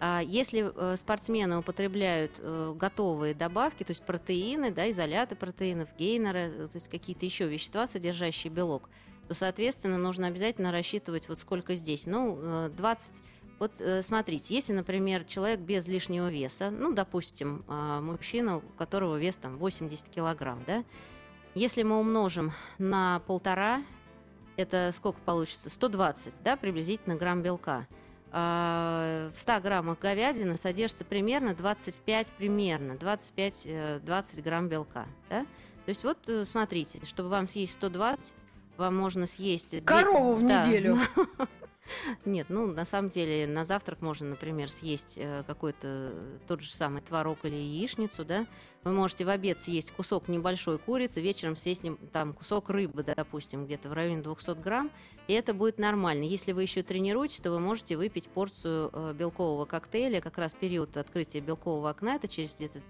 А 0.00 0.22
если 0.24 0.70
э, 0.74 0.96
спортсмены 0.96 1.58
употребляют 1.58 2.32
э, 2.38 2.72
готовые 2.76 3.34
добавки, 3.34 3.82
то 3.82 3.90
есть 3.90 4.04
протеины, 4.04 4.70
да, 4.70 4.88
изоляты 4.90 5.34
протеинов, 5.34 5.88
гейнеры, 5.98 6.38
э, 6.38 6.68
то 6.68 6.76
есть 6.76 6.88
какие-то 6.88 7.24
еще 7.24 7.48
вещества, 7.48 7.88
содержащие 7.88 8.52
белок, 8.52 8.88
то, 9.26 9.34
соответственно, 9.34 9.98
нужно 9.98 10.28
обязательно 10.28 10.70
рассчитывать, 10.70 11.28
вот 11.28 11.38
сколько 11.38 11.74
здесь. 11.74 12.06
Ну, 12.06 12.38
э, 12.40 12.70
20... 12.76 13.12
Вот 13.58 13.82
смотрите, 14.02 14.54
если, 14.54 14.72
например, 14.72 15.24
человек 15.24 15.58
без 15.58 15.88
лишнего 15.88 16.30
веса, 16.30 16.70
ну, 16.70 16.92
допустим, 16.92 17.64
э, 17.66 17.98
мужчина, 18.00 18.58
у 18.58 18.60
которого 18.60 19.16
вес 19.16 19.36
там 19.36 19.58
80 19.58 20.08
килограмм, 20.10 20.62
да, 20.64 20.84
Если 21.56 21.82
мы 21.82 21.98
умножим 21.98 22.52
на 22.78 23.20
полтора, 23.26 23.82
это 24.56 24.92
сколько 24.94 25.18
получится? 25.22 25.70
120, 25.70 26.34
да, 26.44 26.56
приблизительно 26.56 27.16
грамм 27.16 27.42
белка. 27.42 27.88
А, 28.30 29.30
в 29.34 29.40
100 29.40 29.60
граммах 29.60 29.98
говядины 29.98 30.56
содержится 30.56 31.04
примерно 31.04 31.54
25, 31.54 32.32
примерно 32.32 32.92
25-20 32.92 33.58
э, 33.66 34.42
грамм 34.42 34.68
белка, 34.68 35.06
да? 35.30 35.42
То 35.84 35.90
есть 35.90 36.04
вот 36.04 36.18
э, 36.28 36.44
смотрите, 36.44 37.00
чтобы 37.06 37.30
вам 37.30 37.46
съесть 37.46 37.72
120, 37.74 38.34
вам 38.76 38.96
можно 38.96 39.26
съесть... 39.26 39.82
Корову 39.84 40.34
в 40.34 40.46
да. 40.46 40.66
неделю. 40.66 40.98
Нет, 42.24 42.46
ну, 42.48 42.66
на 42.66 42.84
самом 42.84 43.08
деле, 43.08 43.46
на 43.46 43.64
завтрак 43.64 44.00
можно, 44.00 44.28
например, 44.28 44.70
съесть 44.70 45.14
э, 45.16 45.42
какой-то 45.46 46.12
тот 46.46 46.60
же 46.60 46.70
самый 46.70 47.02
творог 47.02 47.44
или 47.44 47.54
яичницу, 47.54 48.24
да. 48.24 48.46
Вы 48.84 48.92
можете 48.92 49.24
в 49.24 49.28
обед 49.28 49.60
съесть 49.60 49.92
кусок 49.92 50.28
небольшой 50.28 50.78
курицы, 50.78 51.20
вечером 51.20 51.56
съесть 51.56 51.84
там 52.12 52.32
кусок 52.32 52.70
рыбы, 52.70 53.02
да, 53.02 53.14
допустим, 53.14 53.66
где-то 53.66 53.88
в 53.88 53.92
районе 53.92 54.22
200 54.22 54.60
грамм, 54.60 54.90
и 55.26 55.32
это 55.32 55.54
будет 55.54 55.78
нормально. 55.78 56.24
Если 56.24 56.52
вы 56.52 56.62
еще 56.62 56.82
тренируетесь, 56.82 57.40
то 57.40 57.50
вы 57.50 57.60
можете 57.60 57.96
выпить 57.96 58.28
порцию 58.28 58.90
э, 58.92 59.14
белкового 59.14 59.64
коктейля, 59.64 60.20
как 60.20 60.38
раз 60.38 60.52
период 60.52 60.96
открытия 60.96 61.40
белкового 61.40 61.90
окна, 61.90 62.16
это 62.16 62.28
через 62.28 62.56
где-то 62.56 62.80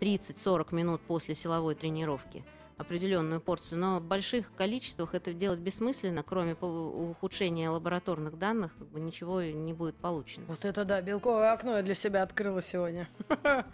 30-40 0.00 0.74
минут 0.74 1.00
после 1.02 1.34
силовой 1.34 1.74
тренировки– 1.74 2.44
определенную 2.78 3.40
порцию, 3.40 3.80
но 3.80 3.98
в 3.98 4.04
больших 4.04 4.54
количествах 4.54 5.14
это 5.14 5.34
делать 5.34 5.58
бессмысленно, 5.58 6.22
кроме 6.22 6.54
ухудшения 6.54 7.68
лабораторных 7.70 8.38
данных, 8.38 8.72
как 8.78 8.88
бы 8.88 9.00
ничего 9.00 9.42
не 9.42 9.72
будет 9.72 9.96
получено. 9.96 10.46
Вот 10.48 10.64
это 10.64 10.84
да, 10.84 11.02
белковое 11.02 11.52
окно 11.52 11.76
я 11.76 11.82
для 11.82 11.94
себя 11.94 12.22
открыла 12.22 12.62
сегодня. 12.62 13.08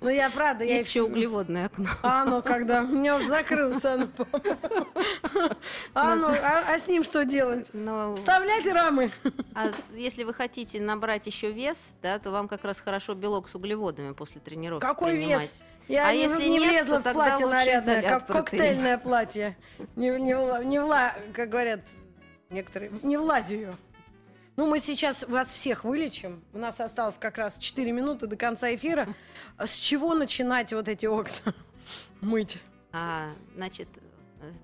Ну, 0.00 0.08
я 0.08 0.30
правда, 0.30 0.62
я 0.62 0.78
еще 0.78 1.02
углеводное 1.02 1.66
окно. 1.66 1.88
А 2.02 2.22
оно 2.22 2.42
когда? 2.42 2.82
У 2.82 2.86
меня 2.86 3.20
закрылся 3.20 3.94
оно. 3.94 4.08
А, 5.94 6.14
ну, 6.14 6.28
а, 6.28 6.62
а 6.74 6.78
с 6.78 6.86
ним 6.86 7.02
что 7.02 7.24
делать? 7.24 7.66
Но... 7.72 8.14
Вставлять 8.14 8.64
рамы. 8.66 9.10
А 9.54 9.72
если 9.92 10.22
вы 10.22 10.32
хотите 10.32 10.80
набрать 10.80 11.26
еще 11.26 11.50
вес, 11.50 11.96
да, 12.00 12.20
то 12.20 12.30
вам 12.30 12.46
как 12.46 12.64
раз 12.64 12.78
хорошо 12.78 13.14
белок 13.14 13.48
с 13.48 13.56
углеводами 13.56 14.12
после 14.12 14.40
тренировки 14.40 14.86
Какой 14.86 15.14
принимать. 15.14 15.40
вес? 15.42 15.62
Я 15.88 16.06
а 16.06 16.12
не, 16.12 16.22
если 16.22 16.44
не 16.44 16.58
нет, 16.58 16.70
влезла 16.70 17.00
то 17.00 17.10
в 17.10 17.12
платье 17.14 17.46
нарядное, 17.46 18.02
как 18.02 18.26
коктейльное 18.26 18.98
платье. 18.98 19.56
Не, 19.96 20.10
не, 20.20 20.36
вла, 20.36 20.62
не 20.62 20.80
вла, 20.80 21.14
как 21.32 21.48
говорят 21.48 21.80
некоторые, 22.50 22.92
не 23.02 23.16
влазю 23.16 23.54
ее. 23.54 23.76
Ну, 24.56 24.66
мы 24.66 24.80
сейчас 24.80 25.22
вас 25.28 25.52
всех 25.52 25.84
вылечим. 25.84 26.42
У 26.52 26.58
нас 26.58 26.80
осталось 26.80 27.16
как 27.16 27.38
раз 27.38 27.58
4 27.58 27.92
минуты 27.92 28.26
до 28.26 28.36
конца 28.36 28.74
эфира. 28.74 29.06
С 29.56 29.76
чего 29.76 30.14
начинать 30.14 30.72
вот 30.72 30.88
эти 30.88 31.06
окна 31.06 31.54
мыть? 32.20 32.58
А, 32.92 33.30
значит, 33.54 33.88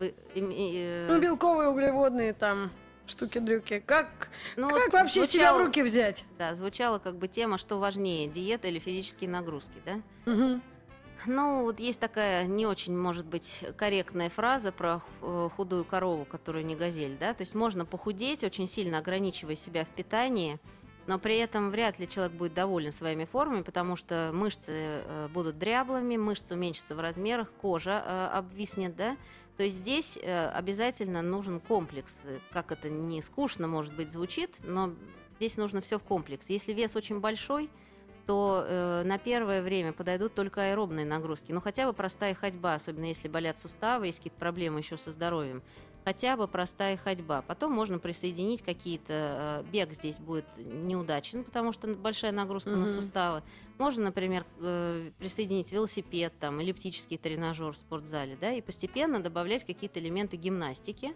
вы, 0.01 0.15
э, 0.35 1.07
ну, 1.09 1.21
белковые, 1.21 1.69
углеводные 1.69 2.33
там 2.33 2.73
штуки-дрюки. 3.07 3.83
Как, 3.87 4.31
ну, 4.57 4.69
как 4.69 4.79
вот 4.79 4.93
вообще 4.93 5.25
звучало, 5.25 5.29
себя 5.29 5.55
в 5.55 5.67
руки 5.67 5.83
взять? 5.83 6.25
Да, 6.39 6.55
звучала 6.55 6.99
как 6.99 7.17
бы 7.17 7.29
тема, 7.29 7.57
что 7.57 7.79
важнее, 7.79 8.29
диета 8.29 8.69
или 8.69 8.79
физические 8.79 9.31
нагрузки, 9.31 9.81
да? 9.85 10.01
Угу. 10.31 10.61
Ну, 11.27 11.63
вот 11.63 11.81
есть 11.81 12.01
такая 12.01 12.45
не 12.45 12.67
очень, 12.67 12.97
может 12.97 13.25
быть, 13.25 13.65
корректная 13.77 14.29
фраза 14.29 14.73
про 14.73 15.01
э, 15.23 15.49
худую 15.57 15.85
корову, 15.85 16.25
которую 16.25 16.67
не 16.67 16.77
газель, 16.77 17.17
да, 17.19 17.33
то 17.33 17.43
есть 17.43 17.55
можно 17.55 17.87
похудеть, 17.87 18.45
очень 18.45 18.67
сильно 18.67 18.99
ограничивая 18.99 19.55
себя 19.55 19.85
в 19.87 19.89
питании, 19.89 20.59
но 21.07 21.19
при 21.19 21.39
этом 21.39 21.71
вряд 21.71 21.99
ли 21.99 22.09
человек 22.09 22.35
будет 22.35 22.53
доволен 22.53 22.93
своими 22.93 23.25
формами, 23.25 23.63
потому 23.63 23.97
что 23.97 24.33
мышцы 24.35 24.73
э, 24.73 25.29
будут 25.33 25.59
дряблыми, 25.59 26.19
мышцы 26.19 26.55
уменьшатся 26.55 26.95
в 26.95 27.01
размерах, 27.01 27.51
кожа 27.53 28.03
э, 28.05 28.27
обвиснет, 28.37 28.95
да, 28.95 29.17
то 29.57 29.63
есть 29.63 29.77
здесь 29.77 30.19
обязательно 30.19 31.23
нужен 31.23 31.61
комплекс, 31.61 32.23
как 32.51 32.73
это 32.73 32.89
не 32.89 33.23
скучно, 33.23 33.69
может 33.69 33.95
быть, 33.95 34.11
звучит, 34.11 34.57
но 34.65 34.93
здесь 35.37 35.57
нужно 35.57 35.81
все 35.81 36.01
в 36.01 36.03
комплекс. 36.03 36.51
Если 36.51 36.73
вес 36.73 36.97
очень 36.97 37.21
большой, 37.21 37.71
то 38.27 38.65
э, 38.67 39.03
на 39.05 39.19
первое 39.19 39.63
время 39.63 39.93
подойдут 39.93 40.35
только 40.35 40.63
аэробные 40.71 41.05
нагрузки. 41.05 41.53
Ну, 41.53 41.61
хотя 41.61 41.87
бы 41.87 41.93
простая 41.93 42.35
ходьба, 42.35 42.75
особенно 42.75 43.07
если 43.07 43.29
болят 43.29 43.59
суставы, 43.59 44.07
есть 44.07 44.19
какие-то 44.19 44.39
проблемы 44.39 44.81
еще 44.81 44.97
со 44.97 45.11
здоровьем. 45.11 45.63
Хотя 46.05 46.37
бы 46.37 46.47
простая 46.47 46.99
ходьба. 46.99 47.41
Потом 47.43 47.73
можно 47.73 47.99
присоединить 47.99 48.63
какие-то... 48.63 49.63
Э, 49.63 49.65
бег 49.73 49.93
здесь 49.93 50.19
будет 50.19 50.45
неудачен, 50.59 51.45
потому 51.45 51.73
что 51.73 51.89
большая 51.95 52.33
нагрузка 52.33 52.71
mm-hmm. 52.71 52.77
на 52.77 52.87
суставы. 52.87 53.43
Можно, 53.79 54.05
например, 54.05 54.45
э, 54.61 55.11
присоединить 55.19 55.73
велосипед, 55.73 56.33
там, 56.39 56.61
эллиптический 56.61 57.17
тренажер 57.17 57.73
в 57.73 57.77
спортзале, 57.77 58.37
да, 58.41 58.53
и 58.53 58.61
постепенно 58.61 59.21
добавлять 59.21 59.65
какие-то 59.65 59.99
элементы 59.99 60.37
гимнастики 60.37 61.15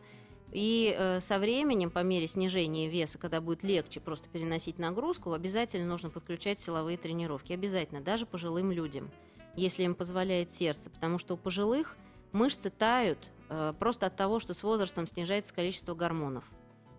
и 0.51 0.94
э, 0.96 1.20
со 1.20 1.38
временем, 1.38 1.90
по 1.90 2.03
мере 2.03 2.26
снижения 2.26 2.88
веса, 2.88 3.18
когда 3.18 3.40
будет 3.40 3.62
легче 3.62 4.01
просто 4.01 4.28
переносить 4.28 4.78
нагрузку, 4.78 5.32
обязательно 5.32 5.86
нужно 5.86 6.11
подключать 6.11 6.59
силовые 6.59 6.96
тренировки. 6.96 7.53
Обязательно, 7.53 8.01
даже 8.01 8.24
пожилым 8.24 8.72
людям, 8.72 9.11
если 9.57 9.82
им 9.82 9.94
позволяет 9.94 10.51
сердце. 10.51 10.88
Потому 10.90 11.18
что 11.18 11.34
у 11.34 11.36
пожилых 11.36 11.96
мышцы 12.32 12.70
тают 12.70 13.30
э, 13.51 13.74
просто 13.78 14.07
от 14.07 14.16
того, 14.16 14.40
что 14.40 14.55
с 14.55 14.62
возрастом 14.62 15.07
снижается 15.07 15.53
количество 15.53 15.94
гормонов 15.94 16.44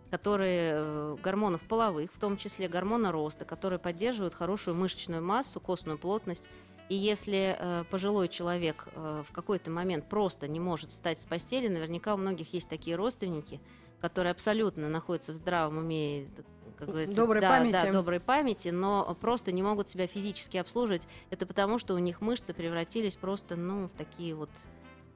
которые 0.09 0.71
э, 0.73 1.17
гормонов 1.21 1.61
половых, 1.61 2.11
в 2.11 2.19
том 2.19 2.35
числе 2.35 2.67
гормона 2.67 3.11
роста, 3.11 3.45
которые 3.45 3.77
поддерживают 3.77 4.33
хорошую 4.33 4.75
мышечную 4.75 5.23
массу, 5.23 5.59
костную 5.59 5.99
плотность 5.99 6.49
и 6.89 6.95
если 6.95 7.55
э, 7.57 7.83
пожилой 7.91 8.27
человек 8.27 8.87
э, 8.95 9.23
в 9.27 9.31
какой-то 9.31 9.69
момент 9.69 10.09
просто 10.09 10.47
не 10.47 10.59
может 10.59 10.91
встать 10.91 11.19
с 11.19 11.25
постели, 11.25 11.67
наверняка 11.67 12.15
у 12.15 12.17
многих 12.17 12.51
есть 12.53 12.67
такие 12.67 12.95
родственники, 12.95 13.61
которые 14.01 14.31
абсолютно 14.31 14.89
находятся 14.89 15.33
в 15.33 15.35
здравом 15.35 15.77
уме, 15.77 16.27
как 16.77 16.89
говорится, 16.89 17.15
доброй 17.15 17.41
да, 17.41 17.49
памяти. 17.49 17.73
Да, 17.73 17.91
доброй 17.91 18.19
памяти, 18.19 18.69
но 18.69 19.15
просто 19.21 19.51
не 19.51 19.61
могут 19.61 19.87
себя 19.87 20.07
физически 20.07 20.57
обслуживать. 20.57 21.07
Это 21.29 21.45
потому, 21.45 21.77
что 21.77 21.93
у 21.93 21.99
них 21.99 22.21
мышцы 22.21 22.55
превратились 22.55 23.15
просто, 23.15 23.55
ну, 23.55 23.87
в 23.87 23.91
такие 23.91 24.33
вот 24.33 24.49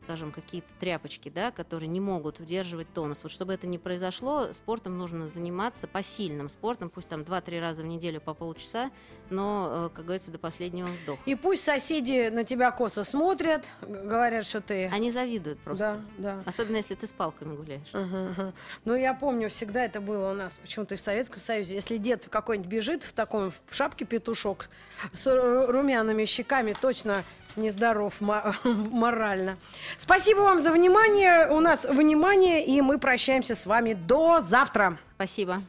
скажем, 0.04 0.32
какие-то 0.32 0.68
тряпочки, 0.80 1.30
да, 1.30 1.52
которые 1.52 1.88
не 1.88 2.00
могут 2.00 2.40
удерживать 2.40 2.92
тонус. 2.94 3.20
Вот 3.24 3.32
чтобы 3.32 3.54
это 3.54 3.68
не 3.68 3.78
произошло, 3.78 4.52
спортом 4.54 4.98
нужно 4.98 5.28
заниматься 5.28 5.88
посильным 5.88 6.50
спортом, 6.50 6.90
пусть 6.90 7.10
там 7.10 7.22
2-3 7.22 7.60
раза 7.60 7.84
в 7.84 7.86
неделю 7.86 8.22
по 8.22 8.34
полчаса, 8.34 8.92
но, 9.30 9.90
э, 9.92 9.96
как 9.96 10.06
говорится, 10.06 10.32
до 10.32 10.40
последнего 10.40 10.88
вздоха. 10.88 11.22
И 11.26 11.36
пусть 11.36 11.64
соседи 11.64 12.30
на 12.30 12.44
тебя 12.44 12.72
косо 12.72 13.04
смотрят, 13.04 13.66
говорят, 13.82 14.46
что 14.46 14.62
ты... 14.62 14.88
Они 14.88 15.12
завидуют 15.12 15.60
просто. 15.60 16.02
Да, 16.18 16.36
да. 16.36 16.44
Особенно, 16.46 16.78
если 16.78 16.96
ты 16.96 17.08
с 17.08 17.14
палками 17.14 17.56
гуляешь. 17.56 17.90
Uh-huh, 17.94 18.36
uh-huh. 18.36 18.54
Ну, 18.86 18.96
я 18.96 19.14
помню, 19.14 19.50
всегда 19.50 19.86
это 19.86 20.02
было 20.02 20.32
у 20.32 20.34
нас, 20.34 20.58
почему-то 20.58 20.96
в 20.96 21.02
Советском 21.02 21.40
Союзе. 21.40 21.76
Если 21.76 21.98
дед 21.98 22.28
какой-нибудь 22.30 22.70
бежит 22.70 23.04
в 23.04 23.14
таком, 23.14 23.52
в 23.52 23.76
шапке 23.76 24.06
петушок 24.06 24.70
с 25.14 25.28
румяными 25.28 26.26
щеками, 26.26 26.76
точно 26.80 27.24
нездоров 27.58 28.16
морально. 28.64 29.58
Спасибо 29.98 30.42
вам 30.42 30.60
за 30.60 30.72
внимание. 30.72 31.50
У 31.50 31.60
нас 31.60 31.86
внимание, 31.86 32.66
и 32.66 32.82
мы 32.82 33.00
прощаемся 33.00 33.56
с 33.56 33.66
вами 33.66 33.94
до 33.94 34.42
завтра. 34.42 34.98
Спасибо. 35.16 35.62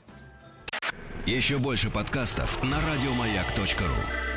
Еще 1.26 1.58
больше 1.58 1.90
подкастов 1.90 2.62
на 2.62 2.76
радиомаяк.ру 2.76 4.33